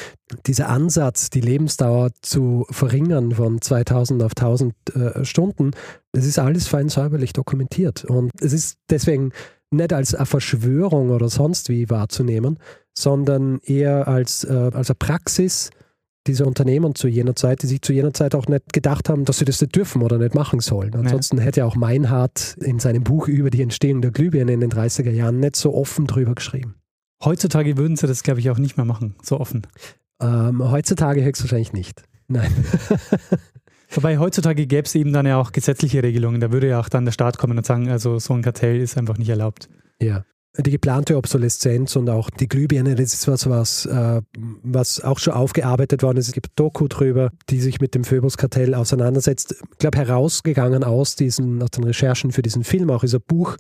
dieser 0.46 0.70
Ansatz, 0.70 1.28
die 1.28 1.42
Lebensdauer 1.42 2.10
zu 2.22 2.66
verringern 2.70 3.32
von 3.32 3.60
2000 3.60 4.22
auf 4.22 4.32
1000 4.34 4.74
äh, 4.94 5.24
Stunden, 5.24 5.72
das 6.12 6.24
ist 6.24 6.38
alles 6.38 6.68
fein 6.68 6.88
säuberlich 6.88 7.34
dokumentiert. 7.34 8.04
Und 8.06 8.30
es 8.40 8.54
ist 8.54 8.78
deswegen 8.88 9.32
nicht 9.70 9.92
als 9.92 10.14
eine 10.14 10.24
Verschwörung 10.26 11.10
oder 11.10 11.28
sonst 11.28 11.68
wie 11.68 11.90
wahrzunehmen, 11.90 12.58
sondern 12.96 13.60
eher 13.62 14.08
als, 14.08 14.44
äh, 14.44 14.70
als 14.72 14.88
eine 14.90 14.96
Praxis 14.98 15.68
dieser 16.26 16.46
Unternehmen 16.46 16.94
zu 16.94 17.08
jener 17.08 17.34
Zeit, 17.34 17.62
die 17.62 17.66
sich 17.66 17.82
zu 17.82 17.92
jener 17.92 18.12
Zeit 18.12 18.34
auch 18.34 18.46
nicht 18.46 18.72
gedacht 18.72 19.08
haben, 19.08 19.24
dass 19.24 19.38
sie 19.38 19.44
das 19.44 19.60
nicht 19.60 19.74
dürfen 19.74 20.02
oder 20.02 20.18
nicht 20.18 20.34
machen 20.34 20.60
sollen. 20.60 20.94
Ansonsten 20.94 21.38
hätte 21.38 21.64
auch 21.64 21.76
Meinhardt 21.76 22.56
in 22.60 22.78
seinem 22.78 23.04
Buch 23.04 23.28
über 23.28 23.50
die 23.50 23.62
Entstehung 23.62 24.02
der 24.02 24.10
Glühbirne 24.10 24.52
in 24.52 24.60
den 24.60 24.70
30er 24.70 25.10
Jahren 25.10 25.40
nicht 25.40 25.56
so 25.56 25.74
offen 25.74 26.06
drüber 26.06 26.34
geschrieben. 26.34 26.74
Heutzutage 27.24 27.76
würden 27.76 27.96
sie 27.96 28.06
das, 28.06 28.22
glaube 28.22 28.40
ich, 28.40 28.50
auch 28.50 28.58
nicht 28.58 28.76
mehr 28.76 28.86
machen, 28.86 29.14
so 29.22 29.40
offen. 29.40 29.66
Ähm, 30.20 30.70
heutzutage 30.70 31.24
höchstwahrscheinlich 31.24 31.72
nicht. 31.72 32.02
Nein. 32.28 32.52
Wobei 33.90 34.18
heutzutage 34.18 34.66
gäbe 34.66 34.86
es 34.86 34.94
eben 34.94 35.12
dann 35.12 35.26
ja 35.26 35.38
auch 35.38 35.52
gesetzliche 35.52 36.02
Regelungen. 36.02 36.40
Da 36.40 36.52
würde 36.52 36.68
ja 36.68 36.80
auch 36.80 36.88
dann 36.88 37.04
der 37.04 37.12
Staat 37.12 37.38
kommen 37.38 37.58
und 37.58 37.66
sagen, 37.66 37.90
also 37.90 38.18
so 38.18 38.34
ein 38.34 38.42
Kartell 38.42 38.80
ist 38.80 38.96
einfach 38.96 39.18
nicht 39.18 39.28
erlaubt. 39.28 39.68
Ja. 40.00 40.24
Die 40.58 40.70
geplante 40.72 41.16
Obsoleszenz 41.16 41.94
und 41.94 42.10
auch 42.10 42.28
die 42.28 42.48
Glühbirne, 42.48 42.96
das 42.96 43.14
ist 43.14 43.28
was, 43.28 43.48
was, 43.48 43.86
äh, 43.86 44.20
was 44.62 45.00
auch 45.00 45.20
schon 45.20 45.32
aufgearbeitet 45.32 46.02
worden 46.02 46.18
ist. 46.18 46.26
Es 46.26 46.32
gibt 46.32 46.50
Doku 46.56 46.88
drüber, 46.88 47.30
die 47.48 47.60
sich 47.60 47.80
mit 47.80 47.94
dem 47.94 48.02
Phoebus-Kartell 48.02 48.74
auseinandersetzt. 48.74 49.54
Ich 49.72 49.78
glaube, 49.78 49.98
herausgegangen 49.98 50.82
aus 50.82 51.14
diesen, 51.14 51.62
aus 51.62 51.70
den 51.70 51.84
Recherchen 51.84 52.32
für 52.32 52.42
diesen 52.42 52.64
Film 52.64 52.90
auch 52.90 53.04
ist 53.04 53.14
ein 53.14 53.22
Buch, 53.26 53.56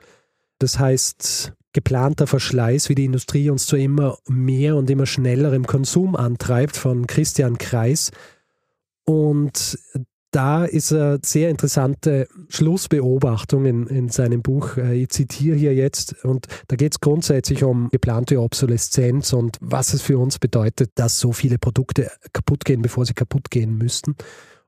das 0.58 0.80
heißt 0.80 1.52
Geplanter 1.72 2.26
Verschleiß, 2.26 2.88
wie 2.88 2.96
die 2.96 3.04
Industrie 3.04 3.48
uns 3.48 3.66
zu 3.66 3.76
immer 3.76 4.18
mehr 4.26 4.74
und 4.74 4.90
immer 4.90 5.06
schnellerem 5.06 5.66
Konsum 5.66 6.16
antreibt, 6.16 6.76
von 6.76 7.06
Christian 7.06 7.58
Kreis. 7.58 8.10
Und 9.04 9.78
da 10.30 10.64
ist 10.64 10.92
eine 10.92 11.18
sehr 11.24 11.50
interessante 11.50 12.28
Schlussbeobachtung 12.48 13.64
in, 13.66 13.86
in 13.86 14.08
seinem 14.08 14.42
Buch. 14.42 14.76
Äh, 14.76 15.02
Ich 15.02 15.08
zitiere 15.10 15.56
hier 15.56 15.74
jetzt, 15.74 16.24
und 16.24 16.46
da 16.68 16.76
geht 16.76 16.92
es 16.92 17.00
grundsätzlich 17.00 17.64
um 17.64 17.88
geplante 17.90 18.40
Obsoleszenz 18.40 19.32
und 19.32 19.56
was 19.60 19.94
es 19.94 20.02
für 20.02 20.18
uns 20.18 20.38
bedeutet, 20.38 20.92
dass 20.94 21.18
so 21.18 21.32
viele 21.32 21.58
Produkte 21.58 22.10
kaputt 22.32 22.64
gehen, 22.64 22.82
bevor 22.82 23.04
sie 23.04 23.14
kaputt 23.14 23.50
gehen 23.50 23.76
müssten. 23.76 24.14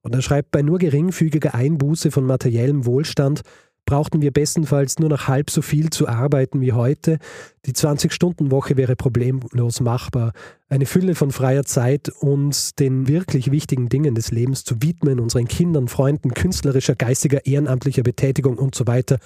Und 0.02 0.14
er 0.14 0.22
schreibt, 0.22 0.50
bei 0.50 0.62
nur 0.62 0.78
geringfügiger 0.78 1.54
Einbuße 1.54 2.10
von 2.10 2.24
materiellem 2.24 2.86
Wohlstand 2.86 3.42
brauchten 3.84 4.22
wir 4.22 4.30
bestenfalls 4.30 4.98
nur 4.98 5.08
noch 5.08 5.28
halb 5.28 5.50
so 5.50 5.62
viel 5.62 5.90
zu 5.90 6.08
arbeiten 6.08 6.60
wie 6.60 6.72
heute. 6.72 7.18
Die 7.66 7.72
20-Stunden-Woche 7.72 8.76
wäre 8.76 8.96
problemlos 8.96 9.80
machbar. 9.80 10.32
Eine 10.68 10.86
Fülle 10.86 11.14
von 11.14 11.30
freier 11.30 11.64
Zeit, 11.64 12.08
uns 12.08 12.74
den 12.74 13.08
wirklich 13.08 13.50
wichtigen 13.50 13.88
Dingen 13.88 14.14
des 14.14 14.30
Lebens 14.30 14.64
zu 14.64 14.82
widmen, 14.82 15.20
unseren 15.20 15.48
Kindern, 15.48 15.88
Freunden, 15.88 16.32
künstlerischer, 16.32 16.94
geistiger, 16.94 17.44
ehrenamtlicher 17.44 18.02
Betätigung 18.02 18.58
und 18.58 18.74
so 18.74 18.86
weiter, 18.86 19.18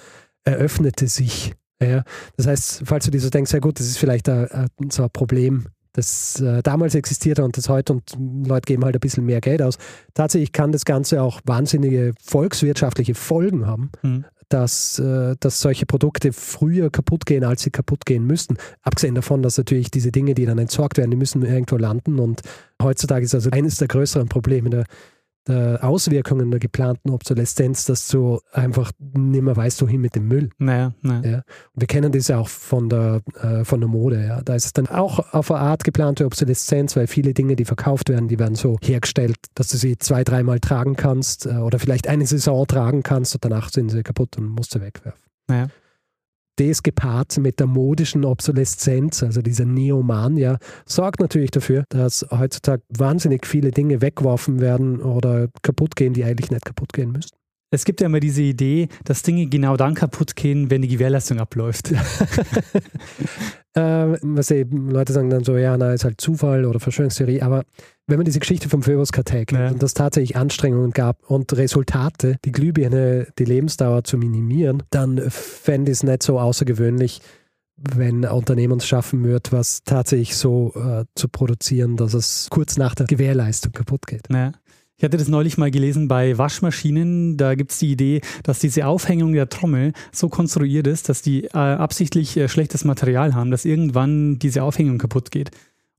eröffnete 0.43 1.07
sich. 1.07 1.53
Ja, 1.81 2.03
das 2.35 2.47
heißt, 2.47 2.81
falls 2.85 3.05
du 3.05 3.11
dir 3.11 3.21
so 3.21 3.29
denkst, 3.29 3.53
ja 3.53 3.59
gut, 3.59 3.79
das 3.79 3.87
ist 3.87 3.99
vielleicht 3.99 4.27
ein, 4.29 4.47
ein, 4.51 4.89
so 4.89 5.03
ein 5.03 5.09
Problem, 5.11 5.67
das 5.93 6.39
äh, 6.41 6.61
damals 6.61 6.93
existierte 6.95 7.43
und 7.43 7.57
das 7.57 7.69
heute 7.69 7.93
und 7.93 8.17
Leute 8.47 8.65
geben 8.65 8.85
halt 8.85 8.95
ein 8.95 8.99
bisschen 8.99 9.25
mehr 9.25 9.41
Geld 9.41 9.61
aus. 9.61 9.77
Tatsächlich 10.13 10.51
kann 10.51 10.71
das 10.71 10.85
Ganze 10.85 11.21
auch 11.21 11.41
wahnsinnige 11.45 12.13
volkswirtschaftliche 12.23 13.15
Folgen 13.15 13.65
haben, 13.65 13.91
Mhm. 14.03 14.25
Dass, 14.49 14.99
äh, 14.99 15.35
dass 15.39 15.61
solche 15.61 15.85
Produkte 15.85 16.33
früher 16.33 16.89
kaputt 16.89 17.25
gehen, 17.25 17.43
als 17.43 17.63
sie 17.63 17.71
kaputt 17.71 18.05
gehen 18.05 18.25
müssten. 18.25 18.57
Abgesehen 18.81 19.15
davon, 19.15 19.41
dass 19.41 19.57
natürlich 19.57 19.91
diese 19.91 20.11
Dinge, 20.11 20.33
die 20.33 20.45
dann 20.45 20.57
entsorgt 20.57 20.97
werden, 20.97 21.11
die 21.11 21.17
müssen 21.17 21.43
irgendwo 21.43 21.77
landen 21.77 22.19
und 22.19 22.41
heutzutage 22.81 23.25
ist 23.25 23.35
also 23.35 23.49
eines 23.51 23.77
der 23.77 23.87
größeren 23.87 24.29
Probleme 24.29 24.69
der, 24.69 24.85
der 25.47 25.83
Auswirkungen 25.83 26.51
der 26.51 26.59
geplanten 26.59 27.09
Obsoleszenz, 27.09 27.85
dass 27.85 28.07
du 28.07 28.39
einfach 28.51 28.91
nicht 28.99 29.41
mehr 29.41 29.55
weißt, 29.55 29.81
wohin 29.81 30.01
mit 30.01 30.15
dem 30.15 30.27
Müll. 30.27 30.49
Naja, 30.57 30.93
naja. 31.01 31.29
Ja. 31.29 31.41
Wir 31.73 31.87
kennen 31.87 32.11
das 32.11 32.27
ja 32.27 32.37
auch 32.37 32.49
von 32.49 32.89
der, 32.89 33.21
äh, 33.41 33.63
von 33.63 33.79
der 33.79 33.89
Mode. 33.89 34.25
Ja. 34.25 34.41
Da 34.41 34.55
ist 34.55 34.65
es 34.65 34.73
dann 34.73 34.87
auch 34.87 35.33
auf 35.33 35.51
eine 35.51 35.61
Art 35.61 35.83
geplante 35.83 36.25
Obsoleszenz, 36.25 36.95
weil 36.95 37.07
viele 37.07 37.33
Dinge, 37.33 37.55
die 37.55 37.65
verkauft 37.65 38.09
werden, 38.09 38.27
die 38.27 38.39
werden 38.39 38.55
so 38.55 38.77
hergestellt, 38.81 39.37
dass 39.55 39.69
du 39.69 39.77
sie 39.77 39.97
zwei, 39.97 40.23
dreimal 40.23 40.59
tragen 40.59 40.95
kannst 40.95 41.45
äh, 41.45 41.57
oder 41.57 41.79
vielleicht 41.79 42.07
eine 42.07 42.25
Saison 42.25 42.65
tragen 42.67 43.03
kannst 43.03 43.35
und 43.35 43.45
danach 43.45 43.69
sind 43.69 43.89
sie 43.89 44.03
kaputt 44.03 44.37
und 44.37 44.47
musst 44.47 44.71
sie 44.71 44.81
wegwerfen. 44.81 45.21
naja. 45.47 45.67
Das 46.57 46.81
gepaart 46.81 47.37
mit 47.37 47.59
der 47.59 47.67
modischen 47.67 48.25
Obsoleszenz, 48.25 49.21
also 49.21 49.41
dieser 49.43 49.65
Neomania, 49.65 50.57
sorgt 50.85 51.19
natürlich 51.19 51.51
dafür, 51.51 51.85
dass 51.89 52.25
heutzutage 52.31 52.81
wahnsinnig 52.89 53.45
viele 53.45 53.71
Dinge 53.71 54.01
weggeworfen 54.01 54.59
werden 54.59 55.01
oder 55.01 55.49
kaputt 55.61 55.95
gehen, 55.95 56.13
die 56.13 56.23
eigentlich 56.23 56.49
nicht 56.49 56.65
kaputt 56.65 56.93
gehen 56.93 57.11
müssten. 57.11 57.36
Es 57.69 57.83
gibt 57.83 57.99
ja 57.99 58.05
immer 58.07 58.21
diese 58.21 58.43
Idee, 58.43 58.87
dass 59.03 59.23
Dinge 59.23 59.47
genau 59.47 59.75
dann 59.75 59.93
kaputt 59.93 60.35
gehen, 60.37 60.71
wenn 60.71 60.81
die 60.81 60.87
Gewährleistung 60.87 61.39
abläuft. 61.39 61.93
Äh, 63.73 64.17
was 64.23 64.49
eben, 64.49 64.89
Leute 64.89 65.13
sagen 65.13 65.29
dann 65.29 65.43
so, 65.43 65.55
ja, 65.55 65.77
na, 65.77 65.93
ist 65.93 66.03
halt 66.03 66.19
Zufall 66.19 66.65
oder 66.65 66.79
Verschwörungstheorie, 66.79 67.43
aber 67.43 67.63
wenn 68.07 68.17
man 68.17 68.25
diese 68.25 68.39
Geschichte 68.39 68.69
vom 68.69 68.81
Phoebus-Kartell 68.81 69.45
kennt 69.45 69.61
Ja. 69.61 69.69
und 69.69 69.83
dass 69.83 69.93
tatsächlich 69.93 70.35
Anstrengungen 70.35 70.89
gab 70.91 71.29
und 71.29 71.55
Resultate, 71.55 72.37
die 72.43 72.51
Glühbirne, 72.51 73.27
die 73.37 73.45
Lebensdauer 73.45 74.03
zu 74.03 74.17
minimieren, 74.17 74.81
dann 74.89 75.21
fände 75.29 75.91
ich 75.91 75.97
es 75.99 76.03
nicht 76.03 76.23
so 76.23 76.39
außergewöhnlich, 76.39 77.21
wenn 77.75 78.25
ein 78.25 78.31
Unternehmen 78.31 78.79
es 78.79 78.87
schaffen 78.87 79.23
wird, 79.23 79.51
was 79.51 79.83
tatsächlich 79.83 80.35
so 80.35 80.73
äh, 80.75 81.05
zu 81.13 81.27
produzieren, 81.29 81.97
dass 81.97 82.15
es 82.15 82.47
kurz 82.49 82.77
nach 82.77 82.95
der 82.95 83.05
Gewährleistung 83.05 83.73
kaputt 83.73 84.07
geht. 84.07 84.27
Naja. 84.31 84.53
Ich 84.99 85.03
hatte 85.03 85.17
das 85.17 85.27
neulich 85.27 85.59
mal 85.59 85.69
gelesen 85.69 86.07
bei 86.07 86.37
Waschmaschinen. 86.39 87.37
Da 87.37 87.53
gibt 87.53 87.71
es 87.71 87.77
die 87.77 87.91
Idee, 87.91 88.21
dass 88.41 88.57
diese 88.57 88.87
Aufhängung 88.87 89.31
der 89.33 89.47
Trommel 89.47 89.93
so 90.11 90.27
konstruiert 90.27 90.87
ist, 90.87 91.07
dass 91.07 91.21
die 91.21 91.45
äh, 91.45 91.49
absichtlich 91.57 92.35
äh, 92.35 92.49
schlechtes 92.49 92.83
Material 92.83 93.35
haben, 93.35 93.51
dass 93.51 93.63
irgendwann 93.65 94.39
diese 94.39 94.63
Aufhängung 94.63 94.97
kaputt 94.97 95.29
geht 95.29 95.51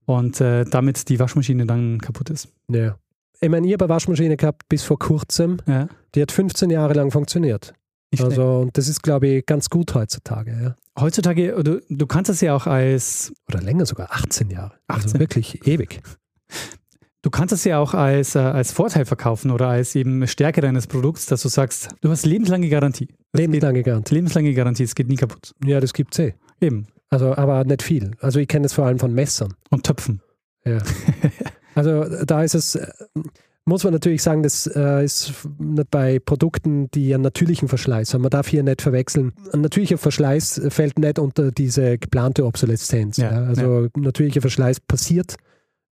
und 0.04 0.40
äh, 0.40 0.64
damit 0.64 1.08
die 1.08 1.20
Waschmaschine 1.20 1.64
dann 1.64 2.00
kaputt 2.00 2.30
ist. 2.30 2.48
Ja. 2.68 2.96
Ich 3.40 3.48
meine, 3.48 3.68
ich 3.68 3.72
habe 3.72 3.84
eine 3.84 3.94
Waschmaschine 3.94 4.36
gehabt 4.36 4.68
bis 4.68 4.82
vor 4.82 4.98
kurzem, 4.98 5.58
Ja, 5.66 5.86
die 6.16 6.22
hat 6.22 6.32
15 6.32 6.68
Jahre 6.70 6.94
lang 6.94 7.12
funktioniert. 7.12 7.74
schlecht. 8.12 8.24
Also, 8.32 8.58
und 8.62 8.76
das 8.76 8.88
ist, 8.88 9.04
glaube 9.04 9.28
ich, 9.28 9.46
ganz 9.46 9.70
gut 9.70 9.94
heutzutage. 9.94 10.58
Ja. 10.60 10.76
Heutzutage, 11.00 11.54
du, 11.62 11.80
du 11.88 12.06
kannst 12.08 12.30
das 12.30 12.40
ja 12.40 12.56
auch 12.56 12.66
als 12.66 13.32
Oder 13.48 13.62
länger 13.62 13.86
sogar, 13.86 14.10
18 14.10 14.50
Jahre. 14.50 14.72
18. 14.88 15.04
Also 15.04 15.20
wirklich 15.20 15.64
ewig. 15.68 16.00
Du 17.22 17.30
kannst 17.30 17.52
es 17.52 17.64
ja 17.64 17.78
auch 17.78 17.94
als, 17.94 18.36
äh, 18.36 18.38
als 18.38 18.72
Vorteil 18.72 19.04
verkaufen 19.04 19.50
oder 19.50 19.68
als 19.68 19.94
eben 19.96 20.26
Stärke 20.28 20.60
deines 20.60 20.86
Produkts, 20.86 21.26
dass 21.26 21.42
du 21.42 21.48
sagst, 21.48 21.88
du 22.00 22.10
hast 22.10 22.24
lebenslange 22.24 22.68
Garantie. 22.68 23.08
Das 23.32 23.40
Lebenslange 23.40 23.82
Garantie. 23.82 24.14
Lebenslange 24.14 24.54
Garantie, 24.54 24.84
es 24.84 24.94
geht 24.94 25.08
nie 25.08 25.16
kaputt. 25.16 25.52
Ja, 25.64 25.80
das 25.80 25.92
gibt 25.92 26.14
es 26.14 26.18
eh. 26.20 26.34
Eben. 26.60 26.86
Also, 27.10 27.34
aber 27.34 27.64
nicht 27.64 27.82
viel. 27.82 28.12
Also 28.20 28.38
ich 28.38 28.46
kenne 28.46 28.66
es 28.66 28.72
vor 28.72 28.86
allem 28.86 29.00
von 29.00 29.12
Messern. 29.12 29.54
Und 29.70 29.84
Töpfen. 29.84 30.20
Ja. 30.64 30.78
also 31.74 32.04
da 32.24 32.44
ist 32.44 32.54
es, 32.54 32.76
äh, 32.76 32.86
muss 33.64 33.82
man 33.82 33.92
natürlich 33.92 34.22
sagen, 34.22 34.44
das 34.44 34.68
äh, 34.68 35.04
ist 35.04 35.32
nicht 35.58 35.90
bei 35.90 36.20
Produkten, 36.20 36.88
die 36.92 37.12
einen 37.12 37.24
natürlichen 37.24 37.66
Verschleiß 37.66 38.14
haben. 38.14 38.22
Man 38.22 38.30
darf 38.30 38.46
hier 38.46 38.62
nicht 38.62 38.80
verwechseln. 38.80 39.32
Ein 39.52 39.62
natürlicher 39.62 39.98
Verschleiß 39.98 40.60
fällt 40.68 40.98
nicht 41.00 41.18
unter 41.18 41.50
diese 41.50 41.98
geplante 41.98 42.44
Obsoleszenz. 42.44 43.16
Ja, 43.16 43.32
Ja, 43.32 43.44
also 43.44 43.88
natürlicher 43.96 44.40
Verschleiß 44.40 44.80
passiert 44.80 45.36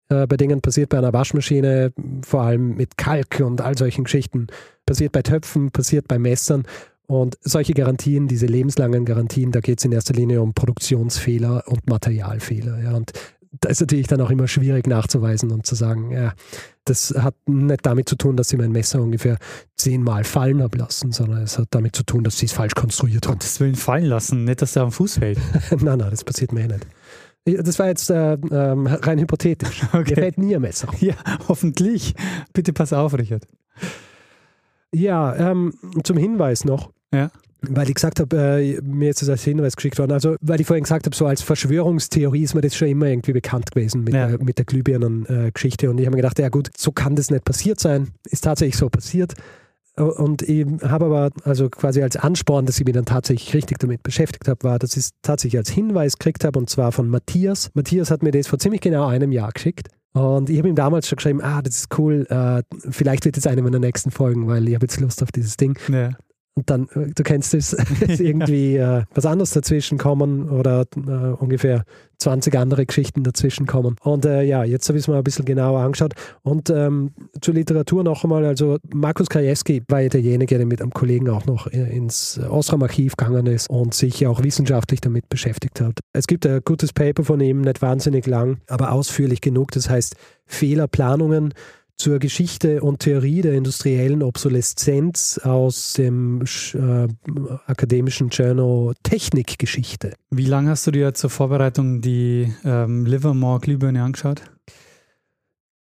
äh, 0.10 0.28
bei 0.28 0.38
Dingen, 0.38 0.62
passiert 0.62 0.90
bei 0.90 0.98
einer 0.98 1.14
Waschmaschine, 1.14 1.94
vor 2.24 2.42
allem 2.42 2.76
mit 2.76 2.98
Kalk 2.98 3.42
und 3.42 3.62
all 3.62 3.78
solchen 3.78 4.04
Geschichten, 4.04 4.48
passiert 4.86 5.12
bei 5.12 5.22
Töpfen, 5.22 5.72
passiert 5.72 6.08
bei 6.08 6.20
Messern. 6.20 6.64
Und 7.08 7.38
solche 7.42 7.74
Garantien, 7.74 8.28
diese 8.28 8.48
lebenslangen 8.48 9.06
Garantien, 9.06 9.52
da 9.52 9.60
geht 9.60 9.80
es 9.80 9.86
in 9.86 9.92
erster 9.92 10.14
Linie 10.14 10.42
um 10.42 10.54
Produktionsfehler 10.54 11.64
und 11.68 11.88
Materialfehler. 11.88 12.82
Ja. 12.82 12.94
Und 12.94 13.12
da 13.62 13.70
ist 13.70 13.80
natürlich 13.80 14.08
dann 14.08 14.22
auch 14.22 14.30
immer 14.30 14.48
schwierig 14.48 14.88
nachzuweisen 14.88 15.52
und 15.52 15.66
zu 15.66 15.76
sagen, 15.76 16.12
ja, 16.12 16.34
das 16.84 17.14
hat 17.18 17.36
nicht 17.48 17.86
damit 17.86 18.10
zu 18.10 18.16
tun, 18.16 18.38
dass 18.38 18.50
sie 18.50 18.58
mein 18.58 18.72
Messer 18.72 19.02
ungefähr 19.02 19.38
zehnmal 19.76 20.24
fallen 20.24 20.62
haben 20.62 20.78
lassen, 20.78 21.12
sondern 21.12 21.44
es 21.44 21.58
hat 21.58 21.68
damit 21.72 21.96
zu 21.96 22.04
tun, 22.04 22.24
dass 22.24 22.38
sie 22.38 22.46
es 22.46 22.52
falsch 22.52 22.76
konstruiert 22.76 23.28
haben. 23.28 23.34
Gottes 23.34 23.60
Willen 23.60 23.76
fallen 23.76 24.06
lassen, 24.06 24.44
nicht, 24.44 24.62
dass 24.62 24.74
der 24.74 24.84
am 24.84 24.92
Fuß 24.92 25.20
fällt. 25.20 25.40
nein, 25.72 26.00
nein, 26.00 26.12
das 26.12 26.24
passiert 26.24 26.52
mir 26.52 26.62
eh 26.62 26.68
nicht. 26.68 26.86
Das 27.46 27.78
war 27.78 27.88
jetzt 27.88 28.10
äh, 28.10 28.34
ähm, 28.34 28.88
rein 28.88 29.20
hypothetisch. 29.20 29.84
Mir 29.94 30.06
fällt 30.06 30.38
nie 30.40 30.56
ein 30.56 30.62
Messer. 30.62 30.90
Ja, 31.00 31.14
hoffentlich. 31.48 32.16
Bitte 32.54 32.74
pass 32.74 32.92
auf, 32.92 33.16
Richard. 33.18 33.46
Ja, 34.94 35.36
ähm, 35.52 35.74
zum 36.04 36.18
Hinweis 36.18 36.66
noch. 36.66 36.92
Ja. 37.14 37.30
Weil 37.62 37.88
ich 37.90 37.96
gesagt 37.96 38.20
habe, 38.20 38.36
äh, 38.38 38.80
mir 38.82 39.10
ist 39.10 39.22
das 39.22 39.30
als 39.30 39.44
Hinweis 39.44 39.76
geschickt 39.76 39.98
worden. 39.98 40.12
Also, 40.12 40.36
weil 40.42 40.62
ich 40.62 40.68
vorhin 40.68 40.84
gesagt 40.84 41.06
habe, 41.06 41.16
so 41.16 41.26
als 41.26 41.42
Verschwörungstheorie 41.42 42.44
ist 42.44 42.54
mir 42.54 42.62
das 42.62 42.76
schon 42.76 42.88
immer 42.90 43.08
irgendwie 43.08 43.34
bekannt 43.34 43.72
gewesen 43.72 44.04
mit, 44.04 44.14
Ja. 44.14 44.28
der, 44.28 44.44
mit 44.44 44.58
der 44.58 44.66
Glühbirnen-Geschichte. 44.66 45.90
Und 45.90 46.00
ich 46.00 46.06
habe 46.06 46.16
mir 46.16 46.22
gedacht, 46.22 46.38
ja 46.40 46.50
gut, 46.50 46.70
so 46.78 46.92
kann 46.92 47.16
das 47.16 47.32
nicht 47.32 47.44
passiert 47.46 47.80
sein. 47.80 48.10
Ist 48.30 48.44
tatsächlich 48.44 48.78
so 48.78 48.90
passiert. 48.90 49.34
Und 49.98 50.42
ich 50.42 50.66
habe 50.84 51.06
aber, 51.06 51.30
also 51.44 51.70
quasi 51.70 52.02
als 52.02 52.18
Ansporn, 52.18 52.66
dass 52.66 52.80
ich 52.80 52.86
mich 52.86 52.94
dann 52.94 53.06
tatsächlich 53.06 53.54
richtig 53.54 53.80
damit 53.80 54.04
beschäftigt 54.04 54.48
habe, 54.48 54.64
war, 54.64 54.80
dass 54.80 54.92
ich 54.92 55.04
es 55.04 55.10
tatsächlich 55.22 55.58
als 55.58 55.70
Hinweis 55.70 56.18
gekriegt 56.18 56.44
habe 56.44 56.60
und 56.60 56.70
zwar 56.70 56.92
von 56.92 57.08
Matthias. 57.08 57.70
Matthias 57.74 58.12
hat 58.12 58.22
mir 58.22 58.32
das 58.32 58.48
vor 58.48 58.60
ziemlich 58.60 58.82
genau 58.82 59.08
einem 59.08 59.32
Jahr 59.32 59.52
geschickt. 59.52 59.88
Und 60.14 60.50
ich 60.50 60.58
habe 60.58 60.70
ihm 60.70 60.76
damals 60.76 61.10
schon 61.10 61.18
geschrieben, 61.18 61.42
ah, 61.42 61.62
das 61.62 61.76
ist 61.76 61.98
cool, 61.98 62.26
äh, 62.30 62.64
vielleicht 62.90 63.26
wird 63.26 63.36
es 63.38 63.48
eine 63.48 63.62
meiner 63.62 63.80
nächsten 63.80 64.12
Folgen, 64.12 64.48
weil 64.48 64.68
ich 64.68 64.76
habe 64.76 64.86
jetzt 64.86 65.00
Lust 65.02 65.22
auf 65.22 65.32
dieses 65.32 65.58
Ding. 65.58 65.78
Ja. 65.90 66.12
Und 66.58 66.70
dann, 66.70 66.88
äh, 66.96 67.12
du 67.14 67.24
kennst 67.24 67.54
es, 67.54 67.74
ist 67.74 68.22
irgendwie 68.22 68.78
äh, 68.78 69.04
was 69.14 69.26
anderes 69.26 69.52
dazwischen 69.52 69.98
kommen 69.98 70.50
oder 70.50 70.86
äh, 70.96 71.10
ungefähr 71.10 71.84
20 72.18 72.58
andere 72.58 72.86
Geschichten 72.86 73.24
dazwischen 73.24 73.66
kommen. 73.66 73.98
Und 74.02 74.26
äh, 74.26 74.42
ja, 74.44 74.64
jetzt 74.64 74.88
habe 74.88 74.98
ich 74.98 75.04
es 75.04 75.08
mal 75.10 75.18
ein 75.18 75.24
bisschen 75.24 75.44
genauer 75.44 75.82
angeschaut. 75.82 76.14
Und 76.44 76.70
ähm, 76.70 77.12
zur 77.42 77.54
Literatur 77.54 78.04
noch 78.04 78.24
einmal, 78.24 78.46
also 78.46 78.78
Markus 78.94 79.28
Krajewski 79.28 79.84
war 79.90 80.00
ja 80.00 80.10
derjenige, 80.10 80.58
der 80.58 80.66
mit 80.66 80.82
einem 80.82 80.92
Kollegen 80.92 81.30
auch 81.30 81.46
noch 81.46 81.68
äh, 81.68 81.96
ins 81.96 82.40
Osram-Archiv 82.40 83.18
gegangen 83.18 83.48
ist 83.48 83.70
und 83.70 83.94
sich 83.94 84.26
auch 84.26 84.42
wissenschaftlich 84.42 85.02
damit 85.02 85.28
beschäftigt 85.28 85.82
hat. 85.82 86.00
Es 86.14 86.26
gibt 86.26 86.46
ein 86.46 86.62
gutes 86.64 86.94
Paper 86.94 87.26
von 87.26 87.42
ihm, 87.42 87.62
nicht 87.62 87.82
wahnsinnig 87.82 88.26
lang, 88.28 88.60
aber 88.68 88.94
ausführlich 88.94 89.42
genug. 89.42 89.72
Das 89.72 89.90
heißt 89.90 90.16
Fehlerplanungen 90.46 91.54
zur 91.98 92.20
Geschichte 92.20 92.82
und 92.82 93.00
Theorie 93.00 93.42
der 93.42 93.54
industriellen 93.54 94.22
Obsoleszenz 94.22 95.40
aus 95.44 95.94
dem 95.94 96.44
äh, 96.74 97.08
akademischen 97.66 98.30
Journal 98.30 98.94
Technikgeschichte. 99.04 100.14
Wie 100.30 100.46
lange 100.46 100.72
hast 100.72 100.86
du 100.88 100.92
dir 100.92 101.14
zur 101.14 101.30
Vorbereitung 101.30 102.02
die 102.02 102.54
ähm, 102.64 103.06
Livermore 103.06 103.60
Glühbirne 103.62 104.04
angeschaut? 104.04 104.42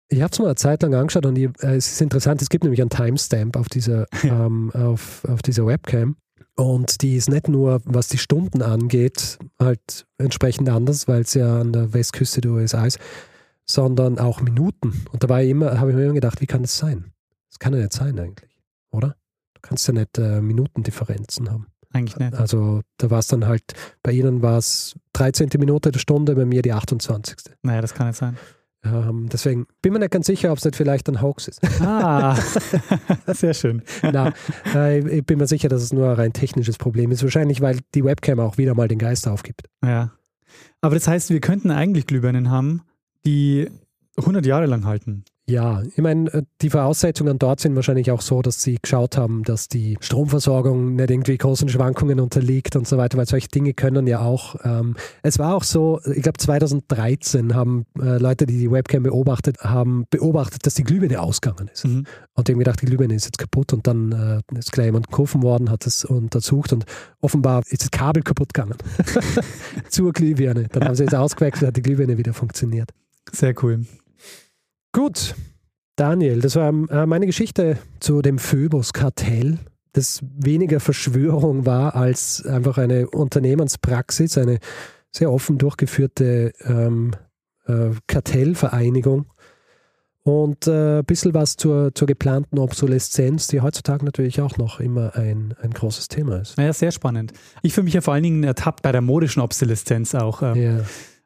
Ich 0.08 0.22
habe 0.22 0.32
es 0.32 0.40
mal 0.40 0.46
eine 0.46 0.56
Zeit 0.56 0.84
lang 0.84 0.94
angeschaut 0.94 1.26
und 1.26 1.38
ich, 1.38 1.50
äh, 1.62 1.76
es 1.76 1.94
ist 1.94 2.02
interessant, 2.02 2.42
es 2.42 2.50
gibt 2.50 2.64
nämlich 2.64 2.82
einen 2.82 2.92
Timestamp 2.92 3.58
auf 3.58 3.68
dieser, 3.68 4.06
ähm, 4.24 4.72
auf, 4.74 5.26
auf 5.26 5.42
dieser 5.42 5.66
Webcam. 5.66 6.16
Und 6.56 7.02
die 7.02 7.16
ist 7.18 7.30
nicht 7.30 7.50
nur, 7.50 7.82
was 7.84 8.08
die 8.08 8.18
Stunden 8.18 8.62
angeht, 8.62 9.40
halt 9.60 10.06
entsprechend 10.18 10.70
anders, 10.70 11.08
weil 11.08 11.22
es 11.22 11.34
ja 11.34 11.60
an 11.60 11.74
der 11.74 11.94
Westküste 11.94 12.40
der 12.40 12.52
USA 12.52 12.86
ist, 12.86 13.00
sondern 13.66 14.20
auch 14.20 14.42
Minuten. 14.42 15.06
Und 15.12 15.24
dabei 15.24 15.46
immer, 15.46 15.80
habe 15.80 15.92
ich 15.92 15.96
mir 15.96 16.06
immer 16.06 16.14
gedacht, 16.14 16.42
wie 16.42 16.46
kann 16.46 16.62
das 16.62 16.78
sein? 16.78 17.12
Das 17.50 17.60
kann 17.60 17.74
ja 17.74 17.80
nicht 17.80 17.94
sein 17.94 18.20
eigentlich, 18.20 18.62
oder? 18.92 19.16
Du 19.54 19.62
kannst 19.62 19.88
ja 19.88 19.94
nicht 19.94 20.18
äh, 20.18 20.42
Minutendifferenzen 20.42 21.50
haben. 21.50 21.68
Eigentlich 21.92 22.18
nicht. 22.18 22.34
Also 22.34 22.82
da 22.98 23.10
war 23.10 23.20
es 23.20 23.28
dann 23.28 23.48
halt, 23.48 23.64
bei 24.04 24.12
Ihnen 24.12 24.42
war 24.42 24.58
es 24.58 24.96
13. 25.14 25.50
Minute 25.58 25.92
der 25.92 26.00
Stunde, 26.00 26.36
bei 26.36 26.46
mir 26.46 26.62
die 26.62 26.74
28. 26.74 27.38
Naja, 27.64 27.82
das 27.82 27.94
kann 27.94 28.08
nicht 28.08 28.18
sein. 28.18 28.38
Ähm, 28.86 29.30
deswegen 29.32 29.66
bin 29.82 29.94
mir 29.94 30.00
nicht 30.00 30.12
ganz 30.12 30.28
sicher, 30.28 30.52
ob 30.52 30.60
es 30.60 30.66
nicht 30.66 30.76
vielleicht 30.76 31.08
ein 31.10 31.22
Hoax 31.22 31.48
ist. 31.48 31.62
Ah, 31.82 32.36
sehr 33.28 33.54
schön. 33.54 33.82
Na, 34.04 34.34
äh, 34.76 35.00
ich 35.08 35.26
bin 35.26 35.40
mir 35.40 35.48
sicher, 35.48 35.70
dass 35.70 35.82
es 35.82 35.92
nur 35.92 36.10
ein 36.10 36.16
rein 36.16 36.34
technisches 36.34 36.78
Problem 36.78 37.12
ist. 37.12 37.24
Wahrscheinlich, 37.24 37.62
weil 37.62 37.80
die 37.96 38.04
Webcam 38.04 38.40
auch 38.40 38.58
wieder 38.58 38.76
mal 38.76 38.88
den 38.88 39.00
Geist 39.00 39.28
aufgibt. 39.28 39.64
Ja. 39.84 40.12
Aber 40.82 40.96
das 40.96 41.08
heißt, 41.08 41.32
wir 41.32 41.40
könnten 41.42 41.72
eigentlich 41.72 42.06
Glühbirnen 42.06 42.52
haben, 42.52 42.84
die 43.26 43.70
100 44.18 44.46
Jahre 44.46 44.66
lang 44.66 44.86
halten. 44.86 45.26
Ja, 45.48 45.84
ich 45.84 46.02
meine, 46.02 46.34
äh, 46.34 46.44
die 46.62 46.72
Voraussetzungen 46.72 47.38
dort 47.38 47.60
sind 47.60 47.76
wahrscheinlich 47.76 48.10
auch 48.10 48.22
so, 48.22 48.42
dass 48.42 48.64
sie 48.64 48.80
geschaut 48.82 49.16
haben, 49.16 49.44
dass 49.44 49.68
die 49.68 49.96
Stromversorgung 50.02 50.96
nicht 50.96 51.12
irgendwie 51.12 51.38
großen 51.38 51.70
Schwankungen 51.70 52.20
unterliegt 52.20 52.76
und 52.76 52.88
so 52.88 52.98
weiter, 52.98 53.20
weil 53.20 53.28
solche 53.28 53.50
Dinge 53.50 53.76
können 53.76 54.08
ja 54.08 54.22
auch. 54.22 54.56
Ähm, 54.64 54.96
es 55.22 55.38
war 55.38 55.56
auch 55.56 55.64
so, 55.64 56.02
ich 56.16 56.24
glaube 56.24 56.40
2013 56.40 57.54
haben 57.54 57.86
äh, 58.00 58.18
Leute, 58.18 58.48
die 58.48 58.58
die 58.58 58.72
Webcam 58.72 59.04
beobachtet 59.04 59.60
haben, 59.60 60.06
beobachtet, 60.10 60.66
dass 60.66 60.74
die 60.74 60.84
Glühbirne 60.84 61.22
ausgegangen 61.22 61.70
ist. 61.72 61.86
Mhm. 61.86 62.06
Und 62.34 62.48
die 62.48 62.54
haben 62.54 62.60
gedacht, 62.60 62.82
die 62.82 62.88
Glühbirne 62.88 63.14
ist 63.14 63.26
jetzt 63.26 63.38
kaputt 63.38 63.72
und 63.72 63.86
dann 63.86 64.42
äh, 64.52 64.58
ist 64.58 64.72
gleich 64.72 64.88
jemand 64.88 65.12
gerufen 65.12 65.44
worden, 65.44 65.70
hat 65.70 65.86
es 65.86 66.06
untersucht 66.06 66.74
und 66.74 66.86
offenbar 67.22 67.62
ist 67.70 67.84
das 67.84 67.92
Kabel 67.92 68.24
kaputt 68.24 68.52
gegangen 68.52 68.78
zur 69.90 70.12
Glühbirne. 70.12 70.70
Dann 70.72 70.86
haben 70.86 70.96
sie 70.96 71.04
es 71.04 71.14
ausgewechselt, 71.14 71.68
hat 71.68 71.78
die 71.78 71.84
Glühbirne 71.84 72.18
wieder 72.18 72.34
funktioniert. 72.34 72.90
Sehr 73.32 73.54
cool. 73.64 73.86
Gut, 74.92 75.36
Daniel, 75.96 76.42
das 76.42 76.56
war 76.56 76.70
äh, 76.70 77.06
meine 77.06 77.26
Geschichte 77.26 77.78
zu 78.00 78.22
dem 78.22 78.38
Phoebus-Kartell, 78.38 79.60
das 79.94 80.22
weniger 80.38 80.80
Verschwörung 80.80 81.66
war 81.66 81.96
als 81.96 82.46
einfach 82.46 82.78
eine 82.78 83.10
Unternehmenspraxis, 83.10 84.38
eine 84.38 84.60
sehr 85.12 85.32
offen 85.32 85.58
durchgeführte 85.58 86.52
ähm, 86.66 87.12
äh, 87.66 87.92
Kartellvereinigung. 88.08 89.28
Und 90.24 90.66
äh, 90.66 91.00
ein 91.00 91.06
bisschen 91.06 91.36
was 91.36 91.56
zur, 91.56 91.94
zur 91.94 92.08
geplanten 92.08 92.58
Obsoleszenz, 92.58 93.46
die 93.48 93.62
heutzutage 93.62 94.04
natürlich 94.04 94.42
auch 94.42 94.58
noch 94.58 94.80
immer 94.80 95.16
ein, 95.16 95.54
ein 95.62 95.70
großes 95.70 96.08
Thema 96.08 96.42
ist. 96.42 96.58
Naja, 96.58 96.74
sehr 96.74 96.92
spannend. 96.92 97.32
Ich 97.62 97.74
fühle 97.74 97.86
mich 97.86 97.94
ja 97.94 98.02
vor 98.02 98.16
allen 98.16 98.24
Dingen 98.24 98.44
ertappt 98.44 98.82
bei 98.82 98.92
der 98.92 99.02
modischen 99.02 99.42
Obsoleszenz 99.42 100.16
auch. 100.16 100.42
Ähm, 100.42 100.56
ja. 100.56 100.80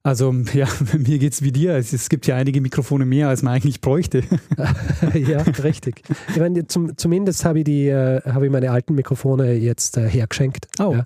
Also 0.04 0.34
ja, 0.54 0.68
mir 0.98 1.20
geht 1.20 1.34
es 1.34 1.42
wie 1.42 1.52
dir. 1.52 1.76
Es, 1.76 2.10
gibt 2.10 2.26
ja 2.28 2.36
einige 2.36 2.62
Mikrofone 2.62 3.06
mehr, 3.06 3.28
als 3.28 3.44
man 3.44 3.54
eigentlich 3.54 3.82
bräuchte. 3.82 4.24
ja, 5.14 5.42
richtig. 5.42 6.04
Ich 6.30 6.38
meine, 6.38 6.68
zum, 6.68 6.98
zumindest 6.98 7.44
habe 7.46 7.60
ich, 7.60 7.68
äh, 7.68 8.22
hab 8.22 8.42
ich 8.44 8.50
meine 8.50 8.72
alten 8.72 8.96
Mikrofone 8.96 9.54
jetzt 9.54 9.98
äh, 9.98 10.08
hergeschenkt. 10.08 10.68
Oh. 10.80 10.94
Ja. 10.94 11.06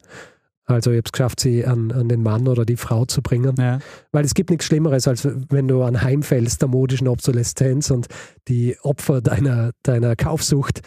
Also 0.66 0.92
ich 0.92 0.98
habe 0.98 1.06
es 1.06 1.12
geschafft, 1.12 1.40
sie 1.42 1.66
an, 1.66 1.92
an 1.92 2.08
den 2.08 2.24
Mann 2.24 2.48
oder 2.48 2.66
die 2.66 2.78
Frau 2.78 3.06
zu 3.06 3.22
bringen. 3.22 3.56
Ja. 3.58 3.80
Weil 4.12 4.24
es 4.24 4.34
gibt 4.34 4.50
nichts 4.50 4.66
Schlimmeres, 4.66 5.08
als 5.08 5.28
wenn 5.50 5.68
du 5.68 5.84
anheimfällst 5.84 6.62
der 6.62 6.70
modischen 6.70 7.08
Obsoleszenz 7.08 7.92
und 7.92 8.08
die 8.48 8.78
Opfer 8.82 9.22
deiner, 9.22 9.72
deiner 9.84 10.16
Kaufsucht, 10.16 10.82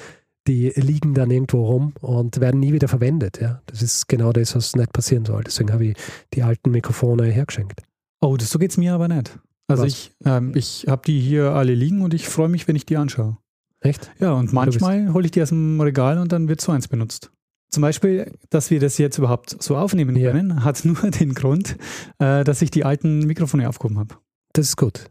die 0.47 0.73
liegen 0.77 1.13
dann 1.13 1.31
irgendwo 1.31 1.67
rum 1.67 1.93
und 2.01 2.41
werden 2.41 2.61
nie 2.61 2.73
wieder 2.73 2.89
verwendet. 2.89 3.41
Ja. 3.41 3.61
Das 3.67 3.83
ist 3.83 4.09
genau 4.09 4.33
das, 4.33 4.55
was 4.55 4.77
nicht 4.77 4.93
passieren 4.93 5.25
soll. 5.25 5.43
Deswegen 5.45 5.73
habe 5.73 5.87
ich 5.87 5.97
die 6.33 6.43
alten 6.43 6.71
Mikrofone 6.71 7.25
hergeschenkt. 7.25 7.83
Oh, 8.21 8.37
das, 8.37 8.51
so 8.51 8.59
geht 8.59 8.71
es 8.71 8.77
mir 8.77 8.95
aber 8.95 9.09
nicht. 9.09 9.39
Also 9.69 9.83
Was? 9.83 9.93
ich, 9.93 10.13
ähm, 10.25 10.53
ich 10.55 10.87
habe 10.89 11.03
die 11.07 11.21
hier 11.21 11.53
alle 11.53 11.75
liegen 11.75 12.03
und 12.03 12.15
ich 12.15 12.29
freue 12.29 12.49
mich, 12.49 12.69
wenn 12.69 12.77
ich 12.77 12.87
die 12.87 12.97
anschaue. 12.97 13.37
Echt? 13.81 14.11
Ja, 14.19 14.33
und 14.33 14.53
manchmal 14.53 15.13
hole 15.13 15.27
ich 15.27 15.33
die 15.33 15.43
aus 15.43 15.51
dem 15.51 15.81
Regal 15.81 16.19
und 16.19 16.33
dann 16.33 16.49
wird 16.49 16.61
so 16.61 16.73
eins 16.73 16.89
benutzt. 16.89 17.31
Zum 17.71 17.83
Beispiel, 17.83 18.33
dass 18.49 18.71
wir 18.71 18.81
das 18.81 18.97
jetzt 18.99 19.19
überhaupt 19.19 19.63
so 19.63 19.77
aufnehmen 19.77 20.15
können, 20.15 20.51
ja. 20.51 20.65
hat 20.65 20.85
nur 20.85 20.97
den 21.11 21.35
Grund, 21.35 21.77
äh, 22.19 22.45
dass 22.45 22.63
ich 22.63 22.71
die 22.71 22.85
alten 22.85 23.21
Mikrofone 23.27 23.69
aufgehoben 23.69 23.99
habe. 23.99 24.15
Das 24.53 24.69
ist 24.69 24.77
gut. 24.77 25.11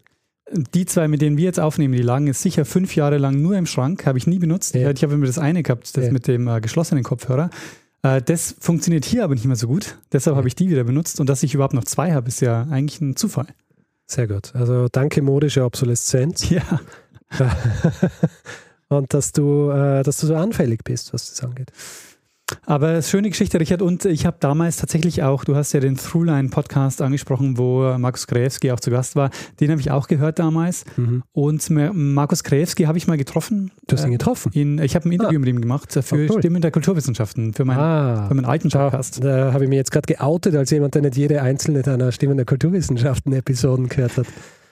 Die 0.51 0.85
zwei, 0.85 1.07
mit 1.07 1.21
denen 1.21 1.37
wir 1.37 1.43
jetzt 1.43 1.59
aufnehmen, 1.59 1.95
die 1.95 2.03
lagen 2.03 2.27
jetzt 2.27 2.41
sicher 2.41 2.65
fünf 2.65 2.95
Jahre 2.95 3.17
lang 3.17 3.41
nur 3.41 3.57
im 3.57 3.65
Schrank, 3.65 4.05
habe 4.05 4.17
ich 4.17 4.27
nie 4.27 4.39
benutzt. 4.39 4.75
Ja. 4.75 4.91
Ich 4.91 5.03
habe 5.03 5.13
immer 5.13 5.25
das 5.25 5.39
eine 5.39 5.63
gehabt, 5.63 5.97
das 5.97 6.05
ja. 6.05 6.11
mit 6.11 6.27
dem 6.27 6.47
äh, 6.47 6.61
geschlossenen 6.61 7.03
Kopfhörer. 7.03 7.49
Äh, 8.05 8.21
das 8.21 8.55
funktioniert 8.59 9.03
hier 9.05 9.23
aber 9.23 9.33
nicht 9.33 9.45
mehr 9.45 9.55
so 9.55 9.67
gut. 9.67 9.97
Deshalb 10.11 10.35
habe 10.35 10.47
ich 10.47 10.55
die 10.55 10.69
wieder 10.69 10.83
benutzt. 10.83 11.19
Und 11.19 11.27
dass 11.27 11.43
ich 11.43 11.53
überhaupt 11.53 11.73
noch 11.73 11.83
zwei 11.83 12.13
habe, 12.13 12.27
ist 12.27 12.39
ja 12.39 12.67
eigentlich 12.69 13.01
ein 13.01 13.15
Zufall. 13.15 13.47
Sehr 14.05 14.27
gut. 14.27 14.53
Also 14.53 14.87
danke 14.91 15.21
modische 15.21 15.63
Obsoleszenz. 15.65 16.49
Ja. 16.49 16.61
Und 18.87 19.13
dass 19.15 19.31
du, 19.31 19.71
äh, 19.71 20.03
dass 20.03 20.17
du 20.17 20.27
so 20.27 20.35
anfällig 20.35 20.83
bist, 20.83 21.11
was 21.13 21.31
das 21.31 21.43
angeht. 21.43 21.71
Aber 22.65 23.01
schöne 23.01 23.29
Geschichte, 23.29 23.59
Richard. 23.59 23.81
Und 23.81 24.05
ich 24.05 24.25
habe 24.25 24.37
damals 24.39 24.77
tatsächlich 24.77 25.23
auch, 25.23 25.43
du 25.43 25.55
hast 25.55 25.73
ja 25.73 25.79
den 25.79 25.97
Throughline-Podcast 25.97 27.01
angesprochen, 27.01 27.57
wo 27.57 27.97
Markus 27.97 28.27
Krajewski 28.27 28.71
auch 28.71 28.79
zu 28.79 28.91
Gast 28.91 29.15
war. 29.15 29.31
Den 29.59 29.71
habe 29.71 29.81
ich 29.81 29.91
auch 29.91 30.07
gehört 30.07 30.39
damals. 30.39 30.85
Mhm. 30.97 31.23
Und 31.31 31.69
Markus 31.69 32.43
Krajewski 32.43 32.83
habe 32.83 32.97
ich 32.97 33.07
mal 33.07 33.17
getroffen. 33.17 33.71
Du 33.87 33.95
hast 33.95 34.03
ihn 34.03 34.09
äh, 34.09 34.17
getroffen? 34.17 34.51
In, 34.53 34.79
ich 34.79 34.95
habe 34.95 35.09
ein 35.09 35.11
Interview 35.11 35.37
ah. 35.37 35.39
mit 35.39 35.49
ihm 35.49 35.61
gemacht 35.61 35.91
für 35.91 36.15
oh, 36.15 36.33
cool. 36.33 36.39
Stimmen 36.39 36.61
der 36.61 36.71
Kulturwissenschaften, 36.71 37.53
für, 37.53 37.65
mein, 37.65 37.77
ah. 37.77 38.27
für 38.27 38.35
meinen 38.35 38.45
alten 38.45 38.69
Podcast. 38.69 39.23
Da, 39.23 39.45
da 39.45 39.53
habe 39.53 39.63
ich 39.63 39.69
mich 39.69 39.77
jetzt 39.77 39.91
gerade 39.91 40.11
geoutet 40.11 40.55
als 40.55 40.69
jemand, 40.69 40.95
der 40.95 41.01
nicht 41.01 41.17
jede 41.17 41.41
einzelne 41.41 41.81
deiner 41.81 42.11
Stimmen 42.11 42.37
der 42.37 42.45
Kulturwissenschaften-Episoden 42.45 43.89
gehört 43.89 44.17
hat. 44.17 44.27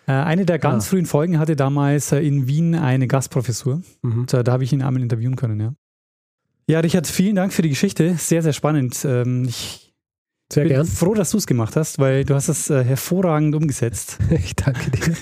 Äh, 0.05 0.11
eine 0.11 0.45
der 0.45 0.59
ganz 0.59 0.86
ah. 0.86 0.89
frühen 0.89 1.05
Folgen 1.05 1.39
hatte 1.39 1.55
damals 1.55 2.11
äh, 2.11 2.19
in 2.19 2.47
Wien 2.47 2.76
eine 2.76 3.07
Gastprofessur. 3.07 3.82
Mhm. 4.01 4.26
Da, 4.28 4.43
da 4.43 4.51
habe 4.51 4.63
ich 4.63 4.74
ihn 4.74 4.82
einmal 4.82 5.01
interviewen 5.01 5.36
können, 5.36 5.59
ja. 5.59 5.74
Ja, 6.68 6.80
Richard, 6.80 7.07
vielen 7.07 7.36
Dank 7.36 7.51
für 7.51 7.61
die 7.61 7.70
Geschichte. 7.70 8.16
Sehr, 8.18 8.41
sehr 8.41 8.53
spannend. 8.53 9.03
Ähm, 9.03 9.45
ich 9.47 9.93
sehr 10.51 10.64
bin 10.64 10.74
gern. 10.74 10.86
froh, 10.86 11.14
dass 11.14 11.32
du 11.32 11.38
es 11.38 11.47
gemacht 11.47 11.76
hast, 11.76 11.99
weil 11.99 12.24
du 12.24 12.36
hast 12.36 12.47
es 12.47 12.70
äh, 12.70 12.84
hervorragend 12.84 13.55
umgesetzt. 13.55 14.18
Ich 14.30 14.55
danke 14.55 14.91
dir. 14.91 15.16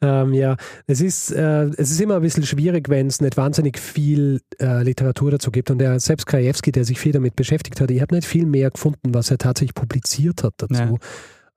ähm, 0.02 0.34
ja, 0.34 0.56
es 0.86 1.00
ist, 1.00 1.30
äh, 1.30 1.64
es 1.76 1.90
ist 1.90 2.00
immer 2.00 2.16
ein 2.16 2.22
bisschen 2.22 2.44
schwierig, 2.44 2.90
wenn 2.90 3.06
es 3.06 3.22
nicht 3.22 3.38
wahnsinnig 3.38 3.78
viel 3.78 4.42
äh, 4.60 4.82
Literatur 4.82 5.30
dazu 5.30 5.50
gibt. 5.50 5.70
Und 5.70 5.78
der 5.78 5.98
selbst 5.98 6.26
Krajewski, 6.26 6.70
der 6.70 6.84
sich 6.84 7.00
viel 7.00 7.12
damit 7.12 7.36
beschäftigt 7.36 7.80
hat, 7.80 7.90
ich 7.90 8.02
habe 8.02 8.14
nicht 8.14 8.26
viel 8.26 8.44
mehr 8.44 8.70
gefunden, 8.70 9.14
was 9.14 9.30
er 9.30 9.38
tatsächlich 9.38 9.74
publiziert 9.74 10.44
hat 10.44 10.54
dazu. 10.58 10.74
Ja 10.74 10.98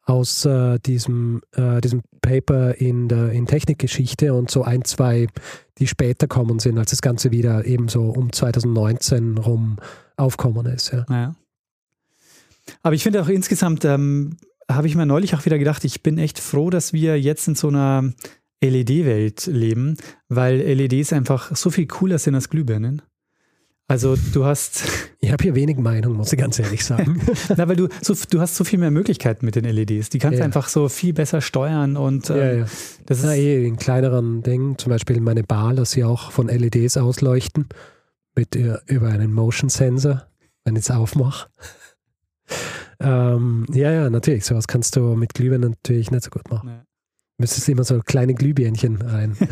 aus 0.09 0.47
diesem, 0.85 1.41
äh, 1.51 1.81
diesem 1.81 2.01
Paper 2.27 2.75
in 2.75 3.07
der 3.07 3.31
in 3.31 3.45
Technikgeschichte 3.45 4.33
und 4.33 4.51
so 4.51 4.63
ein, 4.63 4.83
zwei, 4.83 5.27
die 5.77 5.87
später 5.87 6.27
kommen 6.27 6.59
sind, 6.59 6.77
als 6.77 6.91
das 6.91 7.01
Ganze 7.01 7.31
wieder 7.31 7.65
eben 7.65 7.87
so 7.87 8.09
um 8.09 8.31
2019 8.31 9.37
rum 9.37 9.77
aufkommen 10.17 10.65
ist. 10.65 10.91
Ja. 10.91 11.05
ja. 11.09 11.35
Aber 12.83 12.95
ich 12.95 13.03
finde 13.03 13.21
auch 13.21 13.29
insgesamt, 13.29 13.85
ähm, 13.85 14.37
habe 14.69 14.87
ich 14.87 14.95
mir 14.95 15.05
neulich 15.05 15.33
auch 15.35 15.45
wieder 15.45 15.57
gedacht, 15.57 15.85
ich 15.85 16.03
bin 16.03 16.17
echt 16.17 16.39
froh, 16.39 16.69
dass 16.69 16.91
wir 16.91 17.19
jetzt 17.19 17.47
in 17.47 17.55
so 17.55 17.69
einer 17.69 18.13
LED-Welt 18.61 19.45
leben, 19.45 19.97
weil 20.27 20.57
LEDs 20.57 21.13
einfach 21.13 21.55
so 21.55 21.69
viel 21.69 21.87
cooler 21.87 22.19
sind 22.19 22.35
als 22.35 22.49
Glühbirnen. 22.49 23.01
Also 23.87 24.15
du 24.33 24.45
hast. 24.45 24.83
Ich 25.19 25.31
habe 25.33 25.43
hier 25.43 25.55
wenig 25.55 25.77
Meinung, 25.77 26.13
muss 26.13 26.31
ich 26.31 26.39
ganz 26.39 26.57
ehrlich 26.59 26.85
sagen. 26.85 27.19
Na, 27.57 27.67
weil 27.67 27.75
du 27.75 27.89
so, 28.01 28.13
du 28.29 28.39
hast 28.39 28.55
so 28.55 28.63
viel 28.63 28.77
mehr 28.79 28.91
Möglichkeiten 28.91 29.45
mit 29.45 29.55
den 29.55 29.65
LEDs. 29.65 30.09
Die 30.09 30.19
kannst 30.19 30.35
du 30.35 30.39
Ja. 30.41 30.45
einfach 30.45 30.69
so 30.69 30.87
viel 30.89 31.11
besser 31.11 31.41
steuern 31.41 31.97
und 31.97 32.29
ähm, 32.29 32.37
ja, 32.37 32.51
ja. 32.53 32.65
das 33.07 33.17
ist 33.17 33.25
Na, 33.25 33.35
eh, 33.35 33.65
in 33.65 33.75
kleineren 33.77 34.43
Dingen, 34.43 34.77
zum 34.77 34.91
Beispiel 34.91 35.19
meine 35.19 35.43
Bar, 35.43 35.73
dass 35.73 35.91
sie 35.91 36.03
auch 36.05 36.31
von 36.31 36.47
LEDs 36.47 36.95
ausleuchten, 36.97 37.67
mit 38.35 38.55
äh, 38.55 38.77
über 38.85 39.09
einen 39.09 39.33
Motion 39.33 39.69
Sensor, 39.69 40.27
wenn 40.63 40.75
ich 40.75 40.83
es 40.83 40.91
aufmache. 40.91 41.49
ähm, 43.01 43.65
ja, 43.73 43.91
ja, 43.91 44.09
natürlich, 44.09 44.45
sowas 44.45 44.67
kannst 44.67 44.95
du 44.95 45.15
mit 45.15 45.33
Glühbirnen 45.33 45.71
natürlich 45.71 46.11
nicht 46.11 46.23
so 46.23 46.29
gut 46.29 46.49
machen. 46.49 46.69
Ja. 46.69 46.83
Müsstest 47.39 47.67
immer 47.67 47.83
so 47.83 47.99
kleine 48.01 48.33
Glühbirnchen 48.35 49.01
rein. 49.01 49.35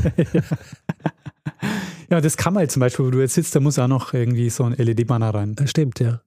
ja, 2.10 2.22
das 2.22 2.38
kann 2.38 2.54
man 2.54 2.62
halt 2.62 2.72
zum 2.72 2.80
Beispiel, 2.80 3.06
wo 3.06 3.12
du 3.12 3.20
jetzt 3.20 3.34
sitzt, 3.34 3.56
da 3.56 3.60
muss 3.60 3.80
auch 3.80 3.88
noch 3.88 4.14
irgendwie 4.14 4.50
so 4.50 4.64
ein 4.64 4.74
LED-Banner 4.74 5.34
rein. 5.34 5.56
Das 5.56 5.70
stimmt, 5.70 6.00
ja. 6.00 6.22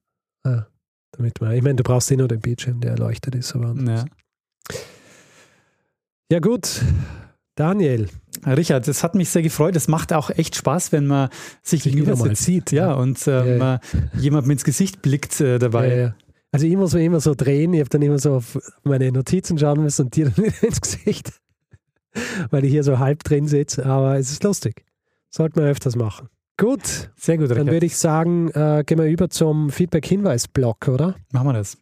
ja 0.45 0.67
damit 1.11 1.41
man, 1.41 1.53
ich 1.53 1.61
meine, 1.61 1.75
du 1.75 1.83
brauchst 1.83 2.11
eh 2.11 2.15
nur 2.15 2.27
den 2.27 2.39
Bildschirm, 2.39 2.79
der 2.81 2.91
erleuchtet 2.91 3.35
ist. 3.35 3.55
Aber 3.55 3.75
Ja. 3.81 4.05
ja, 6.31 6.39
gut. 6.39 6.81
Daniel, 7.55 8.07
Richard, 8.45 8.87
es 8.87 9.03
hat 9.03 9.15
mich 9.15 9.29
sehr 9.29 9.41
gefreut. 9.41 9.75
Es 9.75 9.89
macht 9.89 10.13
auch 10.13 10.29
echt 10.29 10.55
Spaß, 10.55 10.93
wenn 10.93 11.07
man 11.07 11.29
sich 11.61 11.83
gegenüber 11.83 12.15
sieht, 12.35 12.71
Ja, 12.71 12.89
ja. 12.89 12.93
und 12.93 13.27
äh, 13.27 13.53
ja. 13.53 13.57
man 13.57 13.79
jemandem 14.13 14.51
ins 14.51 14.63
Gesicht 14.63 15.01
blickt 15.01 15.41
äh, 15.41 15.59
dabei. 15.59 16.13
Also 16.51 16.65
ich 16.65 16.75
muss 16.77 16.93
mir 16.93 17.03
immer 17.03 17.19
so 17.19 17.35
drehen, 17.35 17.73
ich 17.73 17.81
habe 17.81 17.89
dann 17.89 18.01
immer 18.01 18.17
so 18.17 18.35
auf 18.35 18.57
meine 18.83 19.11
Notizen 19.11 19.57
schauen 19.59 19.83
müssen 19.83 20.05
und 20.05 20.15
dir 20.15 20.29
dann 20.29 20.45
wieder 20.45 20.61
ins 20.63 20.81
Gesicht, 20.81 21.33
weil 22.49 22.65
ich 22.65 22.71
hier 22.71 22.83
so 22.83 22.97
halb 22.97 23.23
drin 23.23 23.47
sitze, 23.47 23.85
aber 23.85 24.17
es 24.17 24.31
ist 24.31 24.43
lustig. 24.43 24.85
Sollten 25.29 25.59
wir 25.61 25.69
öfters 25.69 25.95
machen. 25.95 26.29
Gut, 26.57 27.09
Sehr 27.15 27.37
gut, 27.37 27.49
dann 27.51 27.57
Richard. 27.57 27.73
würde 27.73 27.85
ich 27.85 27.97
sagen, 27.97 28.49
äh, 28.49 28.83
gehen 28.85 28.97
wir 28.97 29.05
über 29.05 29.29
zum 29.29 29.69
Feedback-Hinweis-Block, 29.69 30.89
oder? 30.89 31.15
Machen 31.31 31.47
wir 31.47 31.53
das. 31.53 31.77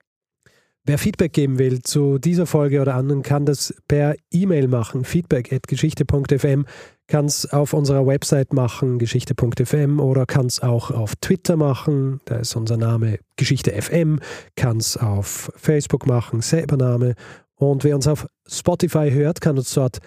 Wer 0.85 0.97
Feedback 0.97 1.33
geben 1.33 1.59
will 1.59 1.81
zu 1.81 2.17
dieser 2.17 2.45
Folge 2.45 2.81
oder 2.81 2.95
anderen, 2.95 3.21
kann 3.21 3.45
das 3.45 3.73
per 3.89 4.15
E-Mail 4.31 4.69
machen. 4.69 5.03
Feedback.geschichte.fm 5.03 6.65
kann 7.07 7.25
es 7.25 7.51
auf 7.51 7.73
unserer 7.73 8.05
Website 8.05 8.53
machen, 8.53 8.97
geschichte.fm 8.97 9.99
oder 9.99 10.25
kann 10.25 10.45
es 10.45 10.61
auch 10.61 10.91
auf 10.91 11.15
Twitter 11.17 11.57
machen. 11.57 12.21
Da 12.25 12.37
ist 12.37 12.55
unser 12.55 12.77
Name 12.77 13.19
Geschichte 13.35 13.71
FM. 13.81 14.19
Kann 14.55 14.77
es 14.77 14.95
auf 14.95 15.51
Facebook 15.55 16.05
machen, 16.05 16.41
selber 16.41 16.77
Name. 16.77 17.15
Und 17.55 17.83
wer 17.83 17.95
uns 17.95 18.07
auf 18.07 18.27
Spotify 18.47 19.09
hört, 19.11 19.41
kann 19.41 19.57
uns 19.57 19.73
dort 19.73 19.99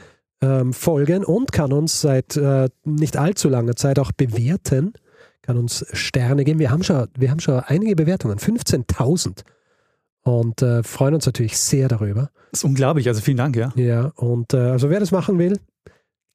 ähm, 0.43 0.73
folgen 0.73 1.25
und 1.25 1.53
kann 1.53 1.73
uns 1.73 2.01
seit 2.01 2.37
äh, 2.37 2.69
nicht 2.85 3.17
allzu 3.17 3.49
langer 3.49 3.77
Zeit 3.77 3.99
auch 3.99 4.13
bewerten. 4.13 4.95
Kann 5.43 5.57
uns 5.57 5.87
Sterne 5.93 6.45
geben. 6.45 6.59
Wir 6.59 6.71
haben 6.71 6.83
schon, 6.83 7.09
wir 7.17 7.31
haben 7.31 7.41
schon 7.41 7.61
einige 7.61 7.97
Bewertungen, 7.97 8.39
15.000 8.39 9.43
und 10.23 10.63
äh, 10.63 10.83
freuen 10.83 11.15
uns 11.15 11.27
natürlich 11.27 11.59
sehr 11.59 11.89
darüber. 11.89 12.31
Das 12.51 12.61
ist 12.61 12.65
unglaublich, 12.65 13.09
also 13.09 13.21
vielen 13.21 13.37
Dank, 13.37 13.57
ja. 13.57 13.73
Ja, 13.77 14.13
und 14.17 14.55
äh, 14.55 14.59
also 14.59 14.91
wer 14.91 15.01
das 15.01 15.13
machen 15.13 15.39
will, 15.39 15.59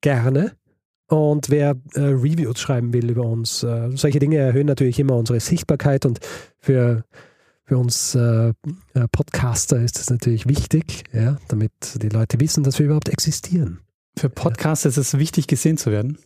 gerne. 0.01 0.53
Und 1.07 1.49
wer 1.49 1.75
äh, 1.93 1.99
Reviews 1.99 2.59
schreiben 2.59 2.91
will 2.93 3.11
über 3.11 3.23
uns, 3.23 3.61
äh, 3.61 3.91
solche 3.93 4.17
Dinge 4.17 4.37
erhöhen 4.37 4.65
natürlich 4.65 4.99
immer 4.99 5.15
unsere 5.15 5.39
Sichtbarkeit 5.39 6.05
und 6.05 6.19
für, 6.57 7.03
für 7.63 7.77
uns 7.77 8.15
äh, 8.15 8.49
äh, 8.49 8.53
Podcaster 9.11 9.79
ist 9.79 9.99
das 9.99 10.09
natürlich 10.09 10.47
wichtig, 10.47 11.03
ja, 11.13 11.37
damit 11.47 11.71
die 12.01 12.09
Leute 12.09 12.39
wissen, 12.39 12.63
dass 12.63 12.79
wir 12.79 12.87
überhaupt 12.87 13.09
existieren. 13.09 13.81
Für 14.17 14.29
Podcasts 14.29 14.85
ist 14.85 14.97
es 14.97 15.17
wichtig, 15.17 15.47
gesehen 15.47 15.77
zu 15.77 15.91
werden. 15.91 16.17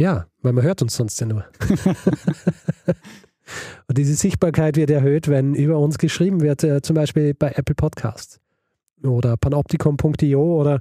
Ja, 0.00 0.26
weil 0.42 0.52
man 0.52 0.64
hört 0.64 0.82
uns 0.82 0.94
sonst 0.96 1.20
ja 1.20 1.26
nur. 1.26 1.44
Und 3.88 3.96
diese 3.96 4.14
Sichtbarkeit 4.14 4.76
wird 4.76 4.90
erhöht, 4.90 5.28
wenn 5.28 5.54
über 5.54 5.78
uns 5.78 5.98
geschrieben 5.98 6.40
wird, 6.40 6.64
äh, 6.64 6.82
zum 6.82 6.94
Beispiel 6.94 7.32
bei 7.34 7.52
Apple 7.54 7.74
Podcasts 7.74 8.40
oder 9.04 9.36
panopticon.io 9.36 10.60
oder 10.60 10.80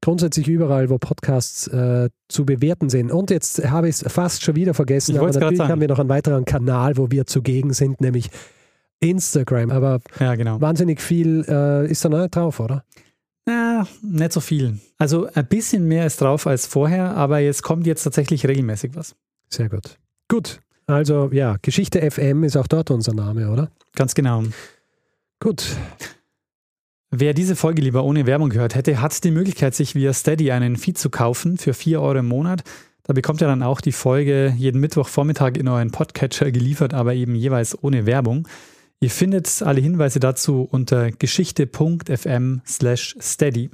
grundsätzlich 0.00 0.48
überall, 0.48 0.90
wo 0.90 0.98
Podcasts 0.98 1.66
äh, 1.68 2.08
zu 2.28 2.46
bewerten 2.46 2.88
sind. 2.88 3.10
Und 3.12 3.30
jetzt 3.30 3.68
habe 3.68 3.88
ich 3.88 4.00
es 4.00 4.12
fast 4.12 4.42
schon 4.42 4.56
wieder 4.56 4.74
vergessen, 4.74 5.16
Ich 5.16 5.20
aber 5.20 5.30
natürlich 5.30 5.60
haben 5.60 5.80
wir 5.80 5.88
noch 5.88 5.98
einen 5.98 6.08
weiteren 6.08 6.44
Kanal, 6.44 6.96
wo 6.96 7.10
wir 7.10 7.26
zugegen 7.26 7.72
sind, 7.72 8.00
nämlich 8.00 8.30
Instagram. 9.00 9.70
Aber 9.70 10.00
Ja, 10.18 10.34
genau. 10.34 10.60
wahnsinnig 10.60 11.00
viel 11.00 11.44
äh, 11.48 11.90
ist 11.90 12.04
da 12.04 12.08
noch 12.08 12.20
nicht 12.20 12.34
drauf, 12.34 12.60
oder? 12.60 12.84
Ja, 13.48 13.86
nicht 14.02 14.32
so 14.32 14.40
viel. 14.40 14.78
Also 14.98 15.26
ein 15.32 15.46
bisschen 15.46 15.88
mehr 15.88 16.04
ist 16.04 16.20
drauf 16.20 16.46
als 16.46 16.66
vorher, 16.66 17.16
aber 17.16 17.38
jetzt 17.38 17.62
kommt 17.62 17.86
jetzt 17.86 18.02
tatsächlich 18.02 18.46
regelmäßig 18.46 18.94
was. 18.94 19.16
Sehr 19.48 19.70
gut. 19.70 19.98
Gut. 20.28 20.60
Also 20.86 21.30
ja, 21.32 21.56
Geschichte 21.62 22.10
FM 22.10 22.44
ist 22.44 22.58
auch 22.58 22.66
dort 22.66 22.90
unser 22.90 23.14
Name, 23.14 23.50
oder? 23.50 23.70
Ganz 23.94 24.14
genau. 24.14 24.44
Gut. 25.40 25.64
Wer 27.10 27.32
diese 27.32 27.56
Folge 27.56 27.80
lieber 27.80 28.04
ohne 28.04 28.26
Werbung 28.26 28.50
gehört 28.50 28.74
hätte, 28.74 29.00
hat 29.00 29.24
die 29.24 29.30
Möglichkeit, 29.30 29.74
sich 29.74 29.94
via 29.94 30.12
Steady 30.12 30.50
einen 30.50 30.76
Feed 30.76 30.98
zu 30.98 31.08
kaufen 31.08 31.56
für 31.56 31.72
4 31.72 32.02
Euro 32.02 32.18
im 32.18 32.26
Monat. 32.26 32.64
Da 33.04 33.14
bekommt 33.14 33.40
ihr 33.40 33.46
dann 33.46 33.62
auch 33.62 33.80
die 33.80 33.92
Folge 33.92 34.52
jeden 34.58 34.82
Mittwochvormittag 34.82 35.52
in 35.54 35.68
euren 35.68 35.90
Podcatcher 35.90 36.50
geliefert, 36.52 36.92
aber 36.92 37.14
eben 37.14 37.34
jeweils 37.34 37.82
ohne 37.82 38.04
Werbung. 38.04 38.46
Ihr 39.00 39.10
findet 39.10 39.62
alle 39.62 39.80
Hinweise 39.80 40.18
dazu 40.18 40.66
unter 40.70 41.12
geschichte.fm 41.12 42.62
slash 42.66 43.16
steady. 43.20 43.70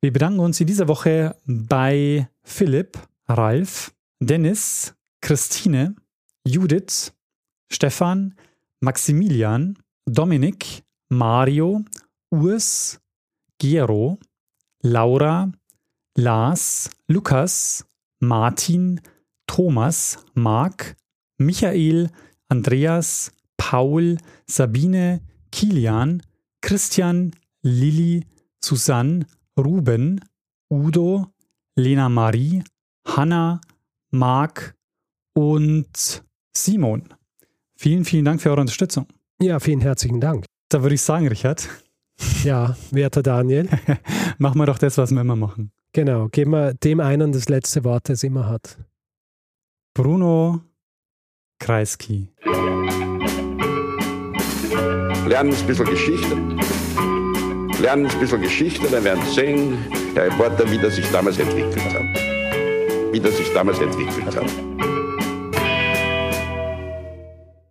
Wir 0.00 0.12
bedanken 0.12 0.38
uns 0.38 0.60
in 0.60 0.68
dieser 0.68 0.86
Woche 0.86 1.34
bei 1.44 2.28
Philipp, 2.44 2.96
Ralf, 3.26 3.92
Dennis, 4.20 4.94
Christine, 5.20 5.96
Judith, 6.46 7.12
Stefan, 7.68 8.34
Maximilian, 8.80 9.76
Dominik, 10.06 10.84
Mario, 11.08 11.82
Urs, 12.30 13.00
Gero, 13.58 14.18
Laura, 14.82 15.50
Lars, 16.16 16.90
Lukas, 17.08 17.84
Martin, 18.20 19.00
Thomas, 19.48 20.24
Marc, 20.34 20.94
Michael, 21.38 22.10
Andreas, 22.48 23.32
Paul, 23.70 24.18
Sabine, 24.46 25.22
Kilian, 25.50 26.22
Christian, 26.60 27.34
Lilly, 27.62 28.26
Susanne, 28.62 29.24
Ruben, 29.58 30.20
Udo, 30.70 31.28
Lena 31.74 32.10
Marie, 32.10 32.62
Hanna, 33.06 33.62
Marc 34.10 34.74
und 35.34 36.22
Simon. 36.54 37.08
Vielen, 37.78 38.04
vielen 38.04 38.26
Dank 38.26 38.42
für 38.42 38.50
eure 38.50 38.60
Unterstützung. 38.60 39.06
Ja, 39.40 39.58
vielen 39.58 39.80
herzlichen 39.80 40.20
Dank. 40.20 40.44
Da 40.68 40.82
würde 40.82 40.96
ich 40.96 41.02
sagen, 41.02 41.26
Richard, 41.26 41.66
Ja, 42.44 42.76
werter 42.90 43.22
Daniel. 43.22 43.68
machen 44.38 44.58
wir 44.58 44.66
doch 44.66 44.78
das, 44.78 44.98
was 44.98 45.10
wir 45.10 45.22
immer 45.22 45.36
machen. 45.36 45.72
Genau, 45.94 46.28
geben 46.28 46.50
wir 46.50 46.74
dem 46.74 47.00
einen 47.00 47.32
das 47.32 47.48
letzte 47.48 47.82
Wort, 47.84 48.10
das 48.10 48.22
er 48.24 48.26
immer 48.28 48.46
hat. 48.46 48.78
Bruno 49.94 50.60
Kreisky. 51.58 52.28
Lernen 55.26 55.54
ein 55.54 55.66
bisschen 55.66 55.86
Geschichte. 55.86 56.36
Lernen 57.80 58.06
ein 58.06 58.20
bisschen 58.20 58.40
Geschichte, 58.42 58.86
dann 58.90 59.04
werden 59.04 59.22
Sie 59.26 59.34
sehen, 59.34 59.78
Herr 60.14 60.26
Reporter, 60.26 60.70
wie 60.70 60.78
das 60.78 60.96
sich 60.96 61.10
damals 61.10 61.38
entwickelt 61.38 61.82
hat. 61.94 62.02
Wie 63.12 63.20
das 63.20 63.36
sich 63.36 63.52
damals 63.52 63.78
entwickelt 63.78 64.36
hat. 64.36 64.50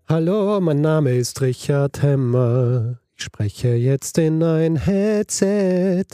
Hallo, 0.09 0.59
mein 0.61 0.81
Name 0.81 1.11
ist 1.15 1.41
Richard 1.41 2.01
Hemmer. 2.01 2.99
Ich 3.15 3.23
spreche 3.23 3.69
jetzt 3.75 4.17
in 4.17 4.41
ein 4.43 4.75
Headset. 4.75 6.05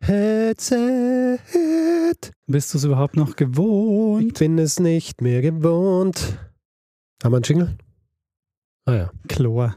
Headset. 0.00 1.38
Bist 2.46 2.72
du 2.74 2.78
es 2.78 2.84
überhaupt 2.84 3.16
noch 3.16 3.30
Ich 3.30 3.36
gewohnt? 3.36 4.38
bin 4.38 4.58
es 4.58 4.78
nicht 4.78 5.20
mehr 5.20 5.42
gewohnt. 5.42 6.38
Haben 7.22 7.32
wir 7.32 7.36
einen 7.36 7.42
Jingle? 7.44 7.76
Ah 8.84 8.94
ja. 8.94 9.10
Chlor. 9.28 9.74